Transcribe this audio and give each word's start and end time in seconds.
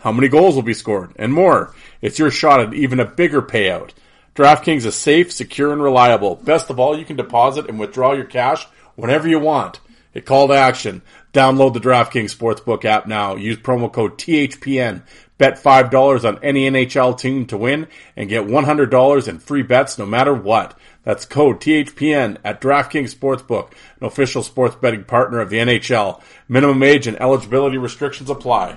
how 0.00 0.12
many 0.12 0.28
goals 0.28 0.54
will 0.54 0.62
be 0.62 0.74
scored, 0.74 1.12
and 1.16 1.32
more. 1.32 1.74
It's 2.02 2.18
your 2.18 2.30
shot 2.30 2.60
at 2.60 2.74
even 2.74 3.00
a 3.00 3.04
bigger 3.04 3.40
payout. 3.40 3.90
DraftKings 4.34 4.86
is 4.86 4.94
safe, 4.94 5.32
secure, 5.32 5.72
and 5.72 5.82
reliable. 5.82 6.36
Best 6.36 6.70
of 6.70 6.80
all, 6.80 6.98
you 6.98 7.04
can 7.04 7.16
deposit 7.16 7.68
and 7.68 7.78
withdraw 7.78 8.12
your 8.14 8.24
cash 8.24 8.66
whenever 8.96 9.28
you 9.28 9.38
want. 9.38 9.80
Hit 10.12 10.26
call 10.26 10.48
to 10.48 10.54
action. 10.54 11.02
Download 11.32 11.72
the 11.72 11.80
DraftKings 11.80 12.36
Sportsbook 12.36 12.84
app 12.84 13.06
now. 13.06 13.36
Use 13.36 13.58
promo 13.58 13.92
code 13.92 14.18
THPN. 14.18 15.02
Bet 15.38 15.62
$5 15.62 16.24
on 16.28 16.42
any 16.42 16.68
NHL 16.68 17.18
team 17.18 17.46
to 17.46 17.56
win 17.56 17.86
and 18.16 18.28
get 18.28 18.46
$100 18.46 19.28
in 19.28 19.38
free 19.38 19.62
bets 19.62 19.98
no 19.98 20.06
matter 20.06 20.34
what. 20.34 20.78
That's 21.02 21.24
code 21.24 21.60
THPN 21.60 22.38
at 22.44 22.60
DraftKings 22.60 23.14
Sportsbook, 23.14 23.72
an 24.00 24.06
official 24.06 24.42
sports 24.42 24.76
betting 24.76 25.04
partner 25.04 25.40
of 25.40 25.48
the 25.48 25.58
NHL. 25.58 26.20
Minimum 26.48 26.82
age 26.82 27.06
and 27.06 27.20
eligibility 27.20 27.78
restrictions 27.78 28.28
apply. 28.28 28.76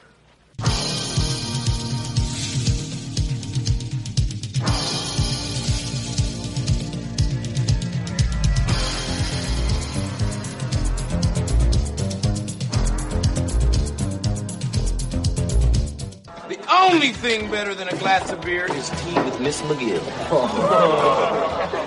Only 16.91 17.13
thing 17.13 17.49
better 17.49 17.73
than 17.73 17.87
a 17.87 17.95
glass 17.97 18.31
of 18.33 18.41
beer 18.41 18.65
is 18.65 18.89
tea 18.89 19.13
with 19.21 19.39
Miss 19.39 19.61
McGill. 19.61 20.01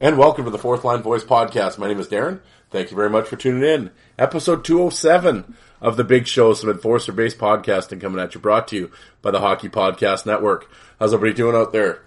And 0.00 0.18
welcome 0.18 0.44
to 0.44 0.50
the 0.50 0.58
Fourth 0.58 0.84
Line 0.84 1.00
Voice 1.00 1.24
Podcast. 1.24 1.78
My 1.78 1.88
name 1.88 1.98
is 1.98 2.08
Darren. 2.08 2.40
Thank 2.68 2.90
you 2.90 2.96
very 2.96 3.08
much 3.08 3.26
for 3.26 3.36
tuning 3.36 3.62
in. 3.62 3.90
Episode 4.18 4.62
207 4.62 5.56
of 5.80 5.96
the 5.96 6.04
Big 6.04 6.26
Show, 6.26 6.52
some 6.52 6.68
enforcer 6.68 7.10
based 7.10 7.38
podcasting 7.38 8.02
coming 8.02 8.20
at 8.20 8.34
you, 8.34 8.40
brought 8.40 8.68
to 8.68 8.76
you 8.76 8.90
by 9.22 9.30
the 9.30 9.40
Hockey 9.40 9.70
Podcast 9.70 10.26
Network. 10.26 10.70
How's 11.00 11.14
everybody 11.14 11.34
doing 11.34 11.56
out 11.56 11.72
there? 11.72 12.02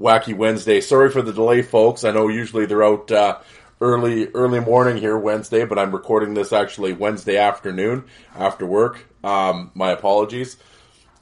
Wacky 0.00 0.36
Wednesday. 0.36 0.80
Sorry 0.80 1.10
for 1.10 1.22
the 1.22 1.32
delay, 1.32 1.62
folks. 1.62 2.04
I 2.04 2.12
know 2.12 2.28
usually 2.28 2.66
they're 2.66 2.84
out 2.84 3.10
uh, 3.10 3.38
early 3.80 4.28
early 4.28 4.60
morning 4.60 4.96
here 4.96 5.16
Wednesday, 5.16 5.64
but 5.64 5.78
I'm 5.78 5.92
recording 5.92 6.34
this 6.34 6.52
actually 6.52 6.92
Wednesday 6.92 7.36
afternoon 7.36 8.04
after 8.34 8.66
work. 8.66 9.04
Um, 9.22 9.70
my 9.74 9.90
apologies. 9.90 10.56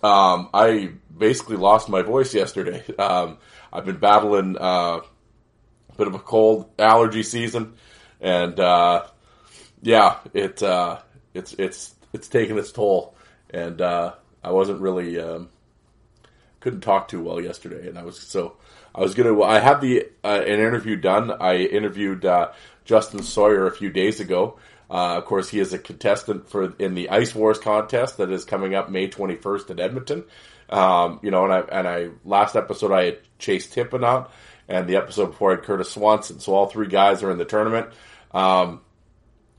Um, 0.03 0.51
I 0.55 0.93
basically 1.17 1.57
lost 1.57 1.89
my 1.89 2.03
voice 2.03 2.35
yesterday. 2.35 2.85
Um, 2.99 3.39
I've 3.73 3.85
been 3.85 3.99
battling 3.99 4.57
uh, 4.57 5.01
a 5.01 5.95
bit 5.97 6.07
of 6.07 6.15
a 6.15 6.19
cold 6.19 6.71
allergy 6.79 7.23
season, 7.23 7.75
and 8.21 8.59
uh, 8.59 9.07
yeah, 9.83 10.19
it 10.33 10.63
uh, 10.63 11.01
it's 11.35 11.55
it's 11.59 11.95
it's 12.13 12.29
taken 12.29 12.57
its 12.57 12.73
toll, 12.73 13.15
and 13.51 13.81
uh, 13.83 14.15
I 14.43 14.53
wasn't 14.53 14.81
really 14.81 15.21
um, 15.21 15.51
couldn't 16.61 16.81
talk 16.81 17.09
too 17.09 17.23
well 17.23 17.41
yesterday, 17.41 17.89
and 17.89 17.99
I 17.99 18.03
was 18.03 18.19
so 18.19 18.57
I 18.97 19.01
was 19.01 19.15
gonna. 19.15 19.41
I 19.43 19.59
had 19.59 19.81
the 19.81 20.09
uh, 20.25 20.41
an 20.41 20.61
interview 20.61 20.97
done. 20.97 21.31
I 21.31 21.59
interviewed 21.59 22.25
uh, 22.25 22.53
Justin 22.85 23.23
Sawyer 23.23 23.67
a 23.67 23.73
few 23.73 23.91
days 23.91 24.21
ago. 24.21 24.59
Uh, 24.89 25.17
of 25.19 25.25
course, 25.25 25.49
he 25.49 25.61
is 25.61 25.73
a 25.73 25.79
contestant 25.79 26.49
for 26.49 26.75
in 26.79 26.95
the 26.95 27.11
Ice 27.11 27.35
Wars 27.35 27.59
contest 27.59 28.19
that 28.19 28.31
is 28.31 28.45
coming 28.45 28.75
up 28.75 28.91
May 28.91 29.09
21st 29.09 29.71
at 29.71 29.81
Edmonton. 29.81 30.25
Um, 30.71 31.21
you 31.23 31.31
know, 31.31 31.45
and 31.45 31.53
I 31.53 31.61
and 31.61 31.89
I 31.89 32.09
last 32.25 32.57
episode 32.57 32.93
I 32.93 33.05
had 33.05 33.19
Chase 33.39 33.69
Tippin 33.69 34.03
on, 34.03 34.29
and 34.69 34.89
the 34.89 34.97
episode 34.97 35.27
before 35.27 35.53
I 35.53 35.57
had 35.57 35.65
Curtis 35.65 35.91
Swanson. 35.91 36.41
So 36.41 36.55
all 36.55 36.67
three 36.67 36.89
guys 36.89 37.23
are 37.23 37.31
in 37.31 37.39
the 37.39 37.45
tournament. 37.45 37.89
Um, 38.33 38.81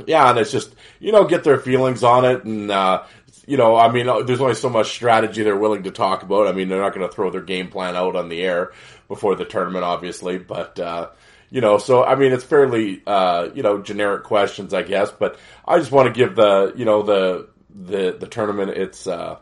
yeah, 0.05 0.29
and 0.29 0.39
it's 0.39 0.51
just 0.51 0.73
you 0.99 1.11
know 1.11 1.25
get 1.25 1.43
their 1.43 1.59
feelings 1.59 2.03
on 2.03 2.25
it, 2.25 2.43
and 2.43 2.71
uh, 2.71 3.03
you 3.47 3.55
know, 3.55 3.77
I 3.77 3.89
mean, 3.89 4.07
there's 4.25 4.41
only 4.41 4.55
so 4.55 4.69
much 4.69 4.91
strategy 4.91 5.41
they're 5.41 5.57
willing 5.57 5.83
to 5.83 5.91
talk 5.91 6.21
about. 6.21 6.47
I 6.47 6.51
mean, 6.51 6.67
they're 6.67 6.81
not 6.81 6.93
going 6.93 7.07
to 7.07 7.13
throw 7.13 7.31
their 7.31 7.41
game 7.41 7.69
plan 7.69 7.95
out 7.95 8.17
on 8.17 8.27
the 8.27 8.41
air 8.41 8.73
before 9.07 9.35
the 9.35 9.45
tournament, 9.45 9.85
obviously, 9.85 10.37
but, 10.37 10.77
uh, 10.77 11.09
you 11.49 11.61
know, 11.61 11.77
so 11.77 12.03
I 12.03 12.15
mean, 12.15 12.33
it's 12.33 12.43
fairly, 12.43 13.01
uh, 13.07 13.47
you 13.55 13.63
know, 13.63 13.81
generic 13.81 14.25
questions, 14.25 14.73
I 14.73 14.83
guess, 14.83 15.11
but 15.11 15.39
I 15.65 15.79
just 15.79 15.93
want 15.93 16.13
to 16.13 16.19
give 16.19 16.35
the, 16.35 16.73
you 16.75 16.83
know, 16.83 17.03
the, 17.03 17.47
the, 17.73 18.17
the 18.19 18.27
tournament 18.27 18.71
its, 18.71 19.07
uh, 19.07 19.37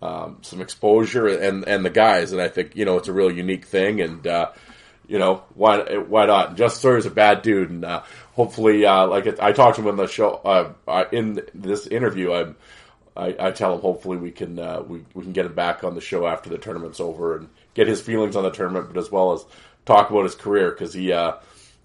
um, 0.00 0.38
some 0.42 0.60
exposure 0.60 1.26
and, 1.26 1.66
and 1.66 1.84
the 1.84 1.90
guys, 1.90 2.30
and 2.30 2.40
I 2.40 2.46
think, 2.46 2.76
you 2.76 2.84
know, 2.84 2.98
it's 2.98 3.08
a 3.08 3.12
real 3.12 3.32
unique 3.32 3.64
thing, 3.64 4.00
and, 4.00 4.24
uh, 4.28 4.52
you 5.08 5.18
know, 5.18 5.42
why, 5.54 5.96
why 5.96 6.26
not? 6.26 6.56
Just 6.56 6.80
Sawyer's 6.80 7.06
a 7.06 7.10
bad 7.10 7.42
dude, 7.42 7.70
and, 7.70 7.84
uh, 7.84 8.02
hopefully, 8.34 8.86
uh, 8.86 9.08
like 9.08 9.40
I 9.40 9.50
talked 9.50 9.74
to 9.74 9.82
him 9.82 9.88
in 9.88 9.96
the 9.96 10.06
show, 10.06 10.34
uh, 10.86 11.04
in 11.10 11.42
this 11.52 11.88
interview, 11.88 12.32
I'm, 12.32 12.54
I, 13.18 13.48
I 13.48 13.50
tell 13.50 13.74
him 13.74 13.80
hopefully 13.80 14.16
we 14.16 14.30
can 14.30 14.58
uh, 14.58 14.82
we, 14.86 15.04
we 15.12 15.24
can 15.24 15.32
get 15.32 15.46
him 15.46 15.54
back 15.54 15.82
on 15.82 15.94
the 15.94 16.00
show 16.00 16.26
after 16.26 16.48
the 16.48 16.58
tournament's 16.58 17.00
over 17.00 17.36
and 17.36 17.48
get 17.74 17.88
his 17.88 18.00
feelings 18.00 18.36
on 18.36 18.44
the 18.44 18.50
tournament, 18.50 18.86
but 18.92 18.98
as 18.98 19.10
well 19.10 19.32
as 19.32 19.44
talk 19.84 20.10
about 20.10 20.22
his 20.22 20.36
career 20.36 20.70
because 20.70 20.94
he 20.94 21.12
uh, 21.12 21.32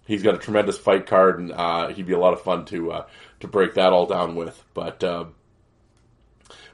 he's 0.05 0.21
got 0.21 0.35
a 0.35 0.37
tremendous 0.37 0.77
fight 0.77 1.07
card 1.07 1.39
and 1.39 1.51
uh, 1.51 1.87
he'd 1.87 2.05
be 2.05 2.13
a 2.13 2.19
lot 2.19 2.33
of 2.33 2.41
fun 2.41 2.65
to 2.65 2.91
uh, 2.91 3.05
to 3.39 3.47
break 3.47 3.73
that 3.73 3.91
all 3.91 4.05
down 4.05 4.35
with. 4.35 4.63
But 4.75 5.03
um, 5.03 5.33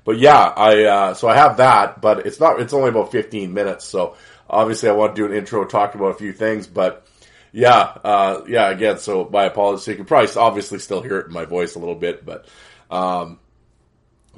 but 0.03 0.19
yeah, 0.19 0.38
I 0.38 0.83
uh, 0.83 1.13
so 1.13 1.29
I 1.29 1.35
have 1.35 1.57
that, 1.57 2.01
but 2.01 2.25
it's 2.25 2.39
not 2.39 2.59
it's 2.59 2.73
only 2.73 2.89
about 2.89 3.12
fifteen 3.12 3.53
minutes, 3.53 3.85
so 3.85 4.17
obviously 4.50 4.89
I 4.89 4.94
want 4.94 5.15
to 5.15 5.21
do 5.21 5.31
an 5.31 5.38
intro 5.38 5.63
talk 5.65 5.95
about 5.95 6.12
a 6.12 6.15
few 6.15 6.33
things, 6.33 6.67
but. 6.67 7.05
Yeah, 7.51 7.79
uh, 8.03 8.44
yeah. 8.47 8.69
Again, 8.69 9.00
so 9.00 9.27
my 9.33 9.45
apologies. 9.45 9.88
You 9.88 9.95
can 9.95 10.05
probably 10.05 10.29
obviously 10.35 10.77
still 10.77 11.01
hear 11.01 11.17
it 11.17 11.25
in 11.25 11.33
my 11.33 11.45
voice 11.45 11.73
a 11.73 11.79
little 11.79 11.95
bit, 11.95 12.23
but 12.23 12.45
um, 12.91 13.39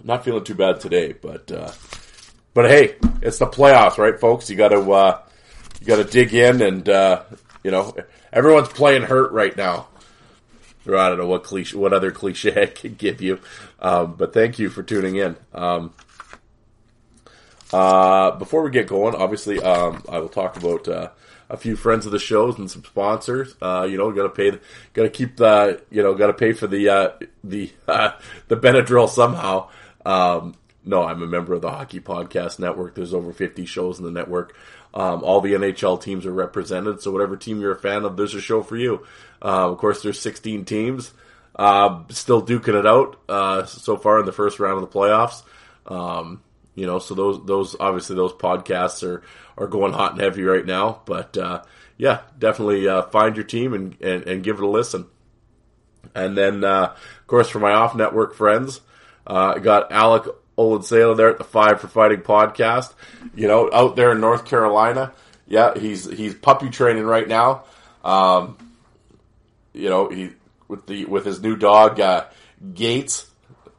not 0.04 0.24
feeling 0.26 0.44
too 0.44 0.56
bad 0.56 0.80
today, 0.80 1.14
but 1.14 1.52
uh, 1.52 1.72
but 2.54 2.70
hey, 2.70 2.96
it's 3.22 3.40
the 3.40 3.48
playoffs, 3.48 3.98
right, 3.98 4.20
folks? 4.20 4.50
You 4.50 4.56
got 4.56 4.70
to 4.70 4.92
uh, 4.92 5.22
you 5.80 5.88
got 5.88 5.98
to 5.98 6.04
dig 6.04 6.34
in, 6.34 6.62
and 6.62 6.88
uh, 6.88 7.24
you 7.64 7.72
know 7.72 7.96
everyone's 8.32 8.70
playing 8.70 9.04
hurt 9.04 9.32
right 9.32 9.56
now. 9.56 9.88
or 10.86 10.98
I 10.98 11.10
don't 11.10 11.18
know 11.18 11.28
what 11.28 11.44
cliche, 11.44 11.78
what 11.78 11.94
other 11.94 12.12
cliche 12.12 12.62
I 12.62 12.66
could 12.66 12.98
give 12.98 13.22
you. 13.22 13.40
Um, 13.80 14.16
but 14.16 14.34
thank 14.34 14.60
you 14.60 14.70
for 14.70 14.84
tuning 14.84 15.16
in. 15.16 15.36
Um, 15.54 15.94
uh, 17.74 18.32
before 18.32 18.64
we 18.64 18.72
get 18.72 18.88
going, 18.88 19.16
obviously, 19.16 19.60
um, 19.62 20.04
I 20.10 20.20
will 20.20 20.30
talk 20.30 20.58
about 20.58 20.88
uh, 20.88 21.10
a 21.50 21.58
few 21.58 21.76
friends 21.76 22.06
of 22.06 22.12
the 22.12 22.20
shows 22.20 22.58
and 22.60 22.70
some 22.70 22.84
sponsors. 22.84 23.56
Uh, 23.62 23.88
you 23.90 23.98
know, 23.98 24.12
got 24.12 24.24
to 24.24 24.30
pay, 24.30 24.60
got 24.94 25.04
to 25.04 25.10
keep 25.10 25.38
the, 25.38 25.82
you 25.90 26.04
know, 26.04 26.14
got 26.16 26.28
to 26.28 26.34
pay 26.34 26.52
for 26.52 26.68
the 26.68 26.90
uh, 26.90 27.10
the 27.44 27.72
the 28.48 28.58
Benadryl 28.58 29.08
somehow. 29.08 29.70
Um, 30.06 30.56
no, 30.84 31.04
I'm 31.04 31.22
a 31.22 31.28
member 31.28 31.54
of 31.54 31.62
the 31.62 31.70
Hockey 31.70 32.00
Podcast 32.00 32.60
Network. 32.60 32.96
There's 32.96 33.14
over 33.14 33.32
50 33.32 33.66
shows 33.66 34.00
in 34.00 34.06
the 34.06 34.12
network. 34.12 34.56
Um, 34.94 35.24
all 35.24 35.40
the 35.42 35.54
NHL 35.54 36.02
teams 36.02 36.26
are 36.26 36.34
represented, 36.34 37.02
so 37.02 37.12
whatever 37.12 37.38
team 37.38 37.62
you're 37.62 37.72
a 37.72 37.80
fan 37.80 38.04
of, 38.04 38.18
there's 38.18 38.36
a 38.36 38.42
show 38.42 38.62
for 38.62 38.76
you. 38.76 39.06
Uh, 39.42 39.72
of 39.72 39.78
course, 39.78 40.04
there's 40.04 40.20
16 40.20 40.66
teams, 40.66 41.14
uh, 41.56 42.04
still 42.10 42.46
duking 42.46 42.78
it 42.78 42.86
out 42.86 43.20
uh, 43.30 43.66
so 43.66 43.96
far 43.96 44.20
in 44.20 44.26
the 44.26 44.32
first 44.32 44.60
round 44.60 44.84
of 44.84 44.92
the 44.92 45.00
playoffs. 45.00 45.44
Um, 45.86 46.42
you 46.76 46.86
know, 46.86 47.00
so 47.00 47.16
those 47.16 47.46
those 47.46 47.76
obviously 47.80 48.16
those 48.16 48.34
podcasts 48.34 49.04
are 49.08 49.24
are 49.58 49.68
going 49.68 49.94
hot 49.94 50.14
and 50.14 50.22
heavy 50.22 50.44
right 50.44 50.66
now. 50.66 51.02
But 51.06 51.38
uh, 51.38 51.64
yeah, 51.98 52.22
definitely 52.38 52.88
uh, 52.88 53.04
find 53.04 53.36
your 53.36 53.46
team 53.46 53.74
and, 53.74 53.96
and, 54.02 54.24
and 54.24 54.44
give 54.44 54.58
it 54.58 54.64
a 54.64 54.68
listen. 54.68 55.06
And 56.16 56.38
then, 56.38 56.64
uh, 56.64 56.96
of 57.20 57.28
course, 57.28 57.50
for 57.50 57.60
my 57.60 57.72
off 57.72 57.96
network 57.96 58.34
friends, 58.34 58.82
I 59.36 59.60
got 59.60 59.92
Alec 59.92 60.24
Olensalo 60.58 61.16
there 61.16 61.30
at 61.30 61.38
the 61.38 61.44
Five 61.44 61.82
for 61.82 61.88
Fighting 61.88 62.22
podcast. 62.22 62.94
You 63.36 63.48
know, 63.48 63.70
out 63.72 63.96
there 63.96 64.12
in 64.12 64.20
North 64.20 64.46
Carolina. 64.46 65.14
Yeah, 65.48 65.78
he's 65.78 66.06
he's 66.06 66.34
puppy 66.34 66.70
training 66.70 67.04
right 67.04 67.28
now. 67.28 67.66
Um, 68.04 68.58
you 69.74 69.90
know, 69.90 70.10
he 70.10 70.32
with 70.68 70.86
the 70.88 71.06
with 71.06 71.26
his 71.26 71.42
new 71.42 71.56
dog 71.56 72.00
uh, 72.00 72.26
Gates. 72.74 73.30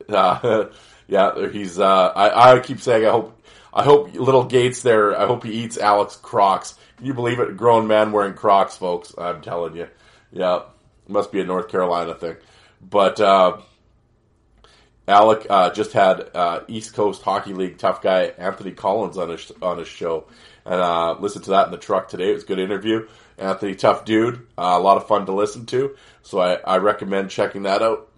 Uh, 0.09 0.67
yeah, 1.09 1.49
he's. 1.49 1.79
Uh, 1.79 2.13
I 2.15 2.53
I 2.53 2.61
keep 2.61 2.81
saying 2.81 3.07
I 3.07 3.11
hope 3.11 3.39
I 3.73 3.85
hope 3.85 4.15
little 4.15 4.45
Gates 4.45 4.83
there. 4.83 5.19
I 5.19 5.27
hope 5.27 5.45
he 5.45 5.53
eats 5.53 5.79
Alex 5.79 6.17
Crocs. 6.17 6.75
Can 6.97 7.07
you 7.07 7.15
believe 7.15 7.41
it? 7.41 7.57
Grown 7.57 7.87
man 7.87 8.13
wearing 8.13 8.35
Crocs, 8.35 8.77
folks. 8.77 9.15
I'm 9.17 9.41
telling 9.41 9.77
you. 9.77 9.89
Yeah, 10.31 10.63
must 11.09 11.33
be 11.33 11.41
a 11.41 11.45
North 11.45 11.69
Carolina 11.69 12.15
thing. 12.15 12.37
But 12.81 13.21
uh, 13.21 13.59
Alec 15.09 15.47
uh, 15.51 15.71
just 15.71 15.93
had 15.93 16.31
uh, 16.35 16.61
East 16.69 16.95
Coast 16.95 17.23
Hockey 17.23 17.55
League 17.55 17.79
tough 17.79 18.03
guy 18.03 18.33
Anthony 18.39 18.71
Collins 18.71 19.19
on 19.19 19.31
his 19.31 19.51
on 19.61 19.79
his 19.79 19.89
show, 19.89 20.27
and 20.65 20.81
uh, 20.81 21.17
listened 21.19 21.45
to 21.45 21.51
that 21.51 21.67
in 21.67 21.73
the 21.73 21.79
truck 21.79 22.09
today. 22.09 22.31
It 22.31 22.35
was 22.35 22.45
a 22.45 22.47
good 22.47 22.61
interview. 22.61 23.09
Anthony, 23.39 23.75
tough 23.75 24.05
dude, 24.05 24.47
uh, 24.57 24.77
a 24.77 24.81
lot 24.81 24.97
of 24.97 25.09
fun 25.09 25.27
to 25.27 25.33
listen 25.33 25.67
to. 25.67 25.97
So 26.23 26.39
I, 26.39 26.55
I 26.55 26.77
recommend 26.79 27.31
checking 27.31 27.63
that 27.63 27.83
out. 27.83 28.09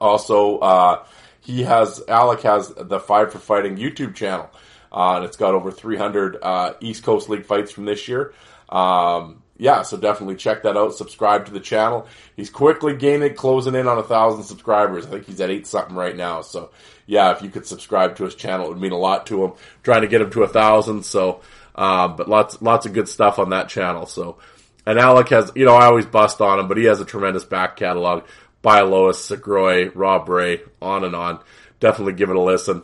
Also, 0.00 0.58
uh, 0.58 1.04
he 1.40 1.62
has 1.64 2.02
Alec 2.06 2.42
has 2.42 2.72
the 2.76 3.00
Five 3.00 3.32
for 3.32 3.38
Fighting 3.38 3.76
YouTube 3.76 4.14
channel, 4.14 4.50
uh, 4.92 5.16
and 5.16 5.24
it's 5.24 5.36
got 5.36 5.54
over 5.54 5.72
300 5.72 6.38
East 6.80 7.02
Coast 7.02 7.28
League 7.28 7.46
fights 7.46 7.72
from 7.72 7.84
this 7.84 8.06
year. 8.06 8.32
Um, 8.68 9.42
yeah, 9.56 9.82
so 9.82 9.96
definitely 9.96 10.36
check 10.36 10.64
that 10.64 10.76
out. 10.76 10.94
Subscribe 10.94 11.46
to 11.46 11.52
the 11.52 11.60
channel. 11.60 12.06
He's 12.36 12.50
quickly 12.50 12.96
gaining, 12.96 13.34
closing 13.34 13.74
in 13.74 13.86
on 13.86 13.98
a 13.98 14.02
thousand 14.02 14.44
subscribers. 14.44 15.06
I 15.06 15.10
think 15.10 15.26
he's 15.26 15.40
at 15.40 15.50
eight 15.50 15.66
something 15.66 15.94
right 15.94 16.16
now. 16.16 16.40
So 16.40 16.70
yeah, 17.06 17.32
if 17.32 17.42
you 17.42 17.50
could 17.50 17.66
subscribe 17.66 18.16
to 18.16 18.24
his 18.24 18.34
channel, 18.34 18.66
it 18.66 18.70
would 18.70 18.80
mean 18.80 18.92
a 18.92 18.98
lot 18.98 19.26
to 19.26 19.44
him. 19.44 19.52
Trying 19.82 20.02
to 20.02 20.08
get 20.08 20.22
him 20.22 20.30
to 20.30 20.42
a 20.42 20.48
thousand. 20.48 21.04
So, 21.04 21.40
um, 21.76 22.16
but 22.16 22.28
lots, 22.28 22.60
lots 22.60 22.86
of 22.86 22.94
good 22.94 23.08
stuff 23.08 23.38
on 23.38 23.50
that 23.50 23.68
channel. 23.68 24.06
So, 24.06 24.38
and 24.86 24.98
Alec 24.98 25.28
has, 25.28 25.52
you 25.54 25.64
know, 25.64 25.74
I 25.74 25.86
always 25.86 26.06
bust 26.06 26.40
on 26.40 26.58
him, 26.58 26.68
but 26.68 26.76
he 26.76 26.84
has 26.84 27.00
a 27.00 27.04
tremendous 27.04 27.44
back 27.44 27.76
catalog. 27.76 28.24
By 28.60 28.80
Lois, 28.80 29.28
Segroy, 29.28 29.92
Rob 29.94 30.26
Ray, 30.26 30.62
on 30.80 31.04
and 31.04 31.14
on. 31.14 31.40
Definitely 31.80 32.14
give 32.14 32.30
it 32.30 32.36
a 32.36 32.40
listen. 32.40 32.82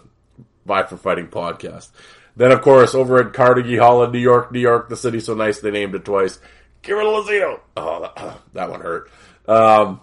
Five 0.66 0.90
for 0.90 0.98
Fighting 0.98 1.28
podcast. 1.28 1.88
Then, 2.36 2.52
of 2.52 2.60
course, 2.60 2.94
over 2.94 3.18
at 3.18 3.32
Carnegie 3.32 3.78
Hall 3.78 4.04
in 4.04 4.12
New 4.12 4.18
York, 4.18 4.52
New 4.52 4.60
York, 4.60 4.88
the 4.88 4.96
city 4.96 5.20
so 5.20 5.34
nice 5.34 5.60
they 5.60 5.70
named 5.70 5.94
it 5.94 6.04
twice. 6.04 6.38
Kira 6.82 7.04
Lazino. 7.04 7.60
Oh, 7.76 8.02
that, 8.02 8.38
that 8.54 8.70
one 8.70 8.80
hurt. 8.80 9.10
Um, 9.46 10.00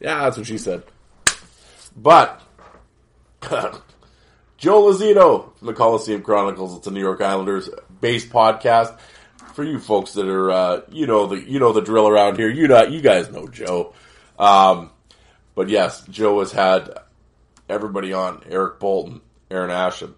yeah, 0.00 0.24
that's 0.24 0.36
what 0.36 0.46
she 0.46 0.58
said. 0.58 0.82
But 1.96 2.40
Joe 4.58 4.82
Lazino 4.82 5.56
from 5.56 5.66
the 5.66 5.74
Coliseum 5.74 6.22
Chronicles. 6.22 6.76
It's 6.76 6.86
a 6.86 6.90
New 6.90 7.00
York 7.00 7.20
Islanders 7.20 7.68
based 8.00 8.30
podcast 8.30 8.98
for 9.54 9.62
you 9.62 9.78
folks 9.78 10.14
that 10.14 10.26
are, 10.26 10.50
uh, 10.50 10.80
you 10.90 11.06
know 11.06 11.26
the 11.26 11.36
you 11.36 11.60
know 11.60 11.72
the 11.72 11.80
drill 11.82 12.08
around 12.08 12.36
here. 12.36 12.48
You 12.48 12.68
know, 12.68 12.82
you 12.82 13.00
guys 13.00 13.30
know 13.30 13.46
Joe. 13.48 13.94
Um, 14.38 14.90
but 15.54 15.68
yes, 15.68 16.04
Joe 16.08 16.40
has 16.40 16.52
had 16.52 16.98
everybody 17.68 18.12
on: 18.12 18.42
Eric 18.48 18.80
Bolton, 18.80 19.20
Aaron 19.50 19.70
Asham, 19.70 20.14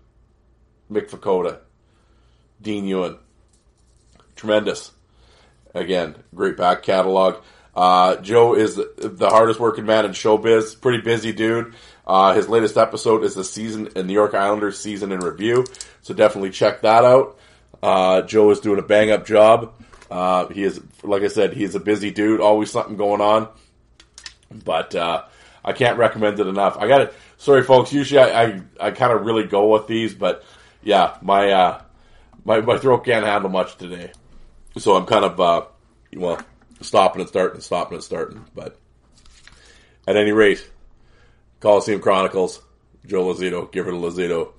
Mick 0.91 1.11
Vukota, 1.11 1.59
Dean 2.61 2.87
Ewan. 2.87 3.19
Tremendous. 4.37 4.91
Again, 5.77 6.17
great 6.35 6.57
back 6.57 6.83
catalog. 6.83 7.43
Uh, 7.75 8.17
Joe 8.17 8.55
is 8.55 8.77
the 8.77 9.29
hardest 9.29 9.61
working 9.61 9.85
man 9.85 10.07
in 10.07 10.13
showbiz. 10.13 10.81
Pretty 10.81 11.03
busy 11.03 11.33
dude. 11.35 11.75
Uh, 12.07 12.33
his 12.33 12.49
latest 12.49 12.79
episode 12.79 13.23
is 13.25 13.35
the 13.35 13.45
season 13.45 13.91
in 13.95 14.07
New 14.07 14.15
York 14.15 14.33
Islanders 14.33 14.79
season 14.81 15.13
in 15.13 15.21
review. 15.21 15.67
So 16.01 16.15
definitely 16.15 16.51
check 16.51 16.81
that 16.81 17.05
out. 17.05 17.39
Uh, 17.83 18.23
Joe 18.23 18.51
is 18.51 18.61
doing 18.61 18.79
a 18.79 18.83
bang 18.83 19.11
up 19.11 19.27
job. 19.27 19.75
Uh, 20.11 20.47
he 20.49 20.63
is, 20.63 20.81
like 21.03 21.23
I 21.23 21.29
said, 21.29 21.53
he's 21.53 21.75
a 21.75 21.81
busy 21.81 22.11
dude. 22.11 22.41
Always 22.41 22.71
something 22.71 22.97
going 22.97 23.21
on. 23.21 23.49
But, 24.65 24.95
uh, 24.95 25.25
I 25.63 25.73
can't 25.73 25.99
recommend 25.99 26.41
it 26.41 26.47
enough. 26.47 26.79
I 26.79 26.89
got 26.89 27.03
it. 27.03 27.15
Sorry, 27.37 27.63
folks. 27.63 27.93
Usually 27.93 28.21
I, 28.21 28.45
I, 28.45 28.63
I 28.81 28.91
kind 28.93 29.13
of 29.13 29.27
really 29.27 29.45
go 29.45 29.73
with 29.75 29.87
these, 29.89 30.15
but 30.15 30.43
yeah, 30.83 31.19
my, 31.21 31.51
uh, 31.51 31.83
my, 32.45 32.61
my 32.63 32.79
throat 32.79 33.05
can't 33.05 33.27
handle 33.27 33.51
much 33.51 33.77
today. 33.77 34.13
So 34.79 34.95
I'm 34.95 35.07
kind 35.07 35.25
of, 35.25 35.41
uh, 35.41 35.65
well, 36.15 36.41
stopping 36.81 37.21
and 37.21 37.29
starting, 37.29 37.61
stopping 37.61 37.95
and 37.95 38.05
starting. 38.05 38.45
But 38.55 38.79
at 40.07 40.17
any 40.17 40.33
rate, 40.33 40.69
Coliseum 41.61 42.01
Chronicles, 42.01 42.61
Joe 43.07 43.25
Lazino, 43.25 43.71
give 43.73 43.89
it 43.89 43.95
a 43.95 43.97
Lazino. 43.97 44.53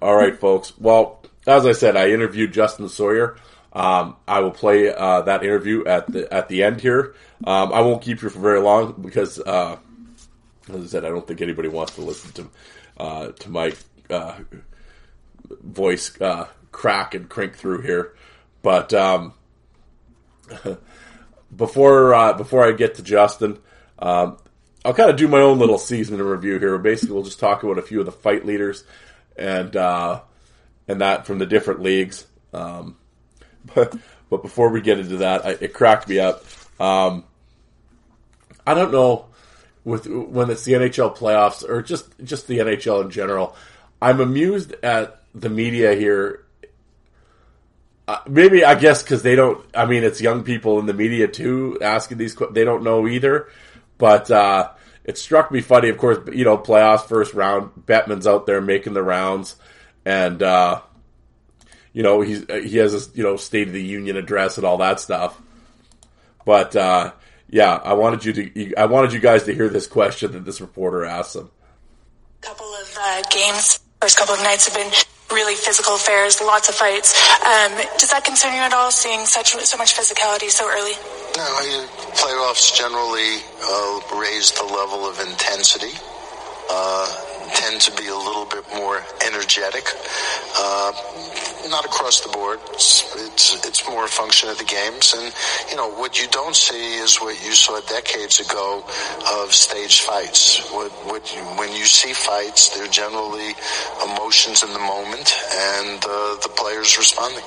All 0.00 0.14
right, 0.14 0.38
folks. 0.38 0.76
Well, 0.78 1.22
as 1.46 1.66
I 1.66 1.72
said, 1.72 1.96
I 1.96 2.10
interviewed 2.10 2.52
Justin 2.52 2.88
Sawyer. 2.88 3.36
Um, 3.72 4.16
I 4.26 4.40
will 4.40 4.50
play 4.50 4.92
uh, 4.92 5.22
that 5.22 5.44
interview 5.44 5.84
at 5.84 6.10
the 6.10 6.32
at 6.32 6.48
the 6.48 6.62
end 6.62 6.80
here. 6.80 7.14
Um, 7.44 7.72
I 7.72 7.80
won't 7.82 8.02
keep 8.02 8.22
you 8.22 8.30
for 8.30 8.38
very 8.38 8.60
long 8.60 8.94
because, 9.00 9.38
uh, 9.38 9.76
as 10.68 10.84
I 10.84 10.86
said, 10.86 11.04
I 11.04 11.08
don't 11.08 11.26
think 11.26 11.42
anybody 11.42 11.68
wants 11.68 11.94
to 11.96 12.00
listen 12.00 12.32
to 12.32 12.50
uh, 12.96 13.28
to 13.32 13.50
my 13.50 13.74
uh, 14.08 14.38
voice 15.62 16.18
uh, 16.20 16.48
crack 16.72 17.14
and 17.14 17.28
crink 17.28 17.56
through 17.56 17.82
here. 17.82 18.14
But 18.62 18.92
um, 18.92 19.34
before 21.56 22.14
uh, 22.14 22.32
before 22.34 22.64
I 22.64 22.72
get 22.72 22.96
to 22.96 23.02
Justin, 23.02 23.58
um, 23.98 24.38
I'll 24.84 24.94
kind 24.94 25.10
of 25.10 25.16
do 25.16 25.28
my 25.28 25.40
own 25.40 25.58
little 25.58 25.78
season 25.78 26.20
review 26.20 26.58
here. 26.58 26.76
Basically, 26.78 27.14
we'll 27.14 27.24
just 27.24 27.40
talk 27.40 27.62
about 27.62 27.78
a 27.78 27.82
few 27.82 28.00
of 28.00 28.06
the 28.06 28.12
fight 28.12 28.46
leaders 28.46 28.84
and 29.36 29.74
uh, 29.76 30.20
and 30.86 31.00
that 31.00 31.26
from 31.26 31.38
the 31.38 31.46
different 31.46 31.82
leagues. 31.82 32.26
Um, 32.52 32.96
but, 33.74 33.94
but 34.30 34.42
before 34.42 34.70
we 34.70 34.80
get 34.80 34.98
into 34.98 35.18
that, 35.18 35.44
I, 35.44 35.50
it 35.60 35.74
cracked 35.74 36.08
me 36.08 36.18
up. 36.18 36.44
Um, 36.80 37.24
I 38.66 38.74
don't 38.74 38.92
know 38.92 39.26
with 39.84 40.06
when 40.06 40.50
it's 40.50 40.64
the 40.64 40.72
NHL 40.72 41.16
playoffs 41.16 41.68
or 41.68 41.82
just 41.82 42.06
just 42.22 42.46
the 42.46 42.58
NHL 42.58 43.04
in 43.04 43.10
general. 43.10 43.56
I'm 44.00 44.20
amused 44.20 44.74
at 44.82 45.22
the 45.34 45.48
media 45.48 45.94
here 45.94 46.44
uh, 48.08 48.20
maybe 48.26 48.64
I 48.64 48.74
guess 48.74 49.02
because 49.02 49.22
they 49.22 49.36
don't. 49.36 49.62
I 49.74 49.84
mean, 49.84 50.02
it's 50.02 50.18
young 50.18 50.42
people 50.42 50.78
in 50.78 50.86
the 50.86 50.94
media 50.94 51.28
too 51.28 51.78
asking 51.82 52.16
these. 52.16 52.34
They 52.52 52.64
don't 52.64 52.82
know 52.82 53.06
either, 53.06 53.48
but 53.98 54.30
uh, 54.30 54.70
it 55.04 55.18
struck 55.18 55.52
me 55.52 55.60
funny. 55.60 55.90
Of 55.90 55.98
course, 55.98 56.18
you 56.32 56.44
know, 56.44 56.56
playoffs 56.56 57.06
first 57.06 57.34
round. 57.34 57.70
Bettman's 57.86 58.26
out 58.26 58.46
there 58.46 58.62
making 58.62 58.94
the 58.94 59.02
rounds, 59.02 59.56
and 60.06 60.42
uh, 60.42 60.80
you 61.92 62.02
know 62.02 62.22
he's 62.22 62.46
he 62.50 62.78
has 62.78 62.92
this 62.92 63.10
you 63.14 63.22
know 63.22 63.36
State 63.36 63.68
of 63.68 63.74
the 63.74 63.84
Union 63.84 64.16
address 64.16 64.56
and 64.56 64.66
all 64.66 64.78
that 64.78 65.00
stuff. 65.00 65.38
But 66.46 66.74
uh, 66.76 67.12
yeah, 67.50 67.74
I 67.74 67.92
wanted 67.92 68.24
you 68.24 68.32
to. 68.32 68.74
I 68.76 68.86
wanted 68.86 69.12
you 69.12 69.20
guys 69.20 69.42
to 69.44 69.54
hear 69.54 69.68
this 69.68 69.86
question 69.86 70.32
that 70.32 70.46
this 70.46 70.62
reporter 70.62 71.04
asked 71.04 71.36
him. 71.36 71.50
Couple 72.40 72.72
of 72.72 72.96
uh, 72.98 73.22
games, 73.30 73.80
first 74.00 74.16
couple 74.16 74.34
of 74.34 74.40
nights 74.40 74.66
have 74.66 74.74
been 74.74 74.90
really 75.30 75.54
physical 75.54 75.94
affairs, 75.94 76.40
lots 76.40 76.68
of 76.68 76.74
fights. 76.74 77.14
Um, 77.44 77.72
does 77.98 78.10
that 78.10 78.24
concern 78.24 78.54
you 78.54 78.60
at 78.60 78.72
all, 78.72 78.90
seeing 78.90 79.26
such 79.26 79.52
so 79.52 79.76
much 79.76 79.94
physicality 79.94 80.50
so 80.50 80.68
early? 80.68 80.96
No, 81.36 81.44
playoffs 82.16 82.74
generally 82.74 83.44
uh, 83.62 84.18
raise 84.18 84.52
the 84.52 84.64
level 84.64 85.06
of 85.06 85.20
intensity. 85.20 85.92
Uh, 86.70 87.06
tend 87.54 87.80
to 87.80 87.90
be 87.96 88.08
a 88.08 88.16
little 88.16 88.44
bit 88.44 88.64
more 88.74 89.02
energetic. 89.26 89.88
Uh, 90.56 90.92
not 91.68 91.84
across 91.84 92.20
the 92.20 92.30
board. 92.30 92.58
It's, 92.72 93.04
it's 93.16 93.66
it's 93.66 93.88
more 93.88 94.04
a 94.04 94.08
function 94.08 94.48
of 94.48 94.58
the 94.58 94.64
games, 94.64 95.14
and 95.16 95.32
you 95.70 95.76
know 95.76 95.90
what 95.90 96.18
you 96.20 96.28
don't 96.28 96.54
see 96.54 96.96
is 96.96 97.16
what 97.18 97.34
you 97.44 97.52
saw 97.52 97.80
decades 97.80 98.40
ago 98.40 98.84
of 99.40 99.52
staged 99.52 100.02
fights. 100.02 100.60
What, 100.70 100.90
what 101.06 101.34
you, 101.34 101.42
when 101.58 101.74
you 101.74 101.84
see 101.84 102.12
fights, 102.12 102.76
they're 102.76 102.88
generally 102.88 103.54
emotions 104.04 104.62
in 104.62 104.72
the 104.72 104.78
moment, 104.78 105.32
and 105.54 106.04
uh, 106.04 106.36
the 106.42 106.52
players 106.56 106.96
responding. 106.96 107.44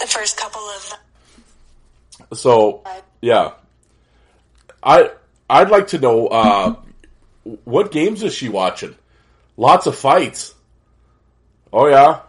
The 0.00 0.06
first 0.06 0.36
couple 0.36 0.62
of 0.62 2.38
So 2.38 2.82
yeah, 3.20 3.52
I 4.82 5.10
I'd 5.48 5.70
like 5.70 5.88
to 5.88 5.98
know 5.98 6.28
uh, 6.28 6.74
what 7.64 7.90
games 7.90 8.22
is 8.22 8.34
she 8.34 8.48
watching? 8.48 8.94
Lots 9.56 9.86
of 9.86 9.96
fights. 9.96 10.54
Oh 11.72 11.86
yeah, 11.86 12.20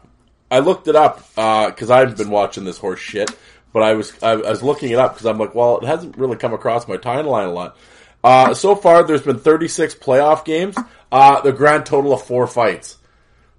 I 0.51 0.59
looked 0.59 0.87
it 0.87 0.95
up 0.95 1.25
because 1.35 1.89
I've 1.89 2.17
been 2.17 2.29
watching 2.29 2.65
this 2.65 2.77
horse 2.77 2.99
shit. 2.99 3.31
But 3.73 3.83
I 3.83 3.93
was 3.93 4.11
I, 4.21 4.31
I 4.31 4.49
was 4.49 4.61
looking 4.61 4.91
it 4.91 4.99
up 4.99 5.13
because 5.13 5.25
I'm 5.25 5.37
like, 5.37 5.55
well, 5.55 5.77
it 5.77 5.85
hasn't 5.85 6.17
really 6.17 6.35
come 6.35 6.53
across 6.53 6.87
my 6.87 6.97
timeline 6.97 7.47
a 7.47 7.51
lot. 7.51 7.77
Uh, 8.23 8.53
so 8.53 8.75
far, 8.75 9.03
there's 9.03 9.21
been 9.21 9.39
36 9.39 9.95
playoff 9.95 10.45
games. 10.45 10.77
Uh, 11.11 11.41
the 11.41 11.53
grand 11.53 11.85
total 11.85 12.13
of 12.13 12.21
four 12.21 12.45
fights. 12.47 12.97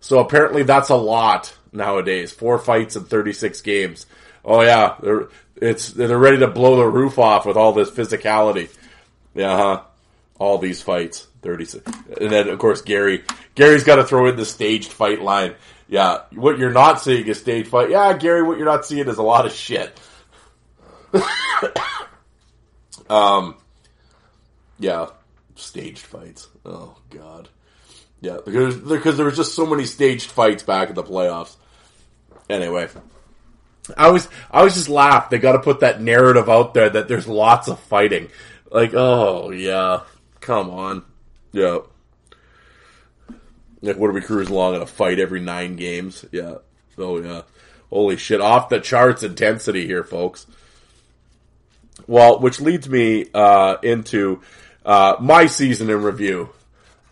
So 0.01 0.19
apparently, 0.19 0.63
that's 0.63 0.91
a 0.91 0.97
lot 0.97 1.57
nowadays. 1.73 2.31
Four 2.31 2.59
fights 2.59 2.95
in 2.95 3.05
36 3.05 3.61
games. 3.63 4.07
Oh 4.45 4.61
yeah, 4.61 4.97
they're 5.03 5.29
it's 5.57 5.91
they're 5.91 6.19
ready 6.19 6.39
to 6.39 6.49
blow 6.49 6.77
the 6.77 6.87
roof 6.87 7.19
off 7.19 7.47
with 7.47 7.57
all 7.57 7.73
this 7.73 7.91
physicality. 7.91 8.69
Yeah, 9.35 9.57
huh? 9.57 9.83
all 10.39 10.59
these 10.59 10.83
fights. 10.83 11.29
36. 11.43 11.85
And 12.21 12.31
then, 12.31 12.49
of 12.49 12.59
course, 12.59 12.83
Gary. 12.83 13.25
Gary's 13.55 13.85
got 13.85 13.97
to 13.97 14.05
throw 14.05 14.27
in 14.29 14.37
the 14.37 14.45
staged 14.45 14.93
fight 14.93 15.23
line. 15.23 15.55
Yeah, 15.93 16.21
what 16.35 16.57
you're 16.57 16.73
not 16.73 17.03
seeing 17.03 17.27
is 17.27 17.39
staged 17.39 17.69
fight. 17.69 17.91
Yeah, 17.91 18.17
Gary, 18.17 18.43
what 18.43 18.57
you're 18.57 18.65
not 18.65 18.87
seeing 18.87 19.09
is 19.09 19.19
a 19.19 19.23
lot 19.23 19.45
of 19.45 19.53
shit. 19.53 20.01
um, 23.11 23.57
yeah, 24.79 25.09
staged 25.55 26.07
fights. 26.07 26.49
Oh, 26.65 26.97
God. 27.11 27.51
Yeah, 28.23 28.39
because, 28.43 28.77
because 28.77 29.19
there 29.19 29.27
was 29.27 29.37
just 29.37 29.55
so 29.55 29.67
many 29.67 29.85
staged 29.85 30.31
fights 30.31 30.63
back 30.63 30.89
in 30.89 30.95
the 30.95 31.03
playoffs. 31.03 31.57
Anyway. 32.49 32.89
I 33.95 34.11
was 34.11 34.31
I 34.51 34.63
was 34.63 34.73
just 34.73 34.89
laugh. 34.89 35.29
They 35.29 35.39
got 35.39 35.53
to 35.53 35.59
put 35.59 35.81
that 35.81 36.01
narrative 36.01 36.49
out 36.49 36.73
there 36.73 36.89
that 36.89 37.07
there's 37.07 37.29
lots 37.29 37.69
of 37.69 37.79
fighting. 37.81 38.29
Like, 38.71 38.95
oh 38.95 39.51
yeah, 39.51 40.05
come 40.41 40.71
on, 40.71 41.05
yeah. 41.51 41.81
Like, 43.83 43.97
what 43.97 44.11
are 44.11 44.15
we 44.15 44.21
cruising 44.21 44.55
along 44.55 44.77
in 44.77 44.83
a 44.83 44.87
fight 44.87 45.19
every 45.19 45.41
nine 45.41 45.77
games? 45.77 46.25
Yeah. 46.33 46.57
Oh 46.97 47.21
yeah. 47.21 47.43
Holy 47.91 48.17
shit! 48.17 48.41
Off 48.41 48.71
the 48.71 48.81
charts 48.81 49.23
intensity 49.23 49.87
here, 49.87 50.05
folks. 50.05 50.47
Well, 52.07 52.41
which 52.41 52.61
leads 52.61 52.89
me 52.89 53.27
uh, 53.35 53.77
into 53.83 54.41
uh, 54.85 55.17
my 55.21 55.47
season 55.47 55.91
in 55.91 56.03
review. 56.03 56.51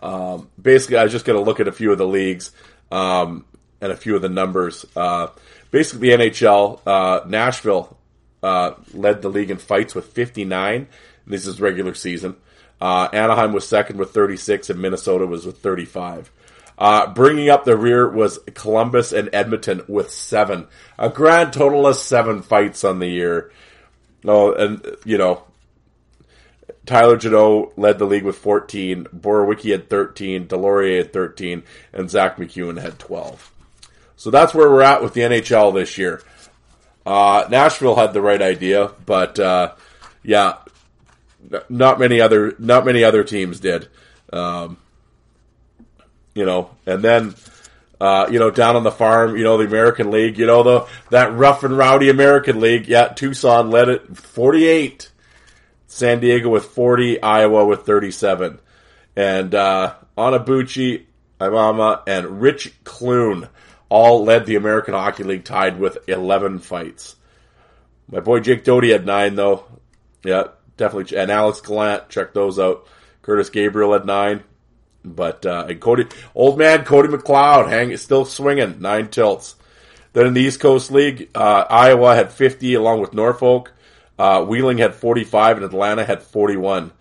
Um, 0.03 0.49
basically, 0.61 0.97
I 0.97 1.03
was 1.03 1.13
just 1.13 1.25
going 1.25 1.39
to 1.39 1.45
look 1.45 1.61
at 1.61 1.69
a 1.69 1.73
few 1.73 1.93
of 1.93 1.99
the 1.99 2.07
leagues 2.07 2.53
um, 2.91 3.45
and 3.81 3.93
a 3.93 3.97
few 3.97 4.17
of 4.17 4.23
the 4.23 4.29
numbers. 4.29 4.87
Uh, 4.97 5.29
basically, 5.71 6.11
the 6.11 6.25
NHL, 6.25 6.81
uh, 6.87 7.29
Nashville 7.29 7.97
uh, 8.43 8.73
led 8.95 9.23
the 9.23 9.29
league 9.29 9.51
in 9.51 9.59
fights 9.59 9.95
with 9.95 10.07
59. 10.07 10.89
This 11.27 11.47
is 11.47 11.61
regular 11.61 11.95
season. 11.95 12.37
Uh, 12.81 13.09
Anaheim 13.13 13.53
was 13.53 13.69
second 13.69 13.99
with 13.99 14.13
36, 14.13 14.71
and 14.71 14.81
Minnesota 14.81 15.27
was 15.27 15.45
with 15.45 15.59
35. 15.59 16.31
Uh, 16.81 17.13
bringing 17.13 17.51
up 17.51 17.65
the 17.65 17.77
rear 17.77 18.09
was 18.09 18.39
Columbus 18.55 19.13
and 19.13 19.29
Edmonton 19.35 19.83
with 19.87 20.11
seven. 20.11 20.67
A 20.99 21.11
grand 21.11 21.53
total 21.53 21.87
of 21.87 21.97
seven 21.97 22.41
fights 22.41 22.85
on 22.85 23.01
the 23.01 23.07
year. 23.07 23.53
Oh, 24.25 24.55
and, 24.55 24.97
you 25.05 25.19
know, 25.19 25.45
Tyler 26.87 27.19
Jeannot 27.19 27.79
led 27.79 27.99
the 27.99 28.07
league 28.07 28.25
with 28.25 28.37
14, 28.39 29.05
Borowiecki 29.15 29.73
had 29.73 29.91
13, 29.91 30.49
Deslauriers 30.49 30.99
had 30.99 31.13
13, 31.13 31.63
and 31.93 32.11
Zach 32.11 32.37
MacEwen 32.37 32.81
had 32.81 32.99
12. 32.99 33.53
So 34.17 34.31
that's 34.31 34.55
where 34.55 34.71
we're 34.71 34.83
at 34.83 35.03
with 35.03 35.13
the 35.13 35.21
NHL 35.21 35.75
this 35.75 35.99
year. 35.99 36.23
Uh, 37.05 37.47
Nashville 37.51 37.97
had 37.97 38.13
the 38.13 38.23
right 38.23 38.41
idea, 38.41 38.91
but 39.05 39.39
uh, 39.39 39.75
yeah, 40.23 40.57
n- 41.53 41.63
not 41.69 41.99
many 41.99 42.21
other 42.21 42.55
not 42.59 42.85
many 42.85 43.03
other 43.03 43.25
teams 43.25 43.61
did. 43.61 43.89
Um, 44.33 44.77
you 46.41 46.47
know, 46.47 46.71
and 46.87 47.03
then 47.03 47.35
uh, 48.01 48.27
you 48.31 48.39
know 48.39 48.51
down 48.51 48.75
on 48.75 48.83
the 48.83 48.91
farm, 48.91 49.37
you 49.37 49.45
know 49.45 49.59
the 49.59 49.67
American 49.67 50.11
League, 50.11 50.39
you 50.39 50.47
know 50.47 50.63
the 50.63 50.87
that 51.11 51.35
rough 51.35 51.65
and 51.65 51.77
rowdy 51.77 52.09
American 52.09 52.61
League. 52.61 52.89
Yeah, 52.89 53.09
Tucson 53.09 53.71
led 53.71 53.91
it 53.91 54.17
forty 54.17 54.67
eight, 54.67 55.11
San 55.87 56.21
Diego 56.21 56.49
with 56.49 56.65
forty, 56.65 57.21
Iowa 57.23 57.67
with 57.67 57.83
thirty 57.83 58.11
seven, 58.11 58.59
and 59.15 59.55
uh, 59.55 59.97
Anabuchi, 60.17 61.05
Imama, 61.39 62.03
and 62.07 62.41
Rich 62.41 62.73
Clune 62.85 63.51
all 63.91 64.25
led 64.25 64.47
the 64.47 64.57
American 64.57 64.95
Hockey 64.95 65.25
League, 65.25 65.45
tied 65.45 65.79
with 65.79 66.09
eleven 66.09 66.59
fights. 66.59 67.17
My 68.11 68.21
boy 68.21 68.41
Jake 68.41 68.65
Doty 68.65 68.93
had 68.93 69.05
nine 69.05 69.35
though. 69.35 69.67
Yeah, 70.25 70.45
definitely. 70.79 71.19
And 71.19 71.31
Alex 71.31 71.61
Gallant, 71.61 72.09
check 72.09 72.33
those 72.33 72.59
out. 72.59 72.87
Curtis 73.21 73.51
Gabriel 73.51 73.93
had 73.93 74.07
nine. 74.07 74.43
But 75.05 75.47
uh, 75.47 75.67
and 75.69 75.81
Cody, 75.81 76.07
old 76.35 76.59
man 76.59 76.85
Cody 76.85 77.09
McLeod, 77.09 77.69
hang 77.69 77.97
still 77.97 78.25
swinging 78.25 78.81
nine 78.81 79.09
tilts. 79.09 79.57
Then 80.13 80.27
in 80.27 80.35
the 80.35 80.43
East 80.43 80.61
Coast 80.61 80.91
League, 80.91 81.31
uh, 81.35 81.65
Iowa 81.71 82.15
had 82.15 82.33
50 82.33 82.75
along 82.75 83.01
with 83.01 83.15
Norfolk. 83.15 83.73
Uh, 84.19 84.45
Wheeling 84.45 84.79
had 84.79 84.95
45 84.95 85.59
and 85.59 85.67
Atlanta 85.67 86.05
had 86.05 86.23
41. 86.23 86.93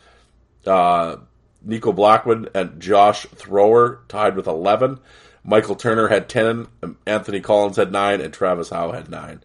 Uh, 0.65 1.17
Nico 1.61 1.91
Blackwood 1.91 2.51
and 2.55 2.79
Josh 2.79 3.25
Thrower 3.35 3.99
tied 4.07 4.35
with 4.35 4.47
11. 4.47 4.99
Michael 5.43 5.75
Turner 5.75 6.07
had 6.07 6.29
10. 6.29 6.67
Anthony 7.05 7.41
Collins 7.41 7.77
had 7.77 7.91
9 7.91 8.21
and 8.21 8.33
Travis 8.33 8.69
Howe 8.69 8.91
had 8.91 9.09
9. 9.09 9.43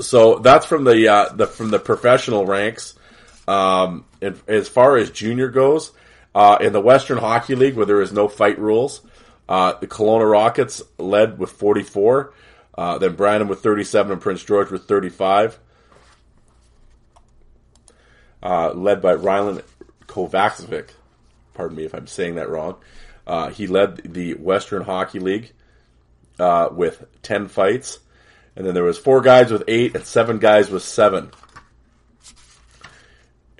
So 0.00 0.38
that's 0.38 0.66
from 0.66 0.84
the, 0.84 1.08
uh, 1.08 1.28
the 1.30 1.46
from 1.46 1.70
the 1.70 1.80
professional 1.80 2.46
ranks. 2.46 2.94
Um, 3.48 4.04
and 4.22 4.40
as 4.46 4.68
far 4.68 4.96
as 4.96 5.10
junior 5.10 5.48
goes, 5.48 5.90
uh, 6.34 6.58
in 6.60 6.72
the 6.72 6.80
Western 6.80 7.18
Hockey 7.18 7.54
League, 7.54 7.74
where 7.74 7.86
there 7.86 8.02
is 8.02 8.12
no 8.12 8.28
fight 8.28 8.58
rules, 8.58 9.02
uh, 9.50 9.74
the 9.80 9.88
Kelowna 9.88 10.30
Rockets 10.30 10.80
led 10.96 11.38
with 11.38 11.50
44. 11.50 12.32
Uh, 12.78 12.98
then 12.98 13.16
Brandon 13.16 13.48
with 13.48 13.60
37 13.60 14.12
and 14.12 14.20
Prince 14.20 14.44
George 14.44 14.70
with 14.70 14.84
35. 14.84 15.58
Uh, 18.42 18.72
led 18.72 19.02
by 19.02 19.14
Rylan 19.14 19.62
Kovacevic. 20.06 20.90
Pardon 21.52 21.76
me 21.76 21.84
if 21.84 21.94
I'm 21.94 22.06
saying 22.06 22.36
that 22.36 22.48
wrong. 22.48 22.76
Uh, 23.26 23.50
he 23.50 23.66
led 23.66 23.96
the 23.96 24.34
Western 24.34 24.82
Hockey 24.82 25.18
League 25.18 25.52
uh, 26.38 26.68
with 26.70 27.04
10 27.22 27.48
fights. 27.48 27.98
And 28.54 28.64
then 28.64 28.74
there 28.74 28.84
was 28.84 28.98
four 28.98 29.20
guys 29.20 29.50
with 29.50 29.64
eight 29.68 29.94
and 29.96 30.04
seven 30.04 30.38
guys 30.38 30.70
with 30.70 30.82
seven. 30.82 31.30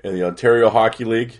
In 0.03 0.15
the 0.15 0.25
Ontario 0.25 0.69
Hockey 0.69 1.03
League, 1.03 1.37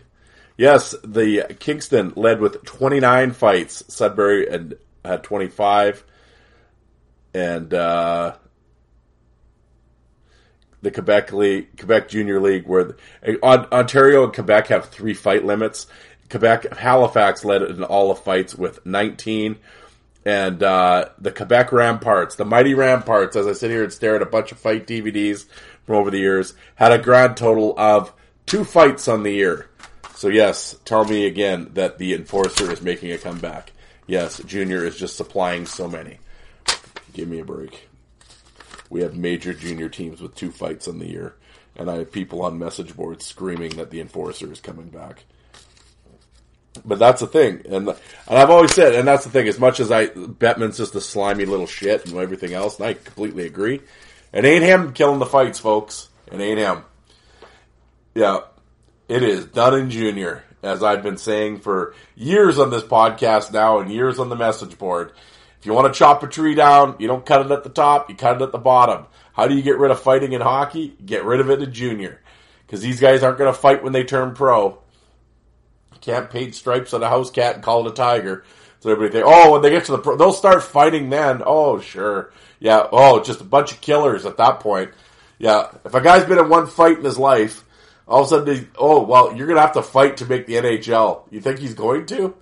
Yes, 0.61 0.93
the 1.03 1.55
Kingston 1.57 2.13
led 2.15 2.39
with 2.39 2.63
29 2.63 3.31
fights. 3.31 3.83
Sudbury 3.87 4.47
had, 4.47 4.77
had 5.03 5.23
25. 5.23 6.03
And 7.33 7.73
uh, 7.73 8.35
the 10.83 10.91
Quebec 10.91 11.33
League, 11.33 11.79
Quebec 11.79 12.09
Junior 12.09 12.39
League, 12.39 12.67
where 12.67 12.95
Ontario 13.41 14.23
and 14.23 14.35
Quebec 14.35 14.67
have 14.67 14.89
three 14.89 15.15
fight 15.15 15.43
limits. 15.43 15.87
Quebec, 16.29 16.71
Halifax 16.77 17.43
led 17.43 17.63
in 17.63 17.83
all 17.83 18.09
the 18.09 18.21
fights 18.21 18.53
with 18.53 18.85
19. 18.85 19.55
And 20.25 20.61
uh, 20.61 21.09
the 21.17 21.31
Quebec 21.31 21.71
Ramparts, 21.71 22.35
the 22.35 22.45
mighty 22.45 22.75
Ramparts, 22.75 23.35
as 23.35 23.47
I 23.47 23.53
sit 23.53 23.71
here 23.71 23.83
and 23.83 23.91
stare 23.91 24.15
at 24.15 24.21
a 24.21 24.27
bunch 24.27 24.51
of 24.51 24.59
fight 24.59 24.85
DVDs 24.85 25.47
from 25.87 25.95
over 25.95 26.11
the 26.11 26.19
years, 26.19 26.53
had 26.75 26.91
a 26.91 26.99
grand 26.99 27.35
total 27.35 27.73
of 27.79 28.13
two 28.45 28.63
fights 28.63 29.07
on 29.07 29.23
the 29.23 29.31
year. 29.31 29.70
So 30.21 30.27
yes, 30.27 30.75
tell 30.85 31.03
me 31.03 31.25
again 31.25 31.71
that 31.73 31.97
the 31.97 32.13
enforcer 32.13 32.71
is 32.71 32.83
making 32.83 33.11
a 33.11 33.17
comeback. 33.17 33.71
Yes, 34.05 34.37
Junior 34.43 34.85
is 34.85 34.95
just 34.95 35.17
supplying 35.17 35.65
so 35.65 35.87
many. 35.87 36.19
Give 37.11 37.27
me 37.27 37.39
a 37.39 37.43
break. 37.43 37.89
We 38.91 39.01
have 39.01 39.17
major 39.17 39.51
junior 39.51 39.89
teams 39.89 40.21
with 40.21 40.35
two 40.35 40.51
fights 40.51 40.87
on 40.87 40.99
the 40.99 41.09
year, 41.09 41.33
and 41.75 41.89
I 41.89 41.95
have 41.95 42.11
people 42.11 42.43
on 42.43 42.59
message 42.59 42.95
boards 42.95 43.25
screaming 43.25 43.77
that 43.77 43.89
the 43.89 43.99
enforcer 43.99 44.51
is 44.51 44.59
coming 44.59 44.89
back. 44.89 45.23
But 46.85 46.99
that's 46.99 47.21
the 47.21 47.25
thing, 47.25 47.63
and 47.67 47.87
and 47.87 47.97
I've 48.27 48.51
always 48.51 48.75
said, 48.75 48.93
and 48.93 49.07
that's 49.07 49.23
the 49.23 49.31
thing. 49.31 49.47
As 49.47 49.57
much 49.57 49.79
as 49.79 49.89
I 49.89 50.05
Bettman's 50.05 50.77
just 50.77 50.93
a 50.93 51.01
slimy 51.01 51.45
little 51.45 51.65
shit 51.65 52.05
and 52.05 52.15
everything 52.17 52.53
else, 52.53 52.77
and 52.77 52.85
I 52.85 52.93
completely 52.93 53.47
agree. 53.47 53.81
It 54.33 54.45
ain't 54.45 54.63
him 54.63 54.93
killing 54.93 55.17
the 55.17 55.25
fights, 55.25 55.57
folks. 55.57 56.09
It 56.31 56.39
ain't 56.39 56.59
him. 56.59 56.83
Yeah, 58.13 58.41
it 59.11 59.23
is 59.23 59.45
Dunn 59.45 59.89
Jr., 59.89 60.35
as 60.63 60.81
I've 60.81 61.03
been 61.03 61.17
saying 61.17 61.59
for 61.59 61.93
years 62.15 62.57
on 62.57 62.69
this 62.69 62.83
podcast 62.83 63.51
now 63.51 63.79
and 63.79 63.91
years 63.91 64.19
on 64.19 64.29
the 64.29 64.37
message 64.37 64.77
board. 64.77 65.11
If 65.59 65.65
you 65.65 65.73
want 65.73 65.93
to 65.93 65.97
chop 65.97 66.23
a 66.23 66.27
tree 66.27 66.55
down, 66.55 66.95
you 66.97 67.09
don't 67.09 67.25
cut 67.25 67.45
it 67.45 67.51
at 67.51 67.65
the 67.65 67.69
top, 67.69 68.09
you 68.09 68.15
cut 68.15 68.37
it 68.37 68.41
at 68.41 68.53
the 68.53 68.57
bottom. 68.57 69.07
How 69.33 69.47
do 69.47 69.55
you 69.55 69.61
get 69.63 69.77
rid 69.77 69.91
of 69.91 69.99
fighting 69.99 70.31
in 70.31 70.39
hockey? 70.39 70.95
Get 71.05 71.25
rid 71.25 71.41
of 71.41 71.49
it 71.49 71.61
in 71.61 71.73
junior. 71.73 72.21
Because 72.65 72.79
these 72.79 73.01
guys 73.01 73.21
aren't 73.21 73.37
going 73.37 73.53
to 73.53 73.59
fight 73.59 73.83
when 73.83 73.91
they 73.91 74.05
turn 74.05 74.33
pro. 74.33 74.79
Can't 75.99 76.29
paint 76.29 76.55
stripes 76.55 76.93
on 76.93 77.03
a 77.03 77.09
house 77.09 77.31
cat 77.31 77.55
and 77.55 77.63
call 77.63 77.85
it 77.85 77.91
a 77.91 77.93
tiger. 77.93 78.45
So 78.79 78.91
everybody 78.91 79.11
think, 79.11 79.25
oh, 79.27 79.51
when 79.51 79.61
they 79.61 79.71
get 79.71 79.85
to 79.85 79.91
the 79.91 79.97
pro, 79.97 80.15
they'll 80.15 80.31
start 80.31 80.63
fighting 80.63 81.09
then. 81.09 81.43
Oh, 81.45 81.81
sure. 81.81 82.31
Yeah. 82.59 82.87
Oh, 82.93 83.21
just 83.21 83.41
a 83.41 83.43
bunch 83.43 83.73
of 83.73 83.81
killers 83.81 84.25
at 84.25 84.37
that 84.37 84.61
point. 84.61 84.91
Yeah. 85.37 85.69
If 85.83 85.93
a 85.93 85.99
guy's 85.99 86.25
been 86.25 86.39
in 86.39 86.47
one 86.47 86.65
fight 86.65 86.97
in 86.97 87.03
his 87.03 87.19
life, 87.19 87.65
all 88.07 88.21
of 88.21 88.27
a 88.27 88.29
sudden, 88.29 88.71
oh, 88.77 89.03
well, 89.03 89.35
you're 89.35 89.47
going 89.47 89.57
to 89.57 89.61
have 89.61 89.73
to 89.73 89.83
fight 89.83 90.17
to 90.17 90.25
make 90.25 90.45
the 90.47 90.55
NHL. 90.55 91.23
You 91.31 91.39
think 91.39 91.59
he's 91.59 91.73
going 91.73 92.05
to? 92.07 92.35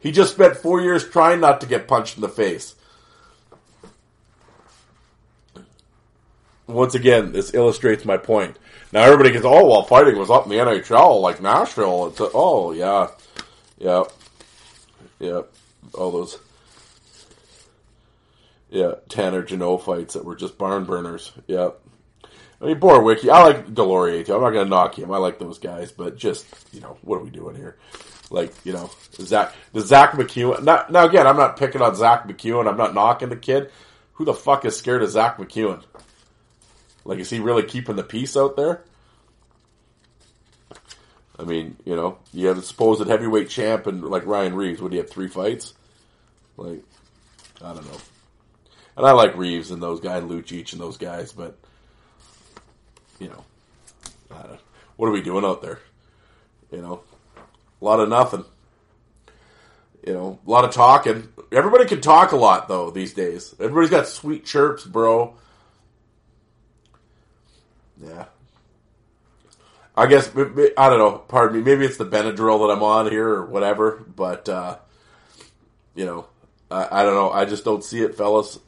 He 0.00 0.10
just 0.10 0.34
spent 0.34 0.56
four 0.56 0.80
years 0.80 1.08
trying 1.08 1.40
not 1.40 1.60
to 1.60 1.66
get 1.66 1.86
punched 1.86 2.16
in 2.16 2.22
the 2.22 2.28
face. 2.28 2.74
Once 6.66 6.94
again, 6.94 7.32
this 7.32 7.54
illustrates 7.54 8.04
my 8.04 8.16
point. 8.16 8.56
Now 8.92 9.02
everybody 9.02 9.30
gets, 9.30 9.44
oh, 9.44 9.66
well, 9.66 9.82
fighting 9.82 10.18
was 10.18 10.30
up 10.30 10.44
in 10.44 10.50
the 10.50 10.56
NHL, 10.56 11.20
like 11.20 11.40
Nashville. 11.40 12.08
It's 12.08 12.20
a, 12.20 12.28
oh, 12.34 12.72
yeah, 12.72 13.08
yeah, 13.78 14.04
yeah, 15.18 15.42
all 15.94 16.10
those, 16.10 16.38
yeah, 18.70 18.94
Tanner 19.08 19.42
Jeannot 19.42 19.84
fights 19.84 20.14
that 20.14 20.24
were 20.24 20.36
just 20.36 20.58
barn 20.58 20.84
burners. 20.84 21.32
Yeah, 21.46 21.70
I 22.62 22.66
mean, 22.66 22.78
Borowiecki, 22.78 23.28
I 23.28 23.42
like 23.42 23.74
Deslauriers 23.74 24.26
too. 24.26 24.34
I'm 24.34 24.40
not 24.40 24.50
going 24.50 24.66
to 24.66 24.70
knock 24.70 24.96
him. 24.96 25.10
I 25.10 25.18
like 25.18 25.40
those 25.40 25.58
guys, 25.58 25.90
but 25.90 26.16
just 26.16 26.46
you 26.72 26.80
know, 26.80 26.96
what 27.02 27.16
are 27.16 27.24
we 27.24 27.30
doing 27.30 27.56
here? 27.56 27.76
Like, 28.30 28.54
you 28.64 28.72
know, 28.72 28.90
Zach, 29.14 29.52
the 29.72 29.80
Zach 29.80 30.12
MacEwen. 30.12 30.62
Now, 30.62 30.86
now 30.88 31.06
again, 31.06 31.26
I'm 31.26 31.36
not 31.36 31.58
picking 31.58 31.82
on 31.82 31.94
Zach 31.96 32.26
MacEwen. 32.26 32.68
I'm 32.68 32.76
not 32.76 32.94
knocking 32.94 33.30
the 33.30 33.36
kid. 33.36 33.70
Who 34.14 34.24
the 34.24 34.32
fuck 34.32 34.64
is 34.64 34.76
scared 34.76 35.02
of 35.02 35.10
Zach 35.10 35.38
MacEwen? 35.38 35.82
Like, 37.04 37.18
is 37.18 37.30
he 37.30 37.40
really 37.40 37.64
keeping 37.64 37.96
the 37.96 38.04
peace 38.04 38.36
out 38.36 38.56
there? 38.56 38.84
I 41.38 41.44
mean, 41.44 41.76
you 41.84 41.96
know, 41.96 42.18
you 42.32 42.46
have 42.46 42.58
a 42.58 42.62
supposed 42.62 43.06
heavyweight 43.06 43.48
champ 43.48 43.88
and 43.88 44.04
like 44.04 44.24
Ryan 44.24 44.54
Reaves. 44.54 44.80
Would 44.80 44.92
he 44.92 44.98
have 44.98 45.10
three 45.10 45.28
fights? 45.28 45.74
Like, 46.56 46.84
I 47.60 47.74
don't 47.74 47.90
know. 47.90 47.98
And 48.96 49.06
I 49.06 49.12
like 49.12 49.36
Reeves 49.36 49.72
and 49.72 49.82
those 49.82 50.00
guys, 50.00 50.22
Lucic 50.22 50.72
and 50.72 50.80
those 50.80 50.98
guys, 50.98 51.32
but 51.32 51.58
you 53.22 53.28
know, 53.28 53.44
what 54.96 55.06
are 55.06 55.12
we 55.12 55.22
doing 55.22 55.44
out 55.44 55.62
there? 55.62 55.78
You 56.72 56.82
know, 56.82 57.02
a 57.80 57.84
lot 57.84 58.00
of 58.00 58.08
nothing. 58.08 58.44
You 60.04 60.12
know, 60.12 60.40
a 60.44 60.50
lot 60.50 60.64
of 60.64 60.72
talking. 60.72 61.28
Everybody 61.52 61.84
can 61.84 62.00
talk 62.00 62.32
a 62.32 62.36
lot 62.36 62.66
though 62.66 62.90
these 62.90 63.14
days. 63.14 63.54
Everybody's 63.60 63.90
got 63.90 64.08
sweet 64.08 64.44
chirps, 64.44 64.84
bro. 64.84 65.34
Yeah. 68.02 68.24
I 69.96 70.06
guess 70.06 70.28
I 70.34 70.88
don't 70.90 70.98
know. 70.98 71.22
Pardon 71.28 71.58
me. 71.58 71.62
Maybe 71.62 71.84
it's 71.84 71.98
the 71.98 72.06
Benadryl 72.06 72.66
that 72.66 72.72
I'm 72.72 72.82
on 72.82 73.10
here 73.10 73.28
or 73.28 73.46
whatever. 73.46 74.04
But 74.16 74.48
uh, 74.48 74.78
you 75.94 76.06
know, 76.06 76.26
I, 76.70 76.88
I 76.90 77.02
don't 77.04 77.14
know. 77.14 77.30
I 77.30 77.44
just 77.44 77.64
don't 77.64 77.84
see 77.84 78.02
it, 78.02 78.16
fellas. 78.16 78.58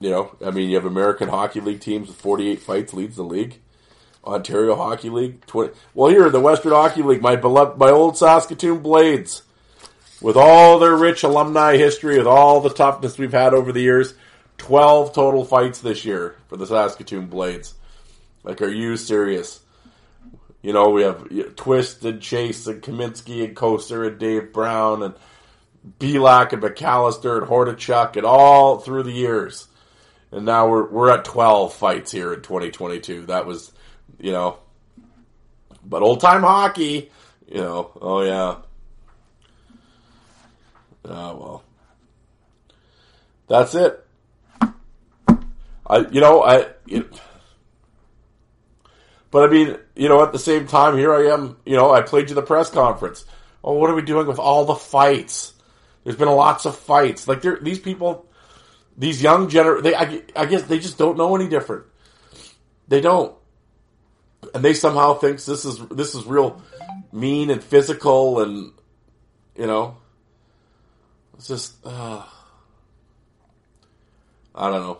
You 0.00 0.08
know, 0.08 0.34
I 0.44 0.50
mean, 0.50 0.70
you 0.70 0.76
have 0.76 0.86
American 0.86 1.28
Hockey 1.28 1.60
League 1.60 1.80
teams 1.80 2.08
with 2.08 2.16
48 2.16 2.60
fights 2.60 2.94
leads 2.94 3.16
the 3.16 3.22
league. 3.22 3.60
Ontario 4.24 4.74
Hockey 4.74 5.10
League, 5.10 5.44
20. 5.46 5.72
Well, 5.94 6.10
here 6.10 6.26
in 6.26 6.32
the 6.32 6.40
Western 6.40 6.72
Hockey 6.72 7.02
League, 7.02 7.22
my 7.22 7.36
beloved, 7.36 7.78
my 7.78 7.90
old 7.90 8.16
Saskatoon 8.16 8.78
Blades, 8.78 9.42
with 10.20 10.36
all 10.36 10.78
their 10.78 10.96
rich 10.96 11.22
alumni 11.22 11.76
history, 11.76 12.16
with 12.16 12.26
all 12.26 12.60
the 12.60 12.70
toughness 12.70 13.18
we've 13.18 13.32
had 13.32 13.52
over 13.52 13.72
the 13.72 13.80
years, 13.82 14.14
12 14.58 15.14
total 15.14 15.44
fights 15.44 15.80
this 15.80 16.04
year 16.04 16.36
for 16.48 16.56
the 16.56 16.66
Saskatoon 16.66 17.26
Blades. 17.26 17.74
Like, 18.42 18.62
are 18.62 18.68
you 18.68 18.96
serious? 18.96 19.60
You 20.62 20.72
know, 20.72 20.90
we 20.90 21.02
have 21.02 21.56
Twist 21.56 22.04
and 22.04 22.20
Chase 22.20 22.66
and 22.66 22.82
Kaminski 22.82 23.44
and 23.44 23.56
Coaster 23.56 24.04
and 24.04 24.18
Dave 24.18 24.52
Brown 24.52 25.02
and 25.02 25.14
Belak 25.98 26.52
and 26.52 26.62
McAllister 26.62 27.38
and 27.38 27.50
Hordichuk 27.50 28.16
and 28.16 28.26
all 28.26 28.78
through 28.78 29.02
the 29.02 29.12
years 29.12 29.66
and 30.32 30.44
now 30.44 30.68
we're 30.68 30.88
we're 30.88 31.10
at 31.10 31.24
12 31.24 31.74
fights 31.74 32.12
here 32.12 32.32
in 32.32 32.42
2022. 32.42 33.26
That 33.26 33.46
was, 33.46 33.72
you 34.18 34.32
know, 34.32 34.58
but 35.84 36.02
old 36.02 36.20
time 36.20 36.42
hockey, 36.42 37.10
you 37.48 37.60
know. 37.60 37.90
Oh 38.00 38.22
yeah. 38.22 38.56
Ah 41.04 41.34
well. 41.34 41.64
That's 43.48 43.74
it. 43.74 44.06
I 45.86 45.98
you 46.10 46.20
know 46.20 46.42
I. 46.42 46.68
It, 46.86 47.06
but 49.32 49.48
I 49.48 49.52
mean, 49.52 49.76
you 49.94 50.08
know, 50.08 50.22
at 50.22 50.32
the 50.32 50.38
same 50.38 50.66
time, 50.66 50.96
here 50.96 51.14
I 51.14 51.32
am. 51.32 51.56
You 51.64 51.76
know, 51.76 51.92
I 51.92 52.02
played 52.02 52.28
you 52.28 52.34
the 52.34 52.42
press 52.42 52.70
conference. 52.70 53.24
Oh, 53.62 53.74
what 53.74 53.90
are 53.90 53.94
we 53.94 54.02
doing 54.02 54.26
with 54.26 54.38
all 54.38 54.64
the 54.64 54.74
fights? 54.74 55.54
There's 56.04 56.16
been 56.16 56.28
lots 56.28 56.64
of 56.64 56.76
fights. 56.76 57.28
Like 57.28 57.42
these 57.62 57.78
people 57.78 58.29
these 58.96 59.22
young 59.22 59.48
gener 59.48 59.82
they 59.82 59.94
I, 59.94 60.22
I 60.36 60.46
guess 60.46 60.62
they 60.62 60.78
just 60.78 60.98
don't 60.98 61.16
know 61.16 61.34
any 61.36 61.48
different. 61.48 61.84
They 62.88 63.00
don't, 63.00 63.34
and 64.54 64.64
they 64.64 64.74
somehow 64.74 65.14
thinks 65.14 65.46
this 65.46 65.64
is 65.64 65.78
this 65.88 66.14
is 66.14 66.26
real 66.26 66.60
mean 67.12 67.50
and 67.50 67.62
physical 67.62 68.40
and 68.40 68.72
you 69.56 69.66
know 69.66 69.96
it's 71.40 71.48
just 71.48 71.74
uh, 71.86 72.22
I 74.54 74.70
don't 74.70 74.82
know. 74.82 74.98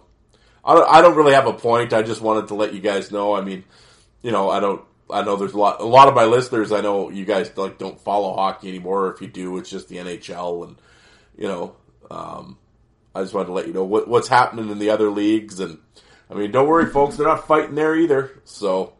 I 0.64 0.74
don't, 0.74 0.90
I 0.90 1.02
don't 1.02 1.14
really 1.14 1.34
have 1.34 1.46
a 1.46 1.52
point. 1.52 1.92
I 1.92 2.02
just 2.02 2.22
wanted 2.22 2.48
to 2.48 2.54
let 2.54 2.72
you 2.72 2.80
guys 2.80 3.10
know. 3.10 3.34
I 3.34 3.42
mean, 3.42 3.62
you 4.22 4.32
know, 4.32 4.48
I 4.48 4.58
don't. 4.58 4.82
I 5.10 5.22
know 5.22 5.36
there's 5.36 5.52
a 5.52 5.58
lot. 5.58 5.82
A 5.82 5.84
lot 5.84 6.08
of 6.08 6.14
my 6.14 6.24
listeners. 6.24 6.72
I 6.72 6.80
know 6.80 7.10
you 7.10 7.26
guys 7.26 7.54
like 7.58 7.76
don't 7.76 8.00
follow 8.00 8.34
hockey 8.34 8.70
anymore. 8.70 9.12
If 9.12 9.20
you 9.20 9.28
do, 9.28 9.58
it's 9.58 9.68
just 9.68 9.88
the 9.88 9.96
NHL, 9.96 10.66
and 10.66 10.76
you 11.36 11.46
know, 11.46 11.76
um, 12.10 12.56
I 13.14 13.22
just 13.22 13.34
wanted 13.34 13.46
to 13.46 13.52
let 13.52 13.66
you 13.66 13.72
know 13.72 13.84
what, 13.84 14.08
what's 14.08 14.28
happening 14.28 14.70
in 14.70 14.78
the 14.78 14.90
other 14.90 15.10
leagues. 15.10 15.60
And 15.60 15.78
I 16.30 16.34
mean, 16.34 16.50
don't 16.50 16.68
worry, 16.68 16.86
folks, 16.86 17.16
they're 17.16 17.26
not 17.26 17.46
fighting 17.46 17.74
there 17.74 17.96
either. 17.96 18.40
So, 18.44 18.92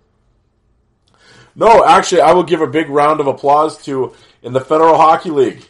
no, 1.55 1.85
actually, 1.85 2.23
I 2.23 2.33
will 2.33 2.42
give 2.42 2.61
a 2.61 2.66
big 2.66 2.88
round 2.88 3.20
of 3.20 3.27
applause 3.27 3.83
to 3.85 4.14
in 4.42 4.53
the 4.53 4.61
Federal 4.61 4.96
Hockey 4.96 5.31
League. 5.31 5.64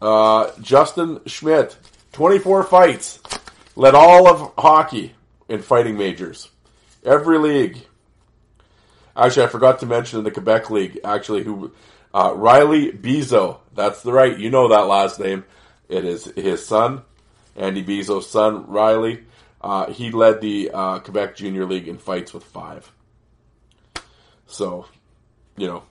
Uh, 0.00 0.50
Justin 0.60 1.20
Schmidt, 1.26 1.76
24 2.12 2.62
fights, 2.64 3.20
led 3.74 3.94
all 3.94 4.28
of 4.28 4.52
hockey 4.56 5.14
in 5.48 5.60
fighting 5.60 5.96
majors. 5.96 6.48
Every 7.04 7.38
league. 7.38 7.78
Actually, 9.16 9.46
I 9.46 9.48
forgot 9.48 9.80
to 9.80 9.86
mention 9.86 10.20
in 10.20 10.24
the 10.24 10.30
Quebec 10.30 10.70
League, 10.70 11.00
actually, 11.02 11.42
who 11.42 11.72
uh, 12.14 12.32
Riley 12.34 12.92
Bezeau. 12.92 13.58
That's 13.74 14.02
the 14.02 14.12
right. 14.12 14.38
You 14.38 14.50
know 14.50 14.68
that 14.68 14.86
last 14.86 15.18
name. 15.18 15.44
It 15.88 16.04
is 16.04 16.26
his 16.36 16.64
son, 16.64 17.02
Andy 17.58 17.82
Bezeau's 17.82 18.30
son, 18.30 18.66
Riley. 18.66 19.24
Uh, 19.60 19.90
he 19.90 20.10
led 20.10 20.40
the 20.40 20.70
uh, 20.72 20.98
Quebec 21.00 21.36
Junior 21.36 21.66
League 21.66 21.88
in 21.88 21.98
fights 21.98 22.32
with 22.32 22.44
five. 22.44 22.90
So, 24.46 24.86
you 25.56 25.66
know, 25.66 25.82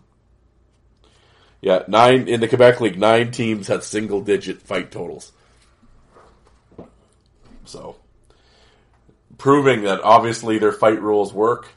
yeah, 1.62 1.84
nine 1.88 2.28
in 2.28 2.40
the 2.40 2.48
Quebec 2.48 2.80
League. 2.82 2.98
Nine 2.98 3.32
teams 3.32 3.68
had 3.68 3.84
single-digit 3.84 4.62
fight 4.62 4.92
totals. 4.92 5.32
So, 7.66 7.98
proving 9.38 9.84
that 9.84 10.02
obviously 10.02 10.58
their 10.58 10.72
fight 10.72 11.02
rules 11.02 11.34
work, 11.34 11.68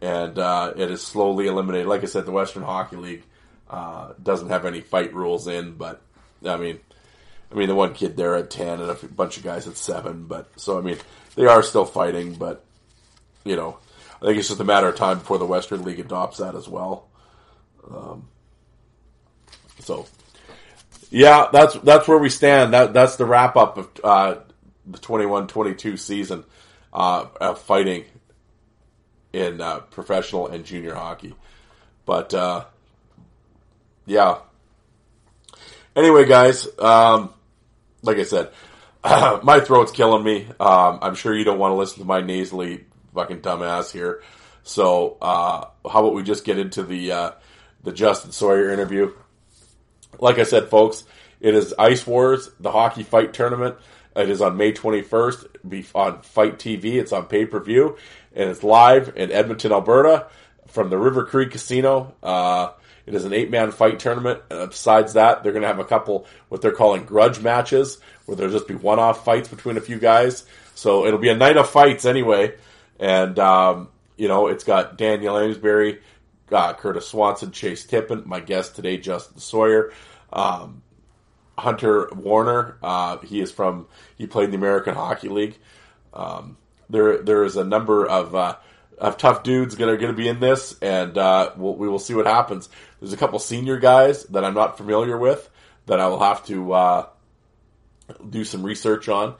and 0.00 0.38
uh, 0.38 0.74
it 0.76 0.90
is 0.90 1.02
slowly 1.02 1.46
eliminated. 1.46 1.86
Like 1.86 2.02
I 2.02 2.06
said, 2.06 2.26
the 2.26 2.32
Western 2.32 2.62
Hockey 2.62 2.96
League 2.96 3.22
uh, 3.70 4.12
doesn't 4.22 4.50
have 4.50 4.66
any 4.66 4.82
fight 4.82 5.14
rules 5.14 5.48
in, 5.48 5.72
but 5.72 6.02
I 6.44 6.58
mean, 6.58 6.80
I 7.50 7.54
mean, 7.54 7.68
the 7.68 7.74
one 7.74 7.94
kid 7.94 8.16
there 8.16 8.34
at 8.34 8.50
10 8.50 8.80
and 8.80 8.90
a 8.90 8.94
bunch 8.94 9.36
of 9.36 9.44
guys 9.44 9.68
at 9.68 9.76
7, 9.76 10.24
but 10.26 10.48
so, 10.56 10.78
I 10.78 10.82
mean, 10.82 10.98
they 11.36 11.46
are 11.46 11.62
still 11.62 11.84
fighting, 11.84 12.34
but, 12.34 12.64
you 13.44 13.56
know, 13.56 13.78
I 14.20 14.26
think 14.26 14.38
it's 14.38 14.48
just 14.48 14.60
a 14.60 14.64
matter 14.64 14.88
of 14.88 14.96
time 14.96 15.18
before 15.18 15.38
the 15.38 15.46
Western 15.46 15.84
League 15.84 16.00
adopts 16.00 16.38
that 16.38 16.54
as 16.54 16.68
well. 16.68 17.08
Um, 17.88 18.28
so, 19.80 20.06
yeah, 21.10 21.48
that's 21.52 21.74
that's 21.74 22.08
where 22.08 22.18
we 22.18 22.30
stand. 22.30 22.72
That 22.74 22.92
that's 22.92 23.16
the 23.16 23.26
wrap 23.26 23.56
up 23.56 23.78
of 23.78 23.90
uh, 24.02 24.36
the 24.86 24.98
21-22 24.98 25.98
season 25.98 26.44
uh, 26.92 27.26
of 27.40 27.60
fighting 27.60 28.04
in 29.32 29.60
uh, 29.60 29.80
professional 29.80 30.48
and 30.48 30.64
junior 30.64 30.94
hockey. 30.94 31.34
But 32.06 32.34
uh, 32.34 32.64
yeah. 34.06 34.38
Anyway, 35.94 36.26
guys, 36.26 36.66
um, 36.78 37.32
like 38.06 38.18
I 38.18 38.24
said, 38.24 38.50
my 39.04 39.60
throat's 39.60 39.92
killing 39.92 40.24
me. 40.24 40.46
Um, 40.58 40.98
I'm 41.02 41.14
sure 41.14 41.34
you 41.34 41.44
don't 41.44 41.58
want 41.58 41.72
to 41.72 41.76
listen 41.76 41.98
to 42.00 42.04
my 42.04 42.20
nasally 42.20 42.84
fucking 43.14 43.40
dumbass 43.40 43.92
here. 43.92 44.22
So, 44.62 45.16
uh, 45.20 45.66
how 45.88 46.00
about 46.00 46.14
we 46.14 46.22
just 46.22 46.44
get 46.44 46.58
into 46.58 46.82
the 46.82 47.12
uh, 47.12 47.30
the 47.84 47.92
Justin 47.92 48.32
Sawyer 48.32 48.70
interview? 48.70 49.12
like 50.20 50.38
I 50.38 50.44
said, 50.44 50.68
folks, 50.68 51.04
it 51.40 51.54
is 51.54 51.74
Ice 51.78 52.06
Wars, 52.06 52.50
the 52.60 52.70
hockey 52.70 53.02
fight 53.02 53.32
tournament. 53.32 53.76
It 54.14 54.30
is 54.30 54.40
on 54.40 54.56
May 54.56 54.72
21st. 54.72 55.68
Be 55.68 55.84
on 55.94 56.22
Fight 56.22 56.58
TV. 56.58 56.94
It's 56.94 57.12
on 57.12 57.26
pay 57.26 57.44
per 57.44 57.60
view, 57.60 57.98
and 58.34 58.48
it's 58.48 58.62
live 58.62 59.12
in 59.16 59.30
Edmonton, 59.30 59.72
Alberta, 59.72 60.28
from 60.68 60.88
the 60.88 60.96
River 60.96 61.24
Cree 61.24 61.48
Casino. 61.48 62.14
Uh, 62.22 62.70
it 63.06 63.14
is 63.14 63.24
an 63.24 63.32
eight 63.32 63.50
man 63.50 63.70
fight 63.70 63.98
tournament. 63.98 64.42
Uh, 64.50 64.66
besides 64.66 65.14
that, 65.14 65.42
they're 65.42 65.52
going 65.52 65.62
to 65.62 65.68
have 65.68 65.78
a 65.78 65.84
couple 65.84 66.26
what 66.48 66.60
they're 66.60 66.72
calling 66.72 67.04
grudge 67.04 67.40
matches, 67.40 67.98
where 68.26 68.36
there'll 68.36 68.52
just 68.52 68.68
be 68.68 68.74
one 68.74 68.98
off 68.98 69.24
fights 69.24 69.48
between 69.48 69.76
a 69.76 69.80
few 69.80 69.98
guys. 69.98 70.44
So 70.74 71.06
it'll 71.06 71.18
be 71.18 71.30
a 71.30 71.36
night 71.36 71.56
of 71.56 71.70
fights 71.70 72.04
anyway. 72.04 72.54
And 72.98 73.38
um, 73.38 73.88
you 74.16 74.28
know, 74.28 74.48
it's 74.48 74.64
got 74.64 74.98
Daniel 74.98 75.38
Amesbury, 75.38 76.00
uh, 76.50 76.74
Curtis 76.74 77.08
Swanson, 77.08 77.52
Chase 77.52 77.84
Tippin, 77.84 78.24
my 78.26 78.40
guest 78.40 78.76
today, 78.76 78.96
Justin 78.98 79.38
Sawyer. 79.38 79.92
Um, 80.32 80.82
Hunter 81.58 82.08
Warner. 82.14 82.76
Uh, 82.82 83.18
he 83.18 83.40
is 83.40 83.50
from 83.50 83.86
he 84.16 84.26
played 84.26 84.46
in 84.46 84.50
the 84.50 84.56
American 84.56 84.94
Hockey 84.94 85.28
League. 85.28 85.56
Um, 86.12 86.56
there 86.90 87.18
there 87.22 87.44
is 87.44 87.56
a 87.56 87.64
number 87.64 88.06
of 88.06 88.34
uh, 88.34 88.56
of 88.98 89.18
tough 89.18 89.42
dudes 89.42 89.76
that 89.76 89.88
are 89.88 89.96
going 89.96 90.12
to 90.12 90.16
be 90.16 90.28
in 90.28 90.40
this, 90.40 90.76
and 90.80 91.16
uh, 91.18 91.52
we'll, 91.56 91.74
we 91.74 91.88
will 91.88 91.98
see 91.98 92.14
what 92.14 92.26
happens. 92.26 92.68
There's 93.00 93.12
a 93.12 93.16
couple 93.16 93.38
senior 93.38 93.78
guys 93.78 94.24
that 94.24 94.44
I'm 94.44 94.54
not 94.54 94.76
familiar 94.76 95.18
with 95.18 95.48
that 95.86 96.00
I 96.00 96.08
will 96.08 96.20
have 96.20 96.44
to 96.46 96.72
uh, 96.72 97.06
do 98.28 98.44
some 98.44 98.62
research 98.62 99.08
on, 99.08 99.34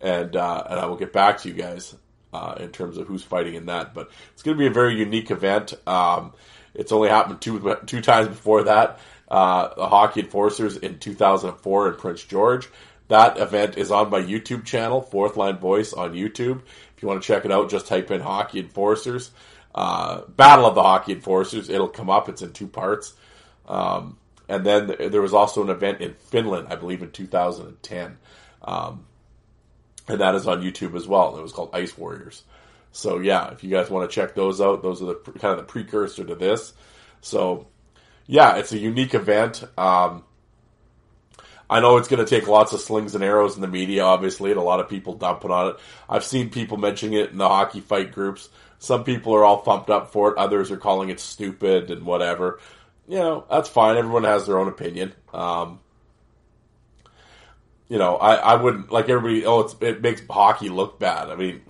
and 0.00 0.34
uh, 0.34 0.64
and 0.70 0.80
I 0.80 0.86
will 0.86 0.96
get 0.96 1.12
back 1.12 1.38
to 1.38 1.48
you 1.48 1.54
guys 1.54 1.94
uh, 2.32 2.54
in 2.58 2.70
terms 2.70 2.96
of 2.96 3.06
who's 3.06 3.22
fighting 3.22 3.54
in 3.54 3.66
that. 3.66 3.94
But 3.94 4.10
it's 4.32 4.42
going 4.42 4.56
to 4.56 4.58
be 4.58 4.66
a 4.66 4.72
very 4.72 4.96
unique 4.96 5.30
event. 5.30 5.74
Um, 5.86 6.32
it's 6.74 6.92
only 6.92 7.08
happened 7.08 7.40
two 7.40 7.76
two 7.86 8.00
times 8.00 8.28
before 8.28 8.64
that 8.64 8.98
uh, 9.32 9.74
the 9.74 9.88
Hockey 9.88 10.20
Enforcers 10.20 10.76
in 10.76 10.98
2004 10.98 11.88
in 11.88 11.94
Prince 11.96 12.22
George. 12.22 12.68
That 13.08 13.38
event 13.38 13.78
is 13.78 13.90
on 13.90 14.10
my 14.10 14.20
YouTube 14.20 14.64
channel, 14.64 15.00
Fourth 15.00 15.36
Line 15.36 15.56
Voice 15.56 15.92
on 15.92 16.12
YouTube. 16.12 16.60
If 17.02 17.04
you 17.04 17.08
want 17.08 17.20
to 17.20 17.26
check 17.26 17.44
it 17.44 17.50
out, 17.50 17.68
just 17.68 17.88
type 17.88 18.12
in 18.12 18.20
Hockey 18.20 18.60
Enforcers. 18.60 19.32
Uh, 19.74 20.20
Battle 20.28 20.66
of 20.66 20.76
the 20.76 20.84
Hockey 20.84 21.10
Enforcers. 21.14 21.68
It'll 21.68 21.88
come 21.88 22.08
up. 22.08 22.28
It's 22.28 22.42
in 22.42 22.52
two 22.52 22.68
parts. 22.68 23.14
Um, 23.66 24.18
and 24.48 24.64
then 24.64 24.86
there 24.86 25.20
was 25.20 25.34
also 25.34 25.64
an 25.64 25.70
event 25.70 26.00
in 26.00 26.14
Finland, 26.14 26.68
I 26.70 26.76
believe, 26.76 27.02
in 27.02 27.10
2010. 27.10 28.18
Um, 28.62 29.04
and 30.06 30.20
that 30.20 30.36
is 30.36 30.46
on 30.46 30.62
YouTube 30.62 30.94
as 30.94 31.08
well. 31.08 31.36
It 31.36 31.42
was 31.42 31.50
called 31.50 31.70
Ice 31.72 31.98
Warriors. 31.98 32.44
So 32.92 33.18
yeah, 33.18 33.50
if 33.50 33.64
you 33.64 33.70
guys 33.70 33.90
want 33.90 34.08
to 34.08 34.14
check 34.14 34.36
those 34.36 34.60
out, 34.60 34.84
those 34.84 35.02
are 35.02 35.06
the 35.06 35.14
kind 35.40 35.50
of 35.50 35.56
the 35.56 35.64
precursor 35.64 36.22
to 36.22 36.36
this. 36.36 36.72
So 37.20 37.66
yeah, 38.28 38.58
it's 38.58 38.70
a 38.70 38.78
unique 38.78 39.14
event. 39.14 39.64
Um, 39.76 40.22
I 41.72 41.80
know 41.80 41.96
it's 41.96 42.08
going 42.08 42.24
to 42.24 42.28
take 42.28 42.48
lots 42.48 42.72
of 42.72 42.80
slings 42.80 43.14
and 43.14 43.24
arrows 43.24 43.56
in 43.56 43.62
the 43.62 43.68
media, 43.68 44.04
obviously, 44.04 44.50
and 44.50 44.60
a 44.60 44.62
lot 44.62 44.80
of 44.80 44.88
people 44.88 45.14
dumping 45.14 45.50
on 45.50 45.68
it. 45.68 45.76
I've 46.08 46.24
seen 46.24 46.50
people 46.50 46.76
mentioning 46.76 47.18
it 47.18 47.30
in 47.30 47.38
the 47.38 47.48
hockey 47.48 47.80
fight 47.80 48.12
groups. 48.12 48.48
Some 48.78 49.04
people 49.04 49.34
are 49.34 49.44
all 49.44 49.58
pumped 49.58 49.90
up 49.90 50.12
for 50.12 50.30
it. 50.30 50.38
Others 50.38 50.70
are 50.70 50.76
calling 50.76 51.08
it 51.08 51.20
stupid 51.20 51.90
and 51.90 52.04
whatever. 52.04 52.60
You 53.08 53.18
know, 53.18 53.44
that's 53.50 53.68
fine. 53.68 53.96
Everyone 53.96 54.24
has 54.24 54.46
their 54.46 54.58
own 54.58 54.68
opinion. 54.68 55.12
Um, 55.32 55.80
you 57.88 57.98
know, 57.98 58.16
I, 58.16 58.34
I 58.34 58.54
wouldn't 58.56 58.90
like 58.90 59.08
everybody. 59.08 59.46
Oh, 59.46 59.68
it 59.80 60.02
makes 60.02 60.22
hockey 60.28 60.68
look 60.68 60.98
bad. 60.98 61.30
I 61.30 61.36
mean, 61.36 61.62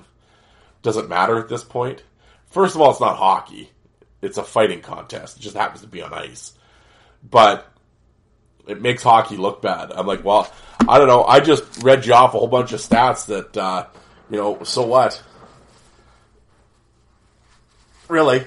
does 0.83 0.97
it 0.97 1.09
matter 1.09 1.38
at 1.38 1.49
this 1.49 1.65
point? 1.65 2.03
First 2.51 2.75
of 2.75 2.81
all, 2.81 2.91
it's 2.91 3.01
not 3.01 3.17
hockey 3.17 3.73
it's 4.23 4.38
a 4.38 4.45
fighting 4.45 4.81
contest. 4.81 5.37
It 5.37 5.41
just 5.41 5.57
happens 5.57 5.83
to 5.83 5.88
be 5.88 6.01
on 6.01 6.15
ice. 6.15 6.53
But 7.29 7.71
it 8.66 8.81
makes 8.81 9.03
hockey 9.03 9.37
look 9.37 9.62
bad. 9.62 9.92
I'm 9.92 10.07
like, 10.07 10.25
well, 10.25 10.51
I 10.88 10.98
don't 10.98 11.09
know. 11.09 11.25
I 11.25 11.40
just 11.40 11.83
read 11.83 12.07
you 12.07 12.14
off 12.14 12.35
a 12.35 12.38
whole 12.38 12.48
bunch 12.48 12.72
of 12.72 12.81
stats 12.81 13.27
that, 13.27 13.57
uh, 13.57 13.87
you 14.31 14.37
know, 14.37 14.62
so 14.64 14.87
what? 14.87 15.22
Really? 18.09 18.44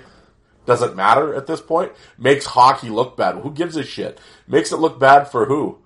Does 0.66 0.82
it 0.82 0.96
matter 0.96 1.34
at 1.34 1.48
this 1.48 1.62
point? 1.62 1.92
Makes 2.18 2.46
hockey 2.46 2.90
look 2.90 3.18
bad. 3.18 3.36
Who 3.36 3.52
gives 3.52 3.76
a 3.76 3.84
shit? 3.84 4.20
Makes 4.48 4.72
it 4.72 4.78
look 4.78 5.00
bad 5.00 5.26
for 5.26 5.46
who? 5.46 5.80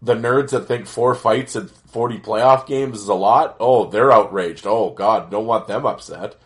The 0.00 0.14
nerds 0.14 0.50
that 0.50 0.68
think 0.68 0.86
four 0.86 1.14
fights 1.14 1.56
and 1.56 1.70
40 1.70 2.18
playoff 2.18 2.66
games 2.66 3.00
is 3.00 3.08
a 3.08 3.14
lot? 3.14 3.56
Oh, 3.58 3.90
they're 3.90 4.12
outraged. 4.12 4.64
Oh, 4.66 4.90
God, 4.90 5.30
don't 5.30 5.46
want 5.46 5.66
them 5.66 5.86
upset 5.86 6.36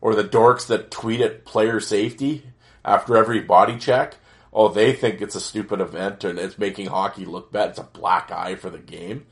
or 0.00 0.14
the 0.14 0.24
dorks 0.24 0.66
that 0.66 0.90
tweet 0.90 1.20
at 1.20 1.44
player 1.44 1.80
safety 1.80 2.44
after 2.84 3.16
every 3.16 3.40
body 3.40 3.76
check. 3.78 4.16
Oh, 4.52 4.68
they 4.68 4.92
think 4.92 5.20
it's 5.20 5.36
a 5.36 5.40
stupid 5.40 5.80
event 5.80 6.24
and 6.24 6.38
it's 6.38 6.58
making 6.58 6.86
hockey 6.86 7.24
look 7.24 7.52
bad. 7.52 7.70
It's 7.70 7.78
a 7.78 7.84
black 7.84 8.32
eye 8.32 8.56
for 8.56 8.68
the 8.68 8.78
game. 8.78 9.26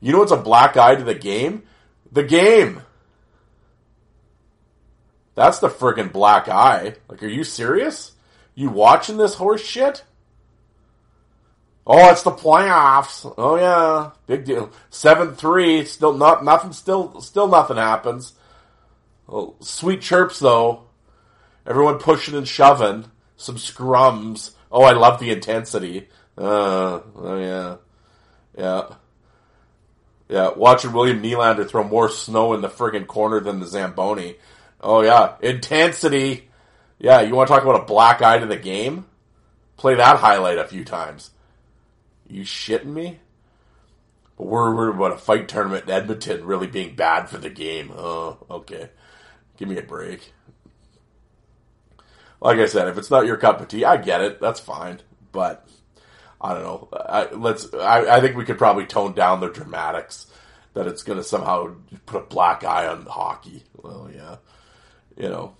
You 0.00 0.12
know 0.12 0.18
what's 0.18 0.32
a 0.32 0.36
black 0.36 0.76
eye 0.76 0.94
to 0.94 1.04
the 1.04 1.14
game? 1.14 1.62
The 2.12 2.22
game. 2.22 2.82
That's 5.34 5.58
the 5.58 5.68
friggin' 5.68 6.12
black 6.12 6.48
eye. 6.48 6.96
Like, 7.08 7.22
are 7.22 7.28
you 7.28 7.44
serious? 7.44 8.12
You 8.54 8.70
watching 8.70 9.16
this 9.16 9.34
horse 9.34 9.64
shit? 9.64 10.04
Oh, 11.86 12.10
it's 12.10 12.22
the 12.22 12.32
playoffs. 12.32 13.32
Oh 13.38 13.56
yeah, 13.56 14.10
big 14.26 14.44
deal. 14.44 14.72
Seven 14.90 15.34
three. 15.36 15.84
Still 15.84 16.14
not 16.14 16.44
nothing. 16.44 16.72
Still 16.72 17.20
still 17.20 17.46
nothing 17.46 17.76
happens. 17.76 18.32
Well, 19.28 19.54
sweet 19.60 20.00
chirps 20.00 20.40
though. 20.40 20.85
Everyone 21.66 21.98
pushing 21.98 22.34
and 22.34 22.46
shoving. 22.46 23.10
Some 23.36 23.56
scrums. 23.56 24.52
Oh, 24.70 24.82
I 24.82 24.92
love 24.92 25.20
the 25.20 25.30
intensity. 25.30 26.08
Uh, 26.38 27.00
oh 27.14 27.38
yeah, 27.38 27.76
yeah, 28.56 28.94
yeah. 30.28 30.50
Watching 30.54 30.92
William 30.92 31.22
Nylander 31.22 31.68
throw 31.68 31.84
more 31.84 32.10
snow 32.10 32.54
in 32.54 32.60
the 32.60 32.68
friggin' 32.68 33.06
corner 33.06 33.40
than 33.40 33.60
the 33.60 33.66
Zamboni. 33.66 34.36
Oh 34.80 35.02
yeah, 35.02 35.36
intensity. 35.40 36.48
Yeah, 36.98 37.20
you 37.20 37.34
want 37.34 37.48
to 37.48 37.54
talk 37.54 37.62
about 37.62 37.82
a 37.82 37.86
black 37.86 38.22
eye 38.22 38.38
to 38.38 38.46
the 38.46 38.56
game? 38.56 39.06
Play 39.76 39.94
that 39.96 40.18
highlight 40.18 40.58
a 40.58 40.66
few 40.66 40.84
times. 40.84 41.30
You 42.28 42.42
shitting 42.42 42.86
me? 42.86 43.18
But 44.36 44.46
we're 44.46 44.74
worried 44.74 44.96
about 44.96 45.12
a 45.12 45.18
fight 45.18 45.48
tournament 45.48 45.84
in 45.84 45.90
Edmonton 45.90 46.44
really 46.44 46.66
being 46.66 46.96
bad 46.96 47.28
for 47.28 47.38
the 47.38 47.50
game. 47.50 47.92
Oh, 47.94 48.38
okay. 48.50 48.90
Give 49.56 49.68
me 49.68 49.78
a 49.78 49.82
break. 49.82 50.32
Like 52.40 52.58
I 52.58 52.66
said, 52.66 52.88
if 52.88 52.98
it's 52.98 53.10
not 53.10 53.26
your 53.26 53.36
cup 53.36 53.60
of 53.60 53.68
tea, 53.68 53.84
I 53.84 53.96
get 53.96 54.20
it. 54.20 54.40
That's 54.40 54.60
fine. 54.60 55.00
But 55.32 55.66
I 56.40 56.54
don't 56.54 56.62
know. 56.62 56.88
I, 56.92 57.30
let's. 57.32 57.72
I, 57.74 58.16
I 58.16 58.20
think 58.20 58.36
we 58.36 58.44
could 58.44 58.58
probably 58.58 58.86
tone 58.86 59.14
down 59.14 59.40
the 59.40 59.48
dramatics 59.48 60.26
that 60.74 60.86
it's 60.86 61.02
going 61.02 61.18
to 61.18 61.24
somehow 61.24 61.74
put 62.04 62.22
a 62.22 62.26
black 62.26 62.62
eye 62.64 62.86
on 62.86 63.06
hockey. 63.06 63.64
Well, 63.74 64.10
yeah, 64.14 64.36
you 65.16 65.28
know. 65.28 65.54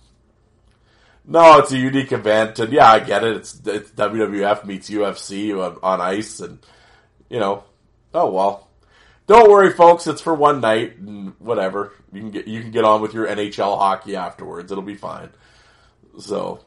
No, 1.29 1.57
it's 1.57 1.73
a 1.73 1.77
unique 1.77 2.13
event, 2.13 2.59
and 2.59 2.71
yeah, 2.71 2.89
I 2.89 2.99
get 2.99 3.25
it. 3.25 3.35
It's, 3.35 3.59
it's 3.65 3.91
WWF 3.91 4.63
meets 4.63 4.89
UFC 4.89 5.51
on, 5.51 5.77
on 5.83 5.99
ice, 5.99 6.39
and 6.39 6.59
you 7.29 7.39
know, 7.39 7.63
oh 8.13 8.31
well. 8.31 8.69
Don't 9.25 9.51
worry, 9.51 9.73
folks. 9.73 10.07
It's 10.07 10.21
for 10.21 10.33
one 10.33 10.61
night, 10.61 10.99
and 10.99 11.33
whatever. 11.39 11.91
You 12.13 12.21
can 12.21 12.31
get 12.31 12.47
you 12.47 12.61
can 12.61 12.71
get 12.71 12.85
on 12.85 13.01
with 13.01 13.13
your 13.13 13.27
NHL 13.27 13.77
hockey 13.77 14.15
afterwards. 14.15 14.71
It'll 14.71 14.83
be 14.83 14.95
fine. 14.95 15.29
So, 16.19 16.63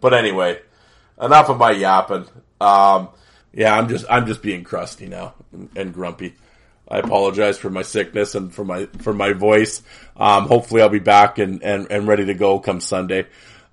but 0.00 0.14
anyway, 0.14 0.60
enough 1.20 1.48
of 1.48 1.58
my 1.58 1.72
yapping. 1.72 2.26
Um, 2.60 3.08
yeah, 3.52 3.76
I'm 3.76 3.88
just 3.88 4.06
I'm 4.08 4.26
just 4.26 4.42
being 4.42 4.64
crusty 4.64 5.06
now 5.06 5.34
and, 5.52 5.68
and 5.76 5.94
grumpy. 5.94 6.34
I 6.90 6.98
apologize 6.98 7.58
for 7.58 7.70
my 7.70 7.82
sickness 7.82 8.34
and 8.34 8.52
for 8.52 8.64
my 8.64 8.86
for 9.00 9.12
my 9.12 9.32
voice. 9.32 9.82
Um, 10.16 10.46
hopefully, 10.46 10.82
I'll 10.82 10.88
be 10.88 10.98
back 10.98 11.38
and, 11.38 11.62
and, 11.62 11.86
and 11.90 12.08
ready 12.08 12.26
to 12.26 12.34
go 12.34 12.58
come 12.58 12.80
Sunday. 12.80 13.26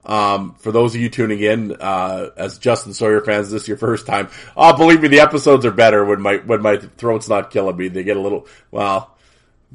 Um, 0.06 0.56
for 0.60 0.72
those 0.72 0.94
of 0.94 1.02
you 1.02 1.10
tuning 1.10 1.40
in, 1.40 1.76
uh, 1.80 2.30
as 2.38 2.60
Justin 2.60 2.94
Sawyer 2.94 3.22
fans, 3.22 3.50
this 3.50 3.64
is 3.64 3.68
your 3.68 3.78
first 3.78 4.06
time. 4.06 4.30
Oh, 4.56 4.76
believe 4.78 5.02
me, 5.02 5.08
the 5.08 5.22
episodes 5.22 5.66
are 5.66 5.72
better 5.72 6.06
when 6.06 6.22
my 6.22 6.38
when 6.38 6.62
my 6.62 6.78
throat's 6.78 7.30
not 7.30 7.52
killing 7.52 7.78
me. 7.78 7.88
They 7.88 8.04
get 8.04 8.18
a 8.18 8.22
little 8.22 8.48
well, 8.70 9.16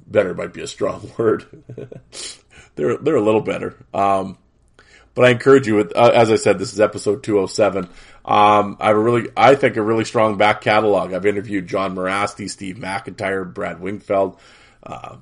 better 0.07 0.35
might 0.35 0.53
be 0.53 0.62
a 0.62 0.66
strong 0.66 1.11
word. 1.18 1.46
they're 2.76 2.96
they're 2.98 3.16
a 3.16 3.22
little 3.22 3.40
better. 3.40 3.76
Um, 3.92 4.38
but 5.14 5.25
I 5.25 5.31
encourage 5.31 5.66
you. 5.66 5.77
With, 5.77 5.96
uh, 5.96 6.12
as 6.14 6.31
I 6.31 6.37
said, 6.37 6.59
this 6.59 6.73
is 6.73 6.81
episode 6.81 7.23
207. 7.23 7.85
Um, 8.25 8.77
I 8.81 8.88
have 8.88 8.96
a 8.96 9.01
really, 9.01 9.29
I 9.37 9.55
think 9.55 9.77
a 9.77 9.83
really 9.83 10.05
strong 10.05 10.37
back 10.37 10.61
catalog. 10.61 11.12
I've 11.12 11.27
interviewed 11.27 11.66
John 11.66 11.94
Mirasty, 11.94 12.49
Steve 12.49 12.77
McIntyre, 12.77 13.53
Brad 13.53 13.81
Wingfield, 13.81 14.38
uh, 14.83 15.16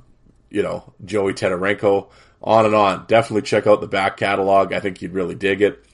you 0.51 0.63
know, 0.63 0.93
Joey 1.05 1.33
Tetarenko, 1.33 2.09
on 2.43 2.67
and 2.67 2.75
on. 2.75 3.07
Definitely 3.07 3.43
check 3.43 3.67
out 3.67 3.81
the 3.81 3.89
back 3.89 4.17
catalog. 4.17 4.73
I 4.73 4.81
think 4.81 5.03
you'd 5.03 5.15
really 5.15 5.35
dig 5.35 5.63
it. 5.63 5.85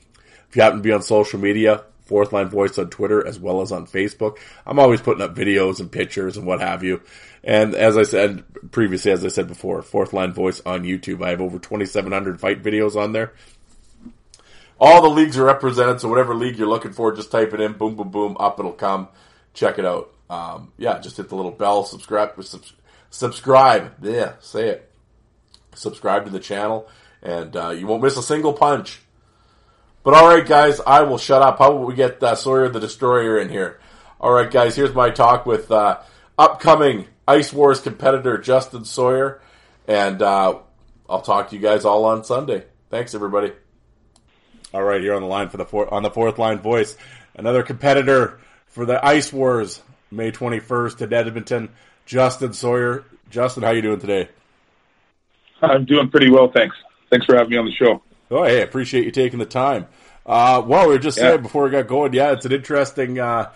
If 0.48 0.56
you 0.56 0.62
happen 0.62 0.78
to 0.78 0.82
be 0.82 0.92
on 0.92 1.02
social 1.02 1.40
media, 1.40 1.84
Fourth 2.04 2.32
Line 2.32 2.48
Voice 2.48 2.78
on 2.78 2.90
Twitter 2.90 3.26
as 3.26 3.40
well 3.40 3.62
as 3.62 3.72
on 3.72 3.86
Facebook. 3.86 4.38
I'm 4.66 4.78
always 4.78 5.00
putting 5.00 5.22
up 5.22 5.34
videos 5.34 5.80
and 5.80 5.90
pictures 5.90 6.36
and 6.36 6.46
what 6.46 6.60
have 6.60 6.84
you. 6.84 7.00
And 7.42 7.74
as 7.74 7.96
I 7.96 8.02
said 8.02 8.44
previously, 8.70 9.10
as 9.10 9.24
I 9.24 9.28
said 9.28 9.48
before, 9.48 9.82
Fourth 9.82 10.12
Line 10.12 10.32
Voice 10.32 10.60
on 10.64 10.84
YouTube. 10.84 11.24
I 11.24 11.30
have 11.30 11.40
over 11.40 11.58
2,700 11.58 12.40
fight 12.40 12.62
videos 12.62 12.96
on 12.96 13.12
there. 13.12 13.32
All 14.80 15.02
the 15.02 15.08
leagues 15.08 15.38
are 15.38 15.44
represented. 15.44 16.00
So 16.00 16.08
whatever 16.08 16.34
league 16.34 16.58
you're 16.58 16.68
looking 16.68 16.92
for, 16.92 17.14
just 17.14 17.30
type 17.30 17.54
it 17.54 17.60
in. 17.60 17.74
Boom, 17.74 17.94
boom, 17.94 18.10
boom. 18.10 18.36
Up 18.38 18.58
it'll 18.58 18.72
come. 18.72 19.08
Check 19.52 19.78
it 19.78 19.84
out. 19.84 20.12
Um, 20.28 20.72
yeah, 20.78 20.98
just 20.98 21.16
hit 21.16 21.28
the 21.28 21.36
little 21.36 21.50
bell. 21.50 21.84
Subscribe. 21.84 22.42
Subs- 22.42 22.72
subscribe. 23.10 23.94
Yeah, 24.02 24.34
say 24.40 24.68
it. 24.68 24.90
Subscribe 25.74 26.24
to 26.24 26.30
the 26.30 26.40
channel, 26.40 26.88
and 27.22 27.54
uh, 27.56 27.70
you 27.70 27.86
won't 27.86 28.02
miss 28.02 28.16
a 28.16 28.22
single 28.22 28.52
punch. 28.52 29.00
But 30.02 30.14
all 30.14 30.28
right, 30.28 30.46
guys, 30.46 30.80
I 30.86 31.02
will 31.02 31.18
shut 31.18 31.42
up. 31.42 31.58
How 31.58 31.72
about 31.72 31.86
we 31.86 31.94
get 31.94 32.22
uh, 32.22 32.34
Sawyer 32.34 32.68
the 32.68 32.78
Destroyer 32.78 33.38
in 33.38 33.48
here? 33.48 33.80
All 34.20 34.32
right, 34.32 34.50
guys, 34.50 34.76
here's 34.76 34.94
my 34.94 35.10
talk 35.10 35.46
with 35.46 35.70
uh, 35.70 36.00
upcoming 36.38 37.06
Ice 37.26 37.52
Wars 37.52 37.80
competitor 37.80 38.38
Justin 38.38 38.84
Sawyer, 38.84 39.40
and 39.88 40.20
uh, 40.20 40.58
I'll 41.08 41.22
talk 41.22 41.50
to 41.50 41.56
you 41.56 41.62
guys 41.62 41.84
all 41.84 42.04
on 42.04 42.22
Sunday. 42.22 42.64
Thanks, 42.90 43.14
everybody. 43.14 43.52
All 44.74 44.82
right, 44.82 45.00
here 45.00 45.14
on 45.14 45.22
the 45.22 45.28
line 45.28 45.50
for 45.50 45.56
the 45.56 45.64
four, 45.64 45.94
on 45.94 46.02
the 46.02 46.10
fourth 46.10 46.36
line 46.36 46.58
voice, 46.58 46.96
another 47.36 47.62
competitor 47.62 48.40
for 48.66 48.84
the 48.84 49.02
Ice 49.06 49.32
Wars, 49.32 49.80
May 50.10 50.32
21st 50.32 51.00
in 51.02 51.12
Edmonton, 51.12 51.68
Justin 52.06 52.52
Sawyer. 52.52 53.04
Justin, 53.30 53.62
how 53.62 53.70
you 53.70 53.82
doing 53.82 54.00
today? 54.00 54.28
I'm 55.62 55.84
doing 55.84 56.10
pretty 56.10 56.28
well, 56.28 56.50
thanks. 56.50 56.74
Thanks 57.08 57.24
for 57.24 57.36
having 57.36 57.50
me 57.50 57.56
on 57.56 57.66
the 57.66 57.72
show. 57.72 58.02
Oh, 58.32 58.42
hey, 58.42 58.62
appreciate 58.62 59.04
you 59.04 59.12
taking 59.12 59.38
the 59.38 59.46
time. 59.46 59.86
Uh, 60.26 60.60
well, 60.66 60.88
we 60.88 60.94
were 60.94 60.98
just 60.98 61.18
Yeah. 61.18 61.30
saying 61.30 61.42
before 61.42 61.62
we 61.62 61.70
got 61.70 61.86
going, 61.86 62.12
yeah, 62.12 62.32
it's 62.32 62.44
an 62.44 62.50
interesting, 62.50 63.20
uh, 63.20 63.52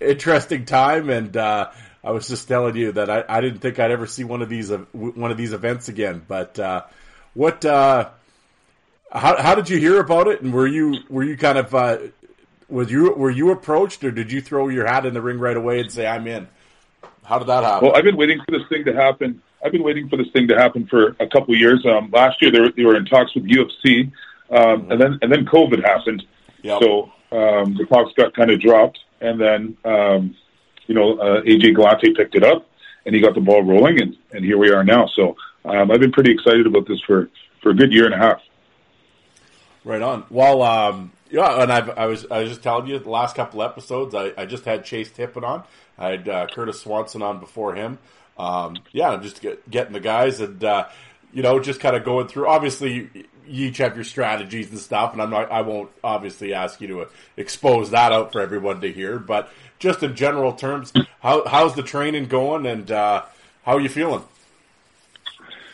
interesting 0.00 0.64
time, 0.64 1.10
and 1.10 1.36
uh, 1.36 1.68
I 2.02 2.12
was 2.12 2.28
just 2.28 2.48
telling 2.48 2.76
you 2.76 2.92
that 2.92 3.10
I, 3.10 3.24
I 3.28 3.42
didn't 3.42 3.58
think 3.58 3.78
I'd 3.78 3.90
ever 3.90 4.06
see 4.06 4.24
one 4.24 4.40
of 4.40 4.48
these 4.48 4.70
uh, 4.70 4.78
one 4.92 5.30
of 5.30 5.36
these 5.36 5.52
events 5.52 5.88
again. 5.90 6.22
But 6.26 6.58
uh, 6.58 6.84
what? 7.34 7.62
How 9.12 9.40
how 9.40 9.54
did 9.54 9.68
you 9.68 9.78
hear 9.78 10.00
about 10.00 10.26
it? 10.28 10.40
And 10.40 10.52
were 10.52 10.66
you 10.66 10.98
were 11.10 11.22
you 11.22 11.36
kind 11.36 11.58
of 11.58 11.74
uh, 11.74 11.98
was 12.68 12.90
you 12.90 13.12
were 13.12 13.30
you 13.30 13.50
approached, 13.50 14.02
or 14.04 14.10
did 14.10 14.32
you 14.32 14.40
throw 14.40 14.68
your 14.68 14.86
hat 14.86 15.04
in 15.04 15.12
the 15.12 15.20
ring 15.20 15.38
right 15.38 15.56
away 15.56 15.80
and 15.80 15.92
say 15.92 16.06
I'm 16.06 16.26
in? 16.26 16.48
How 17.22 17.38
did 17.38 17.48
that 17.48 17.62
happen? 17.62 17.88
Well, 17.88 17.96
I've 17.96 18.04
been 18.04 18.16
waiting 18.16 18.40
for 18.44 18.50
this 18.58 18.66
thing 18.68 18.84
to 18.86 18.94
happen. 18.94 19.42
I've 19.64 19.70
been 19.70 19.82
waiting 19.82 20.08
for 20.08 20.16
this 20.16 20.28
thing 20.32 20.48
to 20.48 20.56
happen 20.56 20.86
for 20.86 21.14
a 21.20 21.26
couple 21.28 21.54
of 21.54 21.60
years. 21.60 21.84
Um, 21.86 22.10
last 22.10 22.42
year, 22.42 22.50
they 22.50 22.60
were, 22.60 22.72
they 22.76 22.84
were 22.84 22.96
in 22.96 23.04
talks 23.04 23.34
with 23.34 23.44
UFC, 23.44 24.10
um, 24.50 24.90
and 24.90 25.00
then 25.00 25.18
and 25.20 25.30
then 25.30 25.44
COVID 25.44 25.84
happened. 25.84 26.24
Yep. 26.62 26.82
So 26.82 27.12
um, 27.30 27.76
the 27.76 27.84
talks 27.88 28.12
got 28.14 28.34
kind 28.34 28.50
of 28.50 28.60
dropped, 28.60 28.98
and 29.20 29.38
then 29.38 29.76
um, 29.84 30.34
you 30.86 30.94
know 30.94 31.18
uh, 31.18 31.42
AJ 31.42 31.74
Galante 31.74 32.14
picked 32.14 32.34
it 32.34 32.42
up, 32.42 32.66
and 33.04 33.14
he 33.14 33.20
got 33.20 33.34
the 33.34 33.40
ball 33.40 33.62
rolling, 33.62 34.00
and, 34.00 34.16
and 34.32 34.44
here 34.44 34.56
we 34.56 34.70
are 34.70 34.82
now. 34.82 35.06
So 35.14 35.36
um, 35.66 35.90
I've 35.90 36.00
been 36.00 36.12
pretty 36.12 36.32
excited 36.32 36.66
about 36.66 36.88
this 36.88 37.00
for 37.06 37.28
for 37.62 37.70
a 37.70 37.74
good 37.74 37.92
year 37.92 38.06
and 38.06 38.14
a 38.14 38.18
half. 38.18 38.40
Right 39.84 40.02
on. 40.02 40.24
Well, 40.30 40.62
um, 40.62 41.12
yeah, 41.30 41.62
and 41.62 41.72
I've, 41.72 41.90
I 41.90 42.06
was 42.06 42.26
I 42.30 42.40
was 42.40 42.50
just 42.50 42.62
telling 42.62 42.86
you 42.86 42.98
the 42.98 43.10
last 43.10 43.34
couple 43.34 43.62
episodes. 43.62 44.14
I, 44.14 44.32
I 44.36 44.46
just 44.46 44.64
had 44.64 44.84
Chase 44.84 45.10
Tippin 45.10 45.44
on. 45.44 45.64
I 45.98 46.10
had 46.10 46.28
uh, 46.28 46.46
Curtis 46.46 46.80
Swanson 46.80 47.22
on 47.22 47.40
before 47.40 47.74
him. 47.74 47.98
Um, 48.38 48.76
yeah, 48.92 49.16
just 49.16 49.40
get, 49.40 49.68
getting 49.70 49.92
the 49.92 50.00
guys 50.00 50.40
and 50.40 50.62
uh, 50.62 50.88
you 51.32 51.42
know 51.42 51.58
just 51.58 51.80
kind 51.80 51.96
of 51.96 52.04
going 52.04 52.28
through. 52.28 52.46
Obviously, 52.46 52.92
you, 52.92 53.24
each 53.48 53.78
have 53.78 53.96
your 53.96 54.04
strategies 54.04 54.70
and 54.70 54.78
stuff, 54.78 55.14
and 55.14 55.22
I'm 55.22 55.30
not. 55.30 55.50
I 55.50 55.62
won't 55.62 55.90
obviously 56.04 56.54
ask 56.54 56.80
you 56.80 56.88
to 56.88 57.08
expose 57.36 57.90
that 57.90 58.12
out 58.12 58.32
for 58.32 58.40
everyone 58.40 58.80
to 58.82 58.92
hear. 58.92 59.18
But 59.18 59.50
just 59.78 60.02
in 60.02 60.14
general 60.14 60.52
terms, 60.52 60.92
how 61.20 61.46
how's 61.46 61.74
the 61.74 61.82
training 61.82 62.26
going, 62.26 62.66
and 62.66 62.90
uh, 62.90 63.24
how 63.64 63.72
are 63.72 63.80
you 63.80 63.88
feeling? 63.88 64.22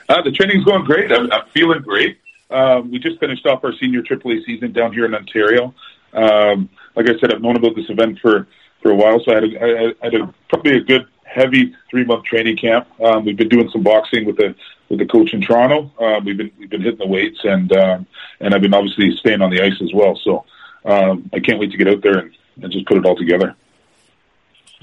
Uh, 0.09 0.23
the 0.23 0.33
training's 0.33 0.64
going 0.64 0.85
great. 0.85 1.12
I'm, 1.12 1.31
I'm 1.31 1.47
feeling 1.49 1.83
great. 1.83 2.18
Um, 2.50 2.90
we 2.90 2.98
just 2.98 3.20
finished 3.20 3.46
off 3.46 3.64
our 3.64 3.72
senior 3.74 4.02
AAA 4.02 4.44
season 4.44 4.72
down 4.72 4.92
here 4.92 5.04
in 5.04 5.14
Ontario. 5.14 5.74
Um, 6.12 6.68
like 6.96 7.08
I 7.08 7.18
said, 7.18 7.32
I've 7.32 7.42
known 7.42 7.56
about 7.56 7.76
this 7.76 7.90
event 7.90 8.18
for, 8.20 8.48
for 8.82 8.90
a 8.90 8.94
while, 8.94 9.20
so 9.20 9.32
I 9.32 9.34
had, 9.34 9.44
a, 9.44 9.94
I 10.00 10.04
had 10.04 10.14
a, 10.14 10.34
probably 10.48 10.76
a 10.78 10.80
good 10.80 11.06
heavy 11.24 11.74
three 11.90 12.04
month 12.04 12.24
training 12.24 12.56
camp. 12.56 12.88
Um, 13.00 13.24
we've 13.24 13.37
been 13.37 13.48
doing 13.48 13.68
some 13.70 13.82
boxing 13.82 14.24
with 14.24 14.37
the 14.37 14.54
with 14.88 14.98
the 14.98 15.06
coach 15.06 15.32
in 15.34 15.42
Toronto. 15.42 15.92
Um, 16.00 16.24
we've 16.24 16.37
been 16.37 16.50
we've 16.58 16.70
been 16.70 16.80
hitting 16.80 16.98
the 16.98 17.06
weights 17.06 17.40
and 17.44 17.70
um, 17.76 18.06
and 18.40 18.54
I've 18.54 18.62
been 18.62 18.74
obviously 18.74 19.14
staying 19.16 19.42
on 19.42 19.50
the 19.50 19.62
ice 19.62 19.80
as 19.82 19.92
well. 19.92 20.18
So 20.24 20.44
um, 20.84 21.28
I 21.32 21.40
can't 21.40 21.58
wait 21.58 21.70
to 21.72 21.76
get 21.76 21.88
out 21.88 22.02
there 22.02 22.18
and, 22.18 22.37
and 22.62 22.72
just 22.72 22.87
put 22.87 22.96
it 22.96 23.04
all 23.04 23.16
together. 23.16 23.54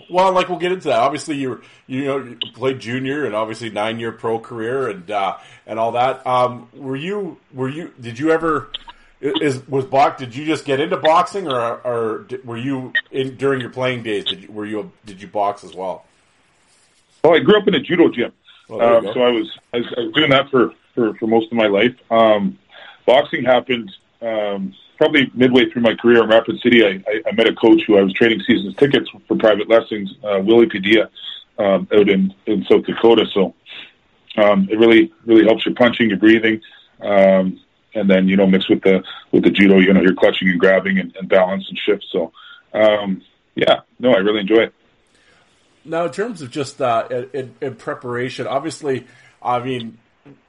Well, 0.09 0.31
like 0.33 0.49
we'll 0.49 0.59
get 0.59 0.71
into 0.71 0.89
that. 0.89 0.99
Obviously, 0.99 1.37
you 1.37 1.61
you 1.87 2.05
know 2.05 2.17
you 2.17 2.37
played 2.53 2.79
junior 2.79 3.25
and 3.25 3.33
obviously 3.33 3.69
nine 3.69 3.99
year 3.99 4.11
pro 4.11 4.39
career 4.39 4.89
and 4.89 5.09
uh, 5.09 5.37
and 5.65 5.79
all 5.79 5.93
that. 5.93 6.25
Um, 6.27 6.69
were 6.73 6.95
you 6.95 7.37
were 7.53 7.69
you 7.69 7.93
did 7.99 8.19
you 8.19 8.31
ever 8.31 8.69
is 9.21 9.65
was 9.67 9.85
box? 9.85 10.19
Did 10.19 10.35
you 10.35 10.45
just 10.45 10.65
get 10.65 10.79
into 10.79 10.97
boxing 10.97 11.47
or 11.47 11.57
or 11.59 12.27
were 12.43 12.57
you 12.57 12.93
in 13.11 13.37
during 13.37 13.61
your 13.61 13.69
playing 13.69 14.03
days? 14.03 14.25
Did 14.25 14.43
you, 14.43 14.51
were 14.51 14.65
you 14.65 14.91
did 15.05 15.21
you 15.21 15.27
box 15.27 15.63
as 15.63 15.73
well? 15.73 16.05
Well, 17.23 17.33
I 17.33 17.39
grew 17.39 17.57
up 17.57 17.67
in 17.67 17.73
a 17.73 17.79
judo 17.79 18.09
gym, 18.09 18.31
Oh, 18.69 18.97
um, 18.97 19.05
so 19.13 19.21
I 19.21 19.31
was, 19.31 19.59
I 19.73 19.77
was 19.77 19.93
I 19.97 20.01
was 20.01 20.13
doing 20.13 20.29
that 20.31 20.49
for 20.49 20.71
for, 20.93 21.13
for 21.15 21.27
most 21.27 21.51
of 21.51 21.53
my 21.53 21.67
life. 21.67 21.95
Um, 22.11 22.57
boxing 23.05 23.43
happened 23.43 23.91
um, 24.21 24.73
probably 24.97 25.31
midway 25.33 25.69
through 25.69 25.81
my 25.81 25.95
career 25.95 26.23
in 26.23 26.29
Rapid 26.29 26.59
City. 26.61 26.85
I, 26.85 27.03
I, 27.09 27.21
I 27.27 27.31
met 27.33 27.47
a 27.47 27.55
coach 27.55 27.81
who 27.87 27.97
I 27.97 28.01
was 28.01 28.13
trading 28.13 28.41
seasons 28.41 28.75
tickets 28.75 29.09
for 29.27 29.37
private 29.37 29.69
lessons, 29.69 30.13
uh, 30.23 30.39
Willie 30.41 30.67
Padilla, 30.67 31.09
um, 31.57 31.87
out 31.93 32.09
in 32.09 32.33
in 32.45 32.65
South 32.69 32.85
Dakota. 32.85 33.25
So 33.33 33.53
um, 34.37 34.67
it 34.69 34.77
really 34.77 35.11
really 35.25 35.45
helps 35.45 35.65
your 35.65 35.75
punching, 35.75 36.09
your 36.09 36.19
breathing. 36.19 36.61
Um, 37.01 37.59
and 37.93 38.09
then 38.09 38.27
you 38.27 38.35
know 38.35 38.47
mixed 38.47 38.69
with 38.69 38.81
the 38.81 39.03
with 39.31 39.43
the 39.43 39.51
judo, 39.51 39.77
you 39.79 39.93
know 39.93 40.01
you're 40.01 40.15
clutching 40.15 40.49
and 40.49 40.59
grabbing 40.59 40.99
and, 40.99 41.15
and 41.15 41.29
balance 41.29 41.65
and 41.69 41.77
shift. 41.77 42.05
So 42.11 42.31
um, 42.73 43.21
yeah, 43.55 43.81
no, 43.99 44.11
I 44.11 44.17
really 44.17 44.41
enjoy 44.41 44.63
it. 44.63 44.73
Now, 45.85 46.05
in 46.05 46.11
terms 46.11 46.41
of 46.41 46.49
just 46.51 46.81
uh, 46.81 47.07
in, 47.31 47.53
in 47.61 47.75
preparation, 47.75 48.47
obviously, 48.47 49.05
I 49.41 49.59
mean, 49.59 49.99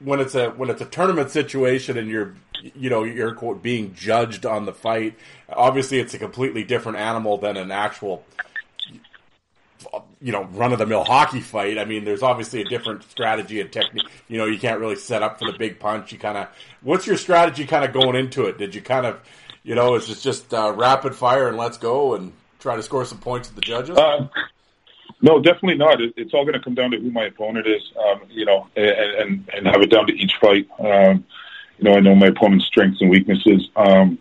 when 0.01 0.21
it's 0.21 0.35
a 0.35 0.51
when 0.51 0.71
it's 0.71 0.81
a 0.81 0.87
tournament 0.87 1.31
situation 1.31 1.99
and 1.99 2.09
you're 2.09 2.35
you 2.75 2.89
know 2.89 3.05
you're 3.05 3.35
quote 3.35 3.63
being 3.63 3.95
judged 3.95 4.47
on 4.47 4.65
the 4.65 4.73
fight, 4.73 5.15
obviously 5.49 5.99
it's 5.99 6.15
a 6.15 6.19
completely 6.19 6.65
different 6.65 6.99
animal 6.99 7.37
than 7.39 7.57
an 7.57 7.71
actual 7.71 8.25
you 10.21 10.33
know 10.33 10.45
run 10.53 10.73
of 10.73 10.79
the 10.79 10.87
mill 10.87 11.05
hockey 11.05 11.41
fight. 11.41 11.79
I 11.79 11.85
mean, 11.85 12.05
there's 12.05 12.23
obviously 12.23 12.63
a 12.63 12.65
different 12.65 13.03
strategy 13.05 13.61
and 13.61 13.71
technique. 13.71 14.09
You 14.29 14.39
know, 14.39 14.47
you 14.47 14.59
can't 14.59 14.81
really 14.81 14.97
set 14.97 15.23
up 15.23 15.39
for 15.39 15.51
the 15.51 15.59
big 15.59 15.79
punch. 15.79 16.13
You 16.13 16.19
kind 16.19 16.39
of 16.39 16.49
what's 16.83 17.07
your 17.07 17.17
strategy 17.17 17.67
kind 17.67 17.85
of 17.85 17.93
going 17.93 18.17
into 18.17 18.47
it? 18.47 18.59
Did 18.59 18.75
you 18.75 18.81
kind 18.81 19.07
of 19.07 19.21
you 19.63 19.75
know 19.75 19.95
is 19.95 20.09
it 20.11 20.21
just 20.21 20.53
uh, 20.55 20.73
rapid 20.75 21.15
fire 21.15 21.49
and 21.49 21.57
let's 21.57 21.79
go 21.79 22.15
and 22.15 22.33
try 22.61 22.77
to 22.77 22.83
score 22.83 23.05
some 23.05 23.19
points 23.19 23.49
with 23.49 23.57
the 23.57 23.63
judges? 23.63 23.97
Uh, 23.97 24.29
no, 25.21 25.41
definitely 25.41 25.77
not. 25.77 26.01
It, 26.01 26.15
it's 26.17 26.35
all 26.35 26.45
going 26.45 26.55
to 26.55 26.61
come 26.61 26.75
down 26.75 26.91
to 26.91 26.99
who 26.99 27.11
my 27.11 27.25
opponent 27.25 27.67
is, 27.67 27.83
um, 28.07 28.23
you 28.31 28.45
know, 28.45 28.69
and, 28.77 28.87
and 28.87 29.51
and 29.55 29.67
have 29.67 29.83
it 29.83 29.91
down 29.91 30.07
to 30.07 30.15
each 30.15 30.35
fight. 30.41 30.69
Um, 30.79 31.25
you 31.79 31.85
know, 31.85 31.97
I 31.97 32.01
know 32.01 32.15
my 32.15 32.27
opponent's 32.29 32.67
strengths 32.67 33.01
and 33.01 33.11
weaknesses. 33.11 33.69
Um, 33.77 34.19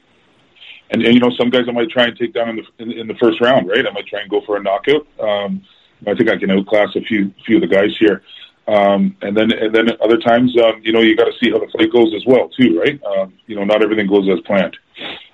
and, 0.91 1.03
and 1.03 1.13
you 1.13 1.19
know, 1.19 1.31
some 1.31 1.49
guys 1.49 1.65
I 1.67 1.71
might 1.71 1.89
try 1.89 2.05
and 2.05 2.17
take 2.17 2.33
down 2.33 2.49
in 2.49 2.55
the 2.57 2.63
in, 2.79 2.91
in 2.91 3.07
the 3.07 3.15
first 3.15 3.41
round, 3.41 3.67
right? 3.67 3.85
I 3.85 3.91
might 3.91 4.07
try 4.07 4.21
and 4.21 4.29
go 4.29 4.41
for 4.41 4.57
a 4.57 4.63
knockout. 4.63 5.07
Um, 5.19 5.63
I 6.07 6.13
think 6.13 6.29
I 6.29 6.37
can 6.37 6.51
outclass 6.51 6.95
a 6.95 7.01
few 7.01 7.33
few 7.45 7.57
of 7.57 7.61
the 7.61 7.67
guys 7.67 7.95
here. 7.97 8.21
Um, 8.67 9.15
and 9.21 9.37
then 9.37 9.51
and 9.51 9.73
then 9.73 9.89
other 10.01 10.17
times, 10.17 10.55
um, 10.57 10.81
you 10.83 10.91
know, 10.91 11.01
you 11.01 11.15
got 11.15 11.25
to 11.25 11.37
see 11.39 11.51
how 11.51 11.59
the 11.59 11.67
fight 11.77 11.91
goes 11.91 12.13
as 12.15 12.25
well, 12.25 12.49
too, 12.49 12.79
right? 12.79 13.01
Um, 13.03 13.33
you 13.47 13.55
know, 13.55 13.63
not 13.63 13.83
everything 13.83 14.07
goes 14.07 14.27
as 14.29 14.39
planned. 14.41 14.77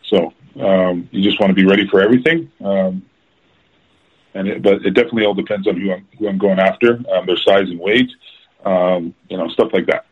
So 0.03 0.33
um, 0.59 1.07
you 1.11 1.23
just 1.23 1.39
want 1.39 1.49
to 1.49 1.55
be 1.55 1.65
ready 1.65 1.87
for 1.87 2.01
everything. 2.01 2.51
Um, 2.63 3.03
and 4.33 4.47
it, 4.47 4.61
but 4.61 4.85
it 4.85 4.91
definitely 4.91 5.25
all 5.25 5.33
depends 5.33 5.67
on 5.67 5.79
who 5.79 5.91
I'm 5.91 6.07
who 6.17 6.27
I'm 6.27 6.37
going 6.37 6.59
after, 6.59 6.93
um, 7.13 7.25
their 7.25 7.37
size 7.37 7.69
and 7.69 7.79
weight, 7.79 8.09
um, 8.65 9.13
you 9.29 9.37
know, 9.37 9.47
stuff 9.49 9.69
like 9.73 9.87
that. 9.87 10.05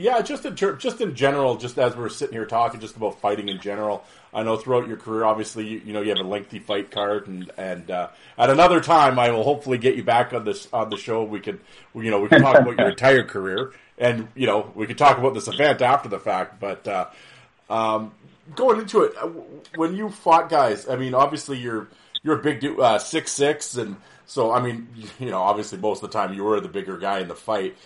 Yeah, 0.00 0.22
just 0.22 0.46
in 0.46 0.56
ter- 0.56 0.76
just 0.76 1.02
in 1.02 1.14
general, 1.14 1.56
just 1.56 1.78
as 1.78 1.94
we're 1.94 2.08
sitting 2.08 2.32
here 2.32 2.46
talking, 2.46 2.80
just 2.80 2.96
about 2.96 3.20
fighting 3.20 3.50
in 3.50 3.60
general. 3.60 4.02
I 4.32 4.42
know 4.42 4.56
throughout 4.56 4.88
your 4.88 4.96
career, 4.96 5.24
obviously, 5.24 5.66
you, 5.66 5.82
you 5.84 5.92
know 5.92 6.00
you 6.00 6.08
have 6.08 6.24
a 6.24 6.26
lengthy 6.26 6.58
fight 6.58 6.90
card, 6.90 7.26
and 7.26 7.50
and 7.58 7.90
uh, 7.90 8.08
at 8.38 8.48
another 8.48 8.80
time, 8.80 9.18
I 9.18 9.30
will 9.30 9.42
hopefully 9.42 9.76
get 9.76 9.96
you 9.96 10.02
back 10.02 10.32
on 10.32 10.44
this 10.46 10.68
on 10.72 10.88
the 10.88 10.96
show. 10.96 11.22
We 11.24 11.40
could, 11.40 11.60
you 11.94 12.10
know, 12.10 12.18
we 12.18 12.28
can 12.28 12.40
talk 12.40 12.58
about 12.58 12.78
your 12.78 12.88
entire 12.96 13.24
career, 13.24 13.72
and 13.98 14.28
you 14.34 14.46
know, 14.46 14.72
we 14.74 14.86
could 14.86 14.96
talk 14.96 15.18
about 15.18 15.34
this 15.34 15.48
event 15.48 15.82
after 15.82 16.08
the 16.08 16.18
fact. 16.18 16.60
But 16.60 16.88
uh, 16.88 17.08
um, 17.68 18.12
going 18.54 18.80
into 18.80 19.02
it, 19.02 19.12
uh, 19.20 19.26
when 19.74 19.94
you 19.94 20.08
fought 20.08 20.48
guys, 20.48 20.88
I 20.88 20.96
mean, 20.96 21.12
obviously 21.12 21.58
you're 21.58 21.88
you're 22.22 22.38
a 22.38 22.42
big 22.42 22.60
dude, 22.60 22.78
uh, 22.80 22.98
six 22.98 23.32
six, 23.32 23.76
and 23.76 23.96
so 24.26 24.52
I 24.52 24.60
mean, 24.60 24.88
you 25.18 25.30
know, 25.30 25.40
obviously 25.40 25.78
most 25.78 26.02
of 26.02 26.10
the 26.10 26.18
time 26.18 26.34
you 26.34 26.44
were 26.44 26.60
the 26.60 26.68
bigger 26.68 26.98
guy 26.98 27.20
in 27.20 27.28
the 27.28 27.34
fight. 27.34 27.76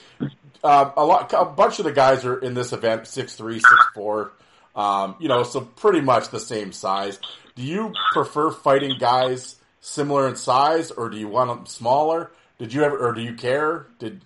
Uh, 0.62 0.90
a 0.96 1.04
lot, 1.04 1.32
a 1.32 1.44
bunch 1.44 1.78
of 1.78 1.84
the 1.84 1.92
guys 1.92 2.24
are 2.24 2.38
in 2.38 2.54
this 2.54 2.72
event 2.72 3.06
six 3.06 3.34
three, 3.34 3.58
six 3.58 3.76
four. 3.94 4.32
Um, 4.74 5.16
you 5.20 5.28
know, 5.28 5.42
so 5.42 5.60
pretty 5.60 6.00
much 6.00 6.30
the 6.30 6.40
same 6.40 6.72
size. 6.72 7.18
Do 7.54 7.62
you 7.62 7.92
prefer 8.12 8.50
fighting 8.50 8.98
guys 8.98 9.56
similar 9.80 10.26
in 10.28 10.36
size, 10.36 10.90
or 10.90 11.08
do 11.08 11.16
you 11.16 11.28
want 11.28 11.50
them 11.50 11.66
smaller? 11.66 12.30
Did 12.58 12.72
you 12.72 12.82
ever, 12.82 12.98
or 12.98 13.12
do 13.12 13.20
you 13.20 13.34
care? 13.34 13.86
Did 13.98 14.22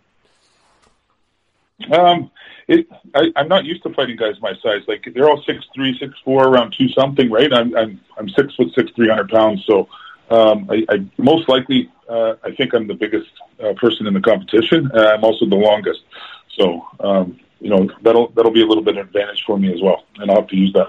Um, 1.93 2.31
it, 2.69 2.87
I, 3.15 3.33
I'm 3.37 3.49
not 3.49 3.65
used 3.65 3.83
to 3.83 3.95
fighting 3.95 4.17
guys 4.17 4.35
my 4.41 4.55
size. 4.63 4.83
Like 4.87 5.09
they're 5.15 5.29
all 5.29 5.43
six 5.43 5.65
three, 5.75 5.99
six 5.99 6.15
four, 6.25 6.47
around 6.47 6.75
two 6.77 6.89
something, 6.91 7.31
right? 7.31 7.53
I'm 7.53 7.77
I'm 7.77 8.01
I'm 8.17 8.29
six 8.31 8.55
foot 8.55 8.69
six, 8.75 8.93
three 8.93 9.09
hundred 9.09 9.31
pounds. 9.31 9.65
So 9.67 9.89
um, 10.31 10.69
I, 10.71 10.85
I 10.89 11.07
most 11.17 11.49
likely 11.49 11.91
uh, 12.09 12.35
I 12.45 12.55
think 12.55 12.75
I'm 12.75 12.87
the 12.87 12.95
biggest 12.95 13.31
uh, 13.63 13.73
person 13.75 14.07
in 14.07 14.15
the 14.15 14.21
competition. 14.21 14.91
Uh, 14.95 15.15
I'm 15.15 15.25
also 15.25 15.47
the 15.47 15.57
longest. 15.57 16.01
So 16.57 16.87
um, 17.01 17.41
you 17.61 17.71
know 17.71 17.89
that'll 18.03 18.29
that'll 18.29 18.53
be 18.53 18.63
a 18.63 18.67
little 18.67 18.85
bit 18.85 18.97
of 18.97 19.07
advantage 19.07 19.45
for 19.47 19.59
me 19.59 19.73
as 19.73 19.81
well, 19.83 20.05
and 20.17 20.31
I'll 20.31 20.43
have 20.43 20.49
to 20.49 20.57
use 20.57 20.73
that. 20.75 20.89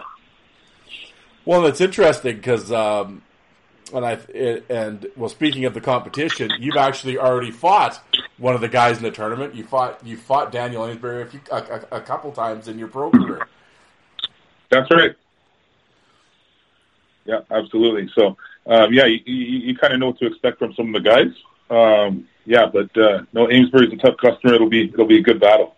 Well, 1.45 1.65
it's 1.65 1.81
interesting 1.81 2.35
because, 2.35 2.71
um, 2.71 3.23
and 3.93 4.05
I 4.05 4.19
and 4.69 5.07
well, 5.15 5.29
speaking 5.29 5.65
of 5.65 5.73
the 5.73 5.81
competition, 5.81 6.49
you've 6.59 6.77
actually 6.77 7.17
already 7.17 7.51
fought 7.51 8.01
one 8.37 8.55
of 8.55 8.61
the 8.61 8.67
guys 8.67 8.97
in 8.97 9.03
the 9.03 9.11
tournament. 9.11 9.55
You 9.55 9.63
fought 9.63 10.05
you 10.05 10.17
fought 10.17 10.51
Daniel 10.51 10.85
Amesbury 10.85 11.23
a, 11.23 11.25
few, 11.25 11.41
a, 11.51 11.57
a, 11.57 11.97
a 11.97 12.01
couple 12.01 12.31
times 12.31 12.67
in 12.67 12.79
your 12.79 12.87
pro 12.87 13.11
career. 13.11 13.47
That's 14.69 14.89
right. 14.91 15.15
Yeah, 17.25 17.39
absolutely. 17.51 18.09
So, 18.15 18.37
um, 18.65 18.91
yeah, 18.91 19.05
you, 19.05 19.19
you, 19.25 19.59
you 19.59 19.77
kind 19.77 19.93
of 19.93 19.99
know 19.99 20.07
what 20.07 20.19
to 20.19 20.27
expect 20.27 20.59
from 20.59 20.73
some 20.73 20.95
of 20.95 21.03
the 21.03 21.09
guys. 21.09 21.31
Um, 21.69 22.27
yeah, 22.45 22.65
but 22.65 22.95
uh, 22.97 23.23
no, 23.33 23.49
Amesbury's 23.49 23.93
a 23.93 23.97
tough 23.97 24.17
customer. 24.17 24.55
It'll 24.55 24.69
be 24.69 24.85
it'll 24.85 25.05
be 25.05 25.19
a 25.19 25.23
good 25.23 25.39
battle. 25.39 25.75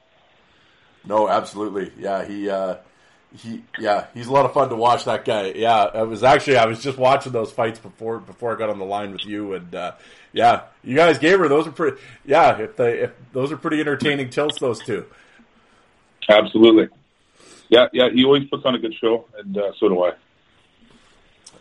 No, 1.06 1.28
absolutely. 1.28 1.91
Yeah, 2.00 2.26
he 2.26 2.50
uh, 2.50 2.76
he 3.38 3.63
yeah, 3.80 4.08
he's 4.13 4.28
a 4.28 4.32
lot 4.32 4.46
of 4.46 4.54
fun 4.54 4.70
to 4.70 4.76
watch. 4.76 5.06
That 5.06 5.26
guy. 5.26 5.52
Yeah, 5.56 5.84
I 5.94 6.04
was 6.04 6.24
actually 6.24 6.58
I 6.58 6.65
was 6.65 6.82
just 6.82 6.98
watching 6.98 7.32
those 7.32 7.52
fights 7.52 7.80
before 7.80 8.20
before 8.20 8.54
I 8.54 8.58
got 8.58 8.70
on 8.70 8.80
the 8.80 8.86
line 8.86 9.12
with 9.12 9.26
you, 9.26 9.54
and 9.54 9.74
uh, 9.74 9.94
yeah, 10.34 10.63
you 10.84 10.96
guys 10.96 11.17
gave 11.17 11.39
her 11.39 11.48
those 11.48 11.67
are 11.67 11.72
pretty. 11.72 11.98
Yeah, 12.26 12.58
if 12.60 12.76
they 12.76 13.00
if 13.00 13.12
those 13.32 13.52
are 13.52 13.58
pretty 13.58 13.80
entertaining 13.80 14.30
tilts, 14.30 14.60
those 14.60 14.80
two. 14.80 15.06
Absolutely. 16.28 16.89
Yeah, 17.70 17.88
yeah, 17.94 18.10
he 18.10 18.26
always 18.26 18.50
puts 18.50 18.65
on 18.65 18.76
a 18.76 18.80
good 18.80 18.94
show, 18.96 19.26
and 19.38 19.58
uh, 19.58 19.72
so 19.80 19.88
do 19.88 20.04
I. 20.04 20.12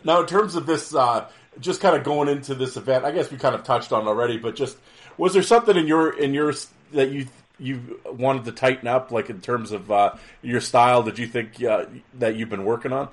Now, 0.03 0.21
in 0.21 0.27
terms 0.27 0.55
of 0.55 0.65
this, 0.65 0.93
uh, 0.93 1.27
just 1.59 1.79
kind 1.79 1.95
of 1.95 2.03
going 2.03 2.27
into 2.27 2.53
this 2.53 2.75
event, 2.75 3.05
I 3.05 3.11
guess 3.11 3.31
we 3.31 3.37
kind 3.37 3.55
of 3.55 3.63
touched 3.63 3.93
on 3.93 4.07
already, 4.07 4.37
but 4.37 4.55
just 4.55 4.77
was 5.17 5.33
there 5.33 5.43
something 5.43 5.77
in 5.77 5.87
your 5.87 6.17
in 6.17 6.33
your 6.33 6.53
that 6.91 7.11
you 7.11 7.27
you 7.61 7.99
wanted 8.05 8.45
to 8.45 8.51
tighten 8.51 8.87
up, 8.87 9.11
like 9.11 9.29
in 9.29 9.39
terms 9.39 9.71
of 9.71 9.91
uh, 9.91 10.15
your 10.41 10.59
style? 10.59 11.03
Did 11.03 11.19
you 11.19 11.27
think 11.27 11.63
uh, 11.63 11.85
that 12.15 12.35
you've 12.35 12.49
been 12.49 12.65
working 12.65 12.91
on? 12.91 13.09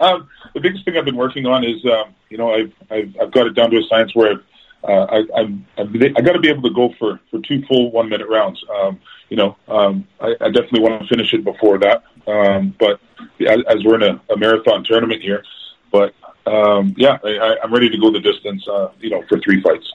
Um, 0.00 0.28
the 0.54 0.60
biggest 0.60 0.84
thing 0.84 0.96
I've 0.96 1.04
been 1.04 1.16
working 1.16 1.46
on 1.46 1.64
is, 1.64 1.84
um, 1.84 2.14
you 2.30 2.38
know, 2.38 2.54
I've, 2.54 2.72
I've 2.90 3.16
I've 3.20 3.30
got 3.32 3.48
it 3.48 3.54
down 3.54 3.70
to 3.72 3.78
a 3.78 3.82
science 3.88 4.14
where 4.14 4.42
uh, 4.84 5.04
I, 5.04 5.24
I'm, 5.36 5.66
I'm 5.76 5.92
I 6.16 6.20
got 6.20 6.34
to 6.34 6.38
be 6.38 6.48
able 6.48 6.62
to 6.62 6.74
go 6.74 6.94
for 6.98 7.18
for 7.30 7.40
two 7.40 7.62
full 7.66 7.90
one 7.90 8.08
minute 8.08 8.28
rounds. 8.28 8.62
Um, 8.72 9.00
you 9.28 9.36
know, 9.36 9.56
um, 9.66 10.06
I, 10.20 10.36
I 10.40 10.50
definitely 10.50 10.80
want 10.80 11.02
to 11.02 11.08
finish 11.08 11.34
it 11.34 11.42
before 11.42 11.78
that. 11.78 12.04
Um, 12.28 12.76
but 12.78 13.00
as, 13.40 13.58
as 13.68 13.84
we're 13.84 13.96
in 13.96 14.02
a, 14.02 14.20
a 14.32 14.36
marathon 14.36 14.84
tournament 14.84 15.20
here, 15.20 15.42
but 15.90 16.14
um, 16.46 16.94
yeah, 16.96 17.18
I, 17.24 17.56
I'm 17.62 17.72
ready 17.74 17.90
to 17.90 17.98
go 17.98 18.12
the 18.12 18.20
distance. 18.20 18.66
Uh, 18.68 18.92
you 19.00 19.10
know, 19.10 19.24
for 19.28 19.40
three 19.40 19.60
fights. 19.60 19.92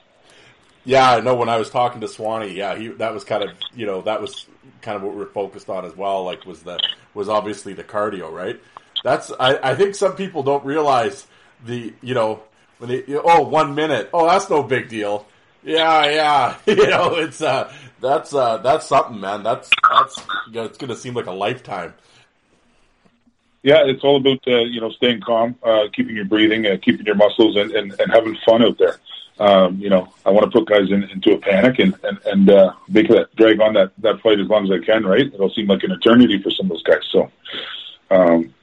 Yeah, 0.84 1.10
I 1.10 1.20
know. 1.20 1.34
When 1.34 1.48
I 1.48 1.56
was 1.56 1.70
talking 1.70 2.00
to 2.02 2.08
Swanee, 2.08 2.52
yeah, 2.52 2.76
he 2.76 2.88
that 2.88 3.14
was 3.14 3.24
kind 3.24 3.42
of 3.42 3.50
you 3.74 3.86
know 3.86 4.02
that 4.02 4.20
was 4.20 4.46
kind 4.82 4.96
of 4.96 5.02
what 5.02 5.12
we 5.12 5.18
were 5.18 5.26
focused 5.26 5.70
on 5.70 5.84
as 5.84 5.96
well. 5.96 6.24
Like 6.24 6.44
was 6.44 6.62
the 6.62 6.78
was 7.14 7.28
obviously 7.28 7.72
the 7.72 7.84
cardio, 7.84 8.30
right? 8.30 8.60
That's 9.02 9.32
I, 9.40 9.70
I 9.70 9.74
think 9.74 9.94
some 9.94 10.14
people 10.14 10.42
don't 10.42 10.64
realize 10.64 11.26
the 11.64 11.94
you 12.02 12.14
know 12.14 12.42
when 12.78 12.90
they 12.90 13.04
oh 13.08 13.42
one 13.42 13.74
minute 13.74 14.10
oh 14.12 14.26
that's 14.26 14.50
no 14.50 14.62
big 14.62 14.88
deal. 14.88 15.26
Yeah, 15.62 16.10
yeah, 16.10 16.56
you 16.66 16.86
know 16.86 17.14
it's 17.16 17.40
uh 17.40 17.72
that's 18.00 18.34
uh 18.34 18.58
that's 18.58 18.86
something, 18.86 19.20
man. 19.20 19.42
That's 19.42 19.70
that's 19.90 20.18
you 20.48 20.54
know, 20.54 20.64
it's 20.64 20.76
gonna 20.76 20.96
seem 20.96 21.14
like 21.14 21.26
a 21.26 21.32
lifetime. 21.32 21.94
Yeah, 23.62 23.84
it's 23.86 24.04
all 24.04 24.16
about 24.16 24.46
uh, 24.46 24.58
you 24.58 24.82
know 24.82 24.90
staying 24.90 25.22
calm, 25.22 25.56
uh, 25.62 25.84
keeping 25.94 26.14
your 26.14 26.26
breathing, 26.26 26.66
uh, 26.66 26.76
keeping 26.82 27.06
your 27.06 27.14
muscles, 27.14 27.56
and, 27.56 27.70
and, 27.70 27.98
and 27.98 28.12
having 28.12 28.36
fun 28.44 28.62
out 28.62 28.76
there 28.76 28.98
um, 29.38 29.78
you 29.78 29.90
know, 29.90 30.12
I 30.24 30.30
want 30.30 30.50
to 30.50 30.50
put 30.50 30.68
guys 30.68 30.90
in, 30.90 31.04
into 31.04 31.32
a 31.32 31.38
panic 31.38 31.78
and 31.78 31.94
and, 32.04 32.18
and 32.24 32.50
uh, 32.50 32.72
make 32.88 33.08
that 33.08 33.34
drag 33.36 33.60
on 33.60 33.74
that 33.74 33.92
that 33.98 34.20
fight 34.20 34.38
as 34.40 34.48
long 34.48 34.64
as 34.64 34.70
I 34.70 34.84
can. 34.84 35.04
Right? 35.04 35.26
It'll 35.26 35.50
seem 35.50 35.66
like 35.66 35.82
an 35.82 35.92
eternity 35.92 36.40
for 36.40 36.50
some 36.50 36.66
of 36.66 36.70
those 36.70 36.82
guys. 36.82 37.02
So 37.10 37.30
um, 38.10 38.54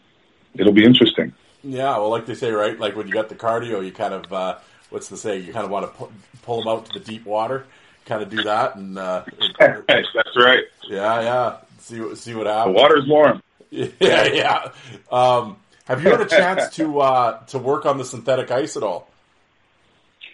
it'll 0.55 0.73
be 0.73 0.85
interesting. 0.85 1.33
Yeah, 1.63 1.97
well, 1.97 2.09
like 2.09 2.25
they 2.25 2.35
say, 2.35 2.51
right? 2.51 2.79
Like 2.79 2.95
when 2.95 3.07
you 3.07 3.13
got 3.13 3.29
the 3.29 3.35
cardio, 3.35 3.85
you 3.85 3.91
kind 3.91 4.13
of 4.13 4.31
uh, 4.31 4.57
what's 4.89 5.09
the 5.09 5.17
say? 5.17 5.37
You 5.39 5.53
kind 5.53 5.65
of 5.65 5.71
want 5.71 5.91
to 5.91 5.97
pu- 5.97 6.11
pull 6.43 6.59
them 6.59 6.67
out 6.67 6.85
to 6.85 6.93
the 6.93 7.05
deep 7.05 7.25
water, 7.25 7.65
kind 8.05 8.23
of 8.23 8.29
do 8.29 8.43
that, 8.43 8.75
and 8.75 8.97
uh, 8.97 9.23
that's 9.59 10.37
right. 10.37 10.63
Yeah, 10.87 11.21
yeah. 11.21 11.57
See 11.79 12.15
see 12.15 12.33
what 12.33 12.47
happens. 12.47 12.75
The 12.75 12.81
water's 12.81 13.07
warm. 13.07 13.41
Yeah, 13.73 14.25
yeah. 14.25 14.71
Um, 15.09 15.55
have 15.85 16.03
you 16.03 16.09
had 16.09 16.19
a 16.19 16.25
chance 16.25 16.75
to 16.75 16.99
uh, 16.99 17.39
to 17.45 17.57
work 17.57 17.85
on 17.85 17.97
the 17.97 18.03
synthetic 18.03 18.51
ice 18.51 18.75
at 18.75 18.83
all? 18.83 19.07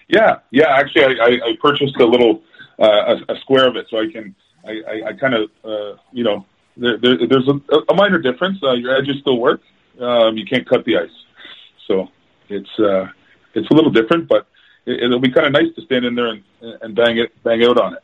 Yeah, 0.08 0.38
yeah. 0.52 0.76
Actually, 0.76 1.20
I, 1.20 1.40
I 1.46 1.58
purchased 1.62 1.96
a 1.98 2.06
little 2.06 2.42
uh, 2.80 3.16
a, 3.28 3.34
a 3.34 3.40
square 3.42 3.68
of 3.68 3.76
it, 3.76 3.88
so 3.90 4.00
I 4.00 4.12
can 4.12 4.36
I, 4.66 4.72
I, 4.72 5.08
I 5.10 5.14
kind 5.14 5.34
of 5.34 5.50
uh, 5.64 6.00
you 6.12 6.24
know 6.24 6.46
there, 6.78 6.98
there, 6.98 7.28
there's 7.28 7.48
a, 7.48 7.76
a 7.90 7.94
minor 7.94 8.20
difference. 8.20 8.60
Uh, 8.64 8.74
your 8.74 8.96
edges 8.96 9.18
still 9.22 9.40
work. 9.40 9.62
Um, 10.00 10.38
you 10.38 10.46
can't 10.46 10.68
cut 10.68 10.86
the 10.86 10.98
ice, 10.98 11.10
so 11.88 12.08
it's 12.50 12.70
uh, 12.80 13.08
it's 13.54 13.70
a 13.70 13.74
little 13.74 13.92
different, 13.92 14.28
but 14.28 14.48
it, 14.86 15.04
it'll 15.04 15.20
be 15.20 15.32
kind 15.32 15.48
of 15.48 15.54
nice 15.54 15.74
to 15.76 15.82
stand 15.84 16.06
in 16.06 16.16
there 16.16 16.28
and, 16.28 16.44
and 16.62 16.96
bang 16.96 17.18
it 17.18 17.32
bang 17.44 17.64
out 17.64 17.80
on 17.80 17.94
it. 17.96 18.04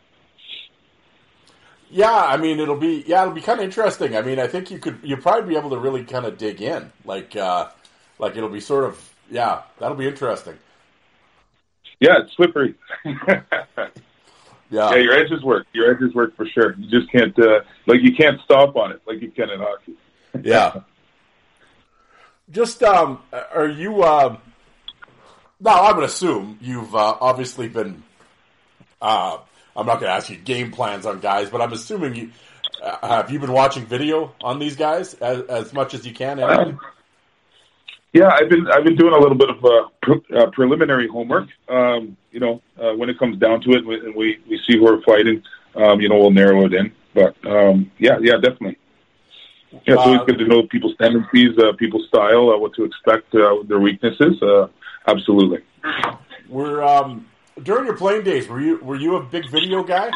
Yeah, 1.90 2.12
I 2.12 2.38
mean 2.38 2.60
it'll 2.60 2.80
be 2.80 3.04
yeah 3.06 3.22
it'll 3.22 3.36
be 3.36 3.42
kind 3.42 3.60
of 3.60 3.66
interesting. 3.66 4.18
I 4.18 4.22
mean 4.22 4.40
I 4.40 4.48
think 4.48 4.72
you 4.72 4.80
could 4.80 5.00
you'll 5.04 5.22
probably 5.22 5.50
be 5.50 5.58
able 5.58 5.70
to 5.70 5.78
really 5.78 6.04
kind 6.04 6.26
of 6.26 6.38
dig 6.38 6.62
in 6.62 6.92
like 7.06 7.36
uh, 7.36 7.70
like 8.18 8.36
it'll 8.36 8.50
be 8.50 8.60
sort 8.60 8.86
of 8.86 9.14
yeah 9.30 9.62
that'll 9.80 9.96
be 9.96 10.08
interesting. 10.08 10.58
Yeah, 12.04 12.20
it's 12.20 12.36
slippery. 12.36 12.76
yeah. 13.06 13.44
yeah, 14.70 14.96
your 14.96 15.14
edges 15.14 15.42
work. 15.42 15.66
Your 15.72 15.96
edges 15.96 16.14
work 16.14 16.36
for 16.36 16.46
sure. 16.46 16.76
You 16.78 16.90
just 16.90 17.10
can't 17.10 17.38
uh, 17.40 17.62
like 17.88 18.02
you 18.02 18.14
can't 18.14 18.42
stop 18.42 18.76
on 18.76 18.92
it 18.92 19.02
like 19.08 19.22
you 19.22 19.32
can 19.32 19.50
in 19.50 19.62
hockey. 19.62 19.94
yeah. 20.44 20.82
Just 22.52 22.84
um, 22.84 23.20
are 23.32 23.70
you? 23.70 24.04
Um, 24.04 24.38
now 25.62 25.80
I 25.80 25.94
would 25.94 26.04
assume 26.04 26.60
you've 26.62 26.94
uh, 26.94 27.16
obviously 27.22 27.70
been. 27.70 28.04
Uh, 29.02 29.38
I'm 29.74 29.86
not 29.86 30.02
going 30.02 30.10
to 30.10 30.16
ask 30.16 30.30
you 30.30 30.36
game 30.36 30.72
plans 30.72 31.06
on 31.06 31.22
guys, 31.22 31.50
but 31.50 31.62
I'm 31.62 31.72
assuming 31.72 32.16
you 32.16 32.32
uh, 32.84 33.08
have 33.08 33.32
you 33.32 33.40
been 33.40 33.54
watching 33.54 33.86
video 33.86 34.36
on 34.44 34.60
these 34.60 34.76
guys 34.76 35.14
as, 35.16 35.42
as 35.44 35.74
much 35.74 35.94
as 35.94 36.06
you 36.06 36.14
can. 36.14 36.38
Anyway? 36.38 36.78
Yeah, 38.14 38.30
I've 38.30 38.48
been 38.48 38.68
I've 38.68 38.84
been 38.84 38.96
doing 38.96 39.14
a 39.14 39.18
little 39.18 39.36
bit 39.36 39.50
of 39.50 39.66
uh, 39.66 39.88
pre- 40.04 40.38
uh, 40.38 40.46
preliminary 40.52 41.08
homework. 41.08 41.50
Um, 41.68 42.16
you 42.32 42.40
know, 42.40 42.62
uh, 42.80 42.94
when 42.94 43.10
it 43.10 43.18
comes 43.18 43.38
down 43.40 43.60
to 43.62 43.72
it, 43.72 43.86
and 43.86 44.16
we 44.16 44.40
we 44.48 44.62
see 44.68 44.78
who 44.78 44.84
we're 44.84 45.02
fighting, 45.02 45.42
um, 45.76 46.00
you 46.00 46.10
know, 46.10 46.20
we'll 46.20 46.32
narrow 46.32 46.66
it 46.66 46.74
in. 46.74 46.94
But 47.16 47.36
um, 47.46 47.92
yeah, 47.98 48.20
yeah, 48.22 48.36
definitely. 48.36 48.78
Yeah, 49.72 49.96
it's 49.96 50.04
always 50.04 50.22
good 50.28 50.38
to 50.38 50.46
know 50.46 50.62
people's 50.68 50.96
tendencies, 50.98 51.58
uh, 51.58 51.74
people's 51.74 52.08
style, 52.08 52.52
uh, 52.52 52.58
what 52.60 52.76
to 52.76 52.84
expect, 52.84 53.34
uh, 53.34 53.64
their 53.68 53.80
weaknesses. 53.80 54.40
Uh, 54.44 54.68
absolutely. 55.08 55.64
Were 56.48 56.84
um, 56.84 57.26
during 57.64 57.86
your 57.86 57.98
playing 57.98 58.24
days, 58.24 58.48
were 58.48 58.62
you 58.62 58.78
were 58.84 58.96
you 58.96 59.16
a 59.16 59.24
big 59.24 59.50
video 59.50 59.84
guy? 59.84 60.12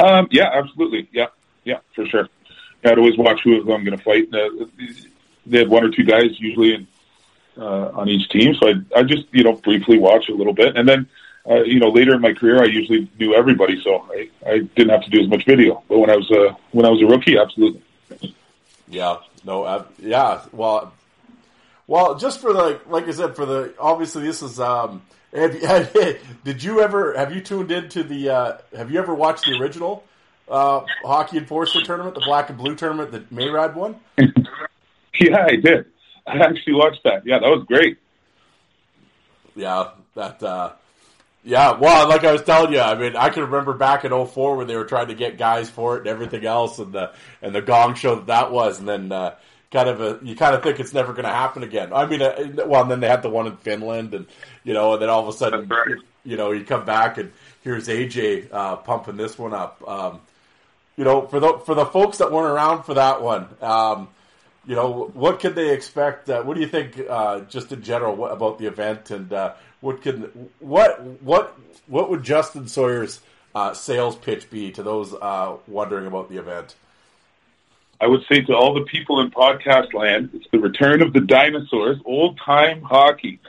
Um, 0.00 0.26
yeah, 0.32 0.50
absolutely. 0.52 1.08
Yeah, 1.12 1.28
yeah, 1.62 1.78
for 1.94 2.04
sure. 2.06 2.28
I'd 2.84 2.98
always 2.98 3.16
watch 3.16 3.42
who, 3.44 3.62
who 3.62 3.72
I'm 3.72 3.84
going 3.84 3.96
to 3.96 4.02
fight. 4.02 4.28
Uh, 4.34 4.48
they 5.46 5.58
had 5.58 5.68
one 5.68 5.84
or 5.84 5.90
two 5.90 6.04
guys 6.04 6.38
usually 6.38 6.74
in, 6.74 6.86
uh, 7.56 7.90
on 7.94 8.08
each 8.08 8.28
team. 8.28 8.54
So 8.54 8.68
I, 8.68 9.00
I 9.00 9.02
just, 9.02 9.24
you 9.32 9.44
know, 9.44 9.54
briefly 9.54 9.98
watch 9.98 10.28
a 10.28 10.34
little 10.34 10.54
bit. 10.54 10.76
And 10.76 10.88
then, 10.88 11.08
uh, 11.48 11.62
you 11.62 11.80
know, 11.80 11.88
later 11.88 12.14
in 12.14 12.20
my 12.20 12.32
career, 12.32 12.62
I 12.62 12.66
usually 12.66 13.10
knew 13.18 13.34
everybody. 13.34 13.80
So 13.82 14.06
I, 14.10 14.30
I 14.46 14.58
didn't 14.58 14.90
have 14.90 15.04
to 15.04 15.10
do 15.10 15.20
as 15.22 15.28
much 15.28 15.44
video. 15.44 15.82
But 15.88 15.98
when 15.98 16.10
I 16.10 16.16
was, 16.16 16.30
uh, 16.30 16.54
when 16.70 16.86
I 16.86 16.90
was 16.90 17.02
a 17.02 17.06
rookie, 17.06 17.38
absolutely. 17.38 17.82
Yeah, 18.88 19.16
no, 19.44 19.64
uh, 19.64 19.84
yeah. 19.98 20.42
Well, 20.52 20.92
well, 21.86 22.14
just 22.16 22.40
for 22.40 22.52
the, 22.52 22.80
like 22.86 23.08
I 23.08 23.12
said, 23.12 23.34
for 23.34 23.46
the, 23.46 23.74
obviously 23.78 24.22
this 24.22 24.42
is, 24.42 24.60
um, 24.60 25.02
have, 25.34 25.60
have, 25.62 26.18
did 26.44 26.62
you 26.62 26.80
ever, 26.80 27.16
have 27.16 27.34
you 27.34 27.40
tuned 27.40 27.72
into 27.72 28.02
the, 28.02 28.30
uh, 28.30 28.58
have 28.76 28.90
you 28.90 28.98
ever 28.98 29.14
watched 29.14 29.44
the 29.44 29.58
original, 29.58 30.04
uh, 30.48 30.84
hockey 31.04 31.38
enforcer 31.38 31.80
tournament, 31.82 32.14
the 32.14 32.22
black 32.24 32.50
and 32.50 32.58
blue 32.58 32.76
tournament 32.76 33.12
that 33.12 33.30
Mayrad 33.30 33.74
won? 33.74 33.96
Yeah, 35.20 35.44
I 35.46 35.56
did. 35.56 35.86
I 36.26 36.38
actually 36.38 36.74
watched 36.74 37.02
that. 37.04 37.26
Yeah, 37.26 37.38
that 37.38 37.48
was 37.48 37.64
great. 37.66 37.98
Yeah, 39.54 39.90
that. 40.14 40.42
uh 40.42 40.72
yeah, 41.44 41.72
well, 41.72 42.08
like 42.08 42.22
I 42.22 42.30
was 42.30 42.42
telling 42.42 42.72
you, 42.72 42.80
I 42.80 42.94
mean, 42.94 43.16
I 43.16 43.28
can 43.28 43.42
remember 43.42 43.72
back 43.72 44.04
in 44.04 44.12
04 44.12 44.56
when 44.56 44.68
they 44.68 44.76
were 44.76 44.84
trying 44.84 45.08
to 45.08 45.14
get 45.14 45.38
guys 45.38 45.68
for 45.68 45.96
it 45.96 46.00
and 46.00 46.06
everything 46.06 46.44
else, 46.44 46.78
and 46.78 46.92
the 46.92 47.12
and 47.40 47.52
the 47.52 47.60
gong 47.60 47.94
show 47.94 48.14
that 48.14 48.28
that 48.28 48.52
was, 48.52 48.78
and 48.78 48.88
then 48.88 49.10
uh, 49.10 49.34
kind 49.72 49.88
of 49.88 50.00
a 50.00 50.20
you 50.22 50.36
kind 50.36 50.54
of 50.54 50.62
think 50.62 50.78
it's 50.78 50.94
never 50.94 51.12
going 51.12 51.24
to 51.24 51.32
happen 51.32 51.64
again. 51.64 51.92
I 51.92 52.06
mean, 52.06 52.22
uh, 52.22 52.34
well, 52.66 52.82
and 52.82 52.90
then 52.90 53.00
they 53.00 53.08
had 53.08 53.22
the 53.22 53.28
one 53.28 53.48
in 53.48 53.56
Finland, 53.56 54.14
and 54.14 54.26
you 54.62 54.72
know, 54.72 54.92
and 54.92 55.02
then 55.02 55.08
all 55.08 55.26
of 55.26 55.34
a 55.34 55.36
sudden, 55.36 55.66
right. 55.66 55.98
you 56.24 56.36
know, 56.36 56.52
you 56.52 56.64
come 56.64 56.84
back 56.84 57.18
and 57.18 57.32
here's 57.62 57.88
AJ 57.88 58.48
uh, 58.52 58.76
pumping 58.76 59.16
this 59.16 59.36
one 59.36 59.52
up. 59.52 59.82
Um, 59.88 60.20
you 60.96 61.02
know, 61.02 61.26
for 61.26 61.40
the 61.40 61.60
for 61.66 61.74
the 61.74 61.86
folks 61.86 62.18
that 62.18 62.30
weren't 62.30 62.52
around 62.52 62.84
for 62.84 62.94
that 62.94 63.20
one, 63.20 63.48
um, 63.60 64.08
you 64.66 64.76
know, 64.76 65.10
what 65.14 65.40
could 65.40 65.54
they 65.54 65.72
expect? 65.72 66.30
Uh, 66.30 66.42
what 66.42 66.54
do 66.54 66.60
you 66.60 66.68
think, 66.68 67.00
uh, 67.08 67.40
just 67.40 67.72
in 67.72 67.82
general, 67.82 68.14
what, 68.14 68.32
about 68.32 68.58
the 68.58 68.66
event, 68.66 69.10
and 69.10 69.32
uh, 69.32 69.54
what 69.80 70.02
can 70.02 70.50
what 70.60 71.00
what 71.22 71.58
what 71.86 72.10
would 72.10 72.22
Justin 72.22 72.68
Sawyer's 72.68 73.20
uh, 73.54 73.74
sales 73.74 74.16
pitch 74.16 74.50
be 74.50 74.70
to 74.72 74.82
those 74.82 75.12
uh, 75.14 75.56
wondering 75.66 76.06
about 76.06 76.28
the 76.28 76.38
event? 76.38 76.76
I 78.00 78.06
would 78.06 78.22
say 78.28 78.40
to 78.42 78.54
all 78.54 78.74
the 78.74 78.84
people 78.84 79.20
in 79.20 79.30
podcast 79.30 79.94
land, 79.94 80.30
it's 80.34 80.46
the 80.50 80.58
return 80.58 81.02
of 81.02 81.12
the 81.12 81.20
dinosaurs, 81.20 81.98
old 82.04 82.38
time 82.38 82.82
hockey. 82.82 83.40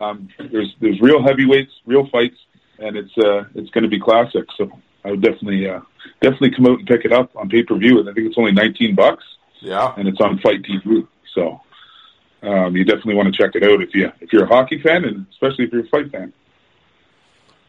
Um, 0.00 0.28
there's 0.38 0.74
there's 0.80 1.00
real 1.00 1.22
heavyweights, 1.22 1.72
real 1.86 2.06
fights, 2.08 2.36
and 2.78 2.96
it's 2.96 3.16
uh, 3.18 3.44
it's 3.54 3.70
going 3.70 3.84
to 3.84 3.90
be 3.90 4.00
classic. 4.00 4.46
So 4.56 4.70
I 5.04 5.10
would 5.10 5.22
definitely 5.22 5.68
uh, 5.68 5.80
definitely 6.20 6.50
come 6.50 6.66
out 6.66 6.78
and 6.78 6.86
pick 6.86 7.04
it 7.04 7.12
up 7.12 7.34
on 7.36 7.48
pay 7.48 7.62
per 7.62 7.76
view. 7.76 8.00
And 8.00 8.08
I 8.08 8.12
think 8.12 8.26
it's 8.26 8.38
only 8.38 8.52
19 8.52 8.94
bucks. 8.94 9.24
Yeah, 9.62 9.94
and 9.96 10.08
it's 10.08 10.20
on 10.20 10.38
Fight 10.38 10.62
TV. 10.62 11.06
So 11.34 11.60
um, 12.42 12.76
you 12.76 12.84
definitely 12.84 13.14
want 13.14 13.32
to 13.32 13.42
check 13.42 13.54
it 13.54 13.62
out 13.62 13.80
if 13.80 13.94
you 13.94 14.12
if 14.20 14.32
you're 14.32 14.44
a 14.44 14.48
hockey 14.48 14.80
fan, 14.80 15.04
and 15.04 15.26
especially 15.30 15.66
if 15.66 15.72
you're 15.72 15.84
a 15.84 15.88
fight 15.88 16.10
fan. 16.10 16.32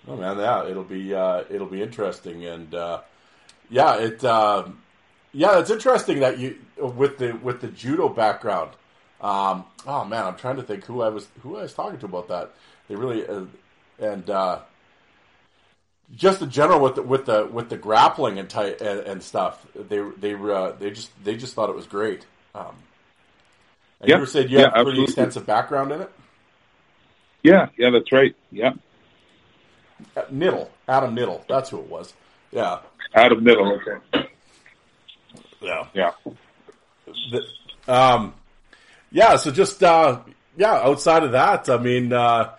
Oh 0.07 0.17
man, 0.17 0.37
yeah, 0.37 0.67
it'll 0.67 0.83
be 0.83 1.13
uh, 1.13 1.43
it'll 1.49 1.67
be 1.67 1.81
interesting, 1.81 2.45
and 2.45 2.73
uh, 2.73 3.01
yeah, 3.69 3.95
it 3.95 4.23
uh, 4.23 4.67
yeah, 5.31 5.59
it's 5.59 5.69
interesting 5.69 6.19
that 6.19 6.39
you 6.39 6.57
with 6.77 7.19
the 7.19 7.33
with 7.33 7.61
the 7.61 7.67
judo 7.67 8.09
background. 8.09 8.71
Um, 9.21 9.65
oh 9.85 10.03
man, 10.03 10.25
I'm 10.25 10.35
trying 10.35 10.55
to 10.55 10.63
think 10.63 10.85
who 10.85 11.01
I 11.01 11.09
was 11.09 11.27
who 11.41 11.57
I 11.57 11.61
was 11.61 11.73
talking 11.73 11.99
to 11.99 12.05
about 12.05 12.27
that. 12.29 12.53
They 12.87 12.95
really 12.95 13.25
uh, 13.27 13.45
and 13.99 14.27
uh, 14.29 14.59
just 16.15 16.41
in 16.41 16.49
general 16.49 16.79
with 16.79 16.95
the 16.95 17.01
with 17.01 17.25
the 17.25 17.45
with 17.45 17.69
the 17.69 17.77
grappling 17.77 18.37
and 18.39 18.49
ty- 18.49 18.75
and, 18.81 18.99
and 18.99 19.23
stuff. 19.23 19.65
They 19.75 19.99
they 20.17 20.33
uh, 20.35 20.73
they 20.79 20.91
just 20.91 21.11
they 21.23 21.35
just 21.35 21.53
thought 21.55 21.69
it 21.69 21.75
was 21.75 21.87
great. 21.87 22.25
Um, 22.55 22.75
and 24.01 24.09
Yeah. 24.09 24.19
you 24.19 24.25
said 24.25 24.51
you 24.51 24.59
Yeah, 24.59 24.69
have 24.75 24.81
a 24.81 24.83
pretty 24.83 25.03
extensive 25.03 25.45
background 25.45 25.91
in 25.91 26.01
it. 26.01 26.11
Yeah, 27.41 27.69
yeah, 27.77 27.89
that's 27.89 28.11
right. 28.11 28.35
Yeah, 28.51 28.73
Uh, 30.15 30.21
Nittel, 30.31 30.69
Adam 30.87 31.15
Nittel, 31.15 31.45
that's 31.47 31.69
who 31.69 31.79
it 31.79 31.87
was. 31.89 32.13
Yeah, 32.51 32.79
Adam 33.15 33.43
Nittel. 33.43 33.79
Okay. 34.13 34.27
yeah. 35.61 35.87
Yeah. 35.93 36.11
The- 37.31 37.47
um, 37.87 38.33
yeah. 39.11 39.35
So 39.37 39.51
just 39.51 39.83
uh, 39.83 40.19
yeah. 40.57 40.73
Outside 40.73 41.23
of 41.23 41.31
that, 41.33 41.69
I 41.69 41.77
mean, 41.77 42.13
uh, 42.13 42.51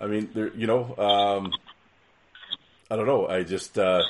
I 0.00 0.06
mean, 0.06 0.28
there, 0.34 0.48
you 0.54 0.66
know, 0.66 0.94
um, 0.98 1.52
I 2.90 2.96
don't 2.96 3.06
know. 3.06 3.26
I 3.26 3.42
just, 3.42 3.78
uh, 3.78 4.02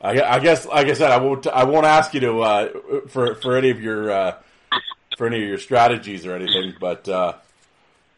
I, 0.00 0.20
I 0.20 0.38
guess, 0.38 0.66
like 0.66 0.86
I 0.88 0.94
said, 0.94 1.10
I 1.10 1.18
won't, 1.18 1.46
I 1.46 1.64
won't 1.64 1.86
ask 1.86 2.14
you 2.14 2.20
to 2.20 2.40
uh, 2.40 2.68
for 3.08 3.34
for 3.34 3.56
any 3.56 3.70
of 3.70 3.80
your 3.80 4.10
uh, 4.10 4.34
for 5.16 5.26
any 5.26 5.42
of 5.42 5.48
your 5.48 5.58
strategies 5.58 6.24
or 6.24 6.34
anything, 6.34 6.74
but 6.80 7.08
uh, 7.08 7.34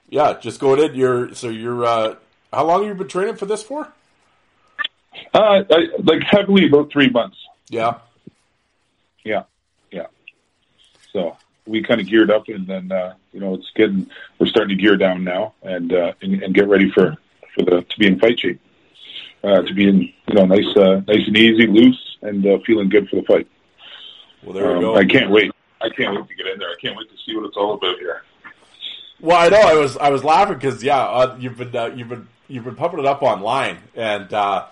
yeah, 0.08 0.38
just 0.38 0.60
go 0.60 0.74
ahead. 0.74 0.94
You're 0.94 1.34
so 1.34 1.48
you're. 1.48 1.84
Uh, 1.84 2.16
how 2.52 2.66
long 2.66 2.80
have 2.82 2.88
you 2.88 2.94
been 2.94 3.08
training 3.08 3.36
for 3.36 3.46
this 3.46 3.62
for? 3.62 3.88
Uh, 5.32 5.62
I, 5.70 5.88
like 6.02 6.22
heavily 6.22 6.66
about 6.66 6.92
three 6.92 7.08
months. 7.08 7.36
Yeah. 7.68 7.98
Yeah, 9.24 9.44
yeah. 9.90 10.06
So 11.12 11.36
we 11.66 11.82
kind 11.82 12.00
of 12.00 12.06
geared 12.06 12.30
up, 12.30 12.48
and 12.48 12.66
then 12.66 12.90
uh, 12.90 13.14
you 13.32 13.40
know 13.40 13.54
it's 13.54 13.70
getting 13.74 14.10
we're 14.38 14.46
starting 14.46 14.76
to 14.76 14.82
gear 14.82 14.96
down 14.96 15.24
now, 15.24 15.54
and 15.62 15.92
uh, 15.92 16.12
and, 16.22 16.42
and 16.42 16.54
get 16.54 16.68
ready 16.68 16.90
for 16.90 17.16
for 17.54 17.64
the 17.64 17.82
to 17.82 17.98
be 17.98 18.06
in 18.06 18.18
fight 18.18 18.40
shape, 18.40 18.60
uh, 19.42 19.62
to 19.62 19.74
be 19.74 19.88
in 19.88 20.00
you 20.02 20.34
know 20.34 20.44
nice 20.46 20.76
uh, 20.76 21.02
nice 21.06 21.26
and 21.26 21.36
easy, 21.36 21.66
loose, 21.66 22.16
and 22.22 22.46
uh, 22.46 22.58
feeling 22.66 22.88
good 22.88 23.08
for 23.08 23.16
the 23.16 23.22
fight. 23.22 23.46
Well, 24.42 24.54
there 24.54 24.70
Um, 24.70 24.78
we 24.78 24.84
go. 24.84 24.96
I 24.96 25.04
can't 25.04 25.30
wait. 25.30 25.50
I 25.80 25.88
can't 25.88 26.14
wait 26.14 26.28
to 26.28 26.34
get 26.34 26.46
in 26.46 26.58
there. 26.58 26.68
I 26.68 26.76
can't 26.80 26.96
wait 26.96 27.08
to 27.10 27.16
see 27.24 27.34
what 27.36 27.46
it's 27.46 27.56
all 27.56 27.74
about 27.74 27.98
here. 27.98 28.22
Well, 29.20 29.36
I 29.38 29.48
know 29.48 29.60
I 29.60 29.74
was 29.74 29.96
I 29.96 30.10
was 30.10 30.24
laughing 30.24 30.54
because 30.54 30.82
yeah, 30.82 30.98
uh, 31.02 31.36
you've 31.38 31.56
been 31.58 31.74
uh, 31.76 31.86
you've 31.94 32.08
been 32.08 32.28
you've 32.48 32.64
been 32.64 32.74
pumping 32.76 33.00
it 33.00 33.06
up 33.06 33.22
online, 33.22 33.78
and 33.94 34.32
uh, 34.32 34.66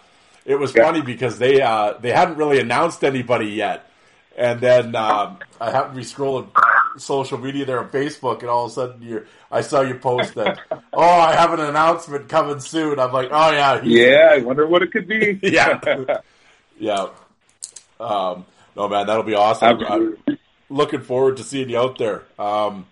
it 0.44 0.56
was 0.58 0.74
Yeah. 0.74 0.84
funny 0.84 1.02
because 1.02 1.38
they 1.38 1.60
uh, 1.60 1.94
they 2.00 2.12
hadn't 2.12 2.36
really 2.36 2.58
announced 2.58 3.04
anybody 3.04 3.46
yet, 3.46 3.90
and 4.36 4.60
then 4.60 4.94
um, 4.96 5.38
I 5.60 5.70
happened 5.70 5.94
to 5.94 6.00
be 6.00 6.04
scrolling 6.06 6.48
social 6.97 7.39
media 7.39 7.64
there 7.64 7.78
on 7.78 7.89
Facebook, 7.91 8.41
and 8.41 8.49
all 8.49 8.64
of 8.66 8.70
a 8.70 8.74
sudden 8.74 9.03
you 9.03 9.26
I 9.51 9.61
saw 9.61 9.82
you 9.82 9.95
post 9.95 10.34
that 10.34 10.59
oh 10.93 11.01
I 11.03 11.34
have 11.34 11.53
an 11.53 11.61
announcement 11.61 12.28
coming 12.28 12.61
soon. 12.61 12.99
I'm 12.99 13.12
like 13.12 13.28
oh 13.30 13.51
yeah 13.53 13.80
Yeah, 13.82 14.30
I 14.32 14.39
wonder 14.39 14.66
what 14.66 14.82
it 14.82 14.93
could 14.93 15.07
be. 15.09 15.39
yeah 15.43 15.80
yeah. 16.78 17.09
Um, 18.01 18.47
no 18.76 18.89
man, 18.89 19.07
that'll 19.07 19.22
be 19.24 19.34
awesome. 19.34 19.84
I'm 19.84 20.16
looking 20.70 21.01
forward 21.01 21.36
to 21.39 21.43
seeing 21.45 21.68
you 21.70 21.78
out 21.78 21.99
there. 21.99 22.22
Um, 22.39 22.86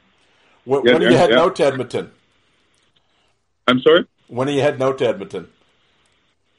when, 0.65 0.85
Yeah, 0.85 0.95
when 0.95 1.03
are 1.05 1.11
you 1.11 1.17
heading 1.17 1.37
yeah. 1.37 1.43
out 1.45 1.57
to 1.57 1.65
Edmonton? 1.65 2.11
I'm 3.69 3.81
sorry. 3.81 4.07
When 4.29 4.49
are 4.49 4.53
you 4.53 4.61
heading 4.63 4.83
out 4.83 4.99
to 4.99 5.09
Edmonton? 5.09 5.49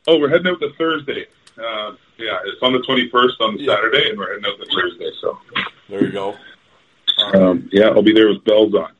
Oh, 0.07 0.17
we're 0.19 0.29
heading 0.29 0.47
out 0.47 0.59
to 0.61 0.71
Thursday. 0.77 1.25
Uh, 1.57 1.93
yeah, 2.17 2.37
it's 2.45 2.61
on 2.61 2.71
the 2.71 2.79
21st 2.79 3.41
on 3.41 3.57
the 3.57 3.63
Yeah. 3.63 3.75
Saturday, 3.75 4.09
and 4.09 4.17
we're 4.17 4.29
heading 4.33 4.45
out 4.45 4.57
to 4.59 4.65
Thursday. 4.73 5.11
So, 5.21 5.37
There 5.89 6.03
you 6.05 6.11
go. 6.11 6.35
Um, 7.35 7.69
yeah, 7.71 7.87
I'll 7.87 8.01
be 8.03 8.13
there 8.13 8.29
with 8.29 8.43
bells 8.43 8.73
on. 8.73 8.91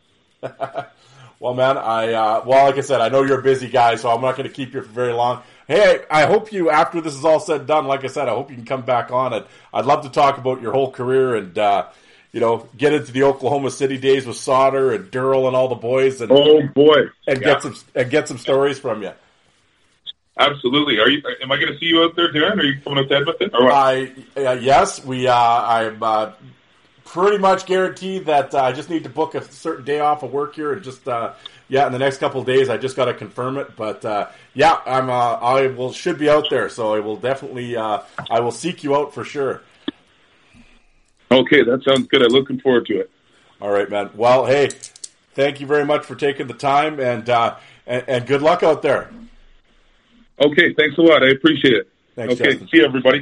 Well, 1.40 1.54
man, 1.54 1.78
I 1.78 2.14
uh, 2.14 2.44
well, 2.48 2.66
like 2.66 2.78
I 2.78 2.82
said, 2.82 3.00
I 3.00 3.10
know 3.10 3.22
you're 3.22 3.40
a 3.40 3.44
busy 3.44 3.70
guy, 3.70 3.96
so 3.96 4.10
I'm 4.10 4.22
not 4.22 4.36
going 4.38 4.50
to 4.50 4.54
keep 4.54 4.74
you 4.74 4.82
for 4.82 4.88
very 4.90 5.14
long. 5.14 5.44
Hey, 5.68 6.00
I, 6.10 6.24
I 6.24 6.26
hope 6.26 6.52
you, 6.52 6.72
after 6.72 7.00
this 7.00 7.14
is 7.14 7.24
all 7.24 7.40
said 7.40 7.60
and 7.60 7.68
done, 7.68 7.86
like 7.86 8.04
I 8.04 8.08
said, 8.08 8.28
I 8.28 8.32
hope 8.32 8.50
you 8.50 8.56
can 8.56 8.66
come 8.66 8.82
back 8.82 9.12
on 9.12 9.34
it. 9.34 9.46
I'd 9.72 9.86
love 9.86 10.02
to 10.04 10.10
talk 10.10 10.40
about 10.40 10.64
your 10.64 10.72
whole 10.72 10.90
career 10.92 11.36
and 11.36 11.56
uh, 11.56 11.86
you 12.32 12.40
know 12.40 12.68
get 12.76 12.94
into 12.94 13.12
the 13.12 13.22
Oklahoma 13.24 13.70
City 13.70 14.00
days 14.00 14.26
with 14.26 14.38
Sauter 14.38 14.92
and 14.94 15.12
Durrell 15.12 15.46
and 15.48 15.56
all 15.56 15.68
the 15.68 15.76
boys, 15.76 16.22
and 16.22 16.32
Oh 16.32 16.64
boy, 16.74 17.10
and 17.28 17.40
Yeah, 17.40 17.54
get 17.54 17.62
some 17.62 17.76
and 17.94 18.10
get 18.10 18.28
some 18.28 18.40
stories 18.40 18.80
from 18.80 19.04
you. 19.04 19.12
absolutely. 20.40 21.00
Are 21.00 21.10
you? 21.10 21.22
Am 21.42 21.52
I 21.52 21.58
going 21.58 21.72
to 21.72 21.78
see 21.78 21.86
you 21.86 22.02
out 22.02 22.16
there, 22.16 22.32
Darren? 22.34 22.58
Are 22.60 22.64
you 22.64 22.82
coming 22.82 23.00
up 23.04 23.10
to 23.10 23.16
Edmonton? 23.16 23.52
Or 23.54 23.66
what? 23.66 23.74
I 23.74 24.12
uh, 24.36 24.54
yes, 24.54 25.04
we. 25.06 25.28
Uh, 25.28 25.36
I'm 25.36 26.02
uh, 26.02 26.32
pretty 27.08 27.38
much 27.38 27.66
guaranteed 27.66 28.26
that 28.26 28.54
uh, 28.54 28.62
I 28.62 28.72
just 28.74 28.90
need 28.90 29.04
to 29.04 29.10
book 29.10 29.34
a 29.34 29.42
certain 29.42 29.86
day 29.86 30.00
off 30.00 30.24
of 30.24 30.32
work 30.32 30.56
here, 30.56 30.74
and 30.74 30.84
just 30.84 31.08
uh, 31.08 31.34
yeah, 31.70 31.86
in 31.86 31.92
the 31.92 32.00
next 32.00 32.18
couple 32.18 32.42
of 32.42 32.48
days, 32.48 32.70
I 32.70 32.78
just 32.78 32.96
got 32.96 33.06
to 33.06 33.14
confirm 33.14 33.58
it. 33.58 33.76
But 33.76 34.04
uh, 34.06 34.28
yeah, 34.54 34.80
I'm. 34.86 35.10
Uh, 35.10 35.34
I 35.34 35.68
will 35.68 35.92
should 35.92 36.20
be 36.20 36.30
out 36.30 36.50
there, 36.50 36.70
so 36.70 36.94
I 36.94 37.00
will 37.00 37.16
definitely. 37.16 37.76
Uh, 37.76 38.02
I 38.30 38.42
will 38.42 38.52
seek 38.52 38.84
you 38.84 38.96
out 38.96 39.14
for 39.14 39.24
sure. 39.24 39.62
okay, 41.32 41.64
that 41.64 41.84
sounds 41.84 42.08
good. 42.08 42.22
I'm 42.22 42.32
looking 42.32 42.60
forward 42.60 42.86
to 42.88 43.00
it. 43.00 43.10
All 43.62 43.72
right, 43.72 43.90
man. 43.90 44.12
Well, 44.14 44.46
hey, 44.46 44.70
thank 45.34 45.60
you 45.60 45.68
very 45.68 45.86
much 45.86 46.06
for 46.06 46.16
taking 46.16 46.48
the 46.48 46.54
time, 46.54 47.00
and 47.00 47.30
uh, 47.30 47.56
and, 47.86 48.04
and 48.08 48.28
good 48.28 48.42
luck 48.42 48.64
out 48.64 48.82
there. 48.82 49.10
Okay, 50.40 50.74
thanks 50.74 50.98
a 50.98 51.02
lot. 51.02 51.24
I 51.24 51.30
appreciate 51.30 51.74
it. 51.74 51.90
Thanks, 52.16 52.34
okay, 52.34 52.52
Justin. 52.52 52.68
see 52.68 52.78
you, 52.78 52.86
everybody. 52.86 53.22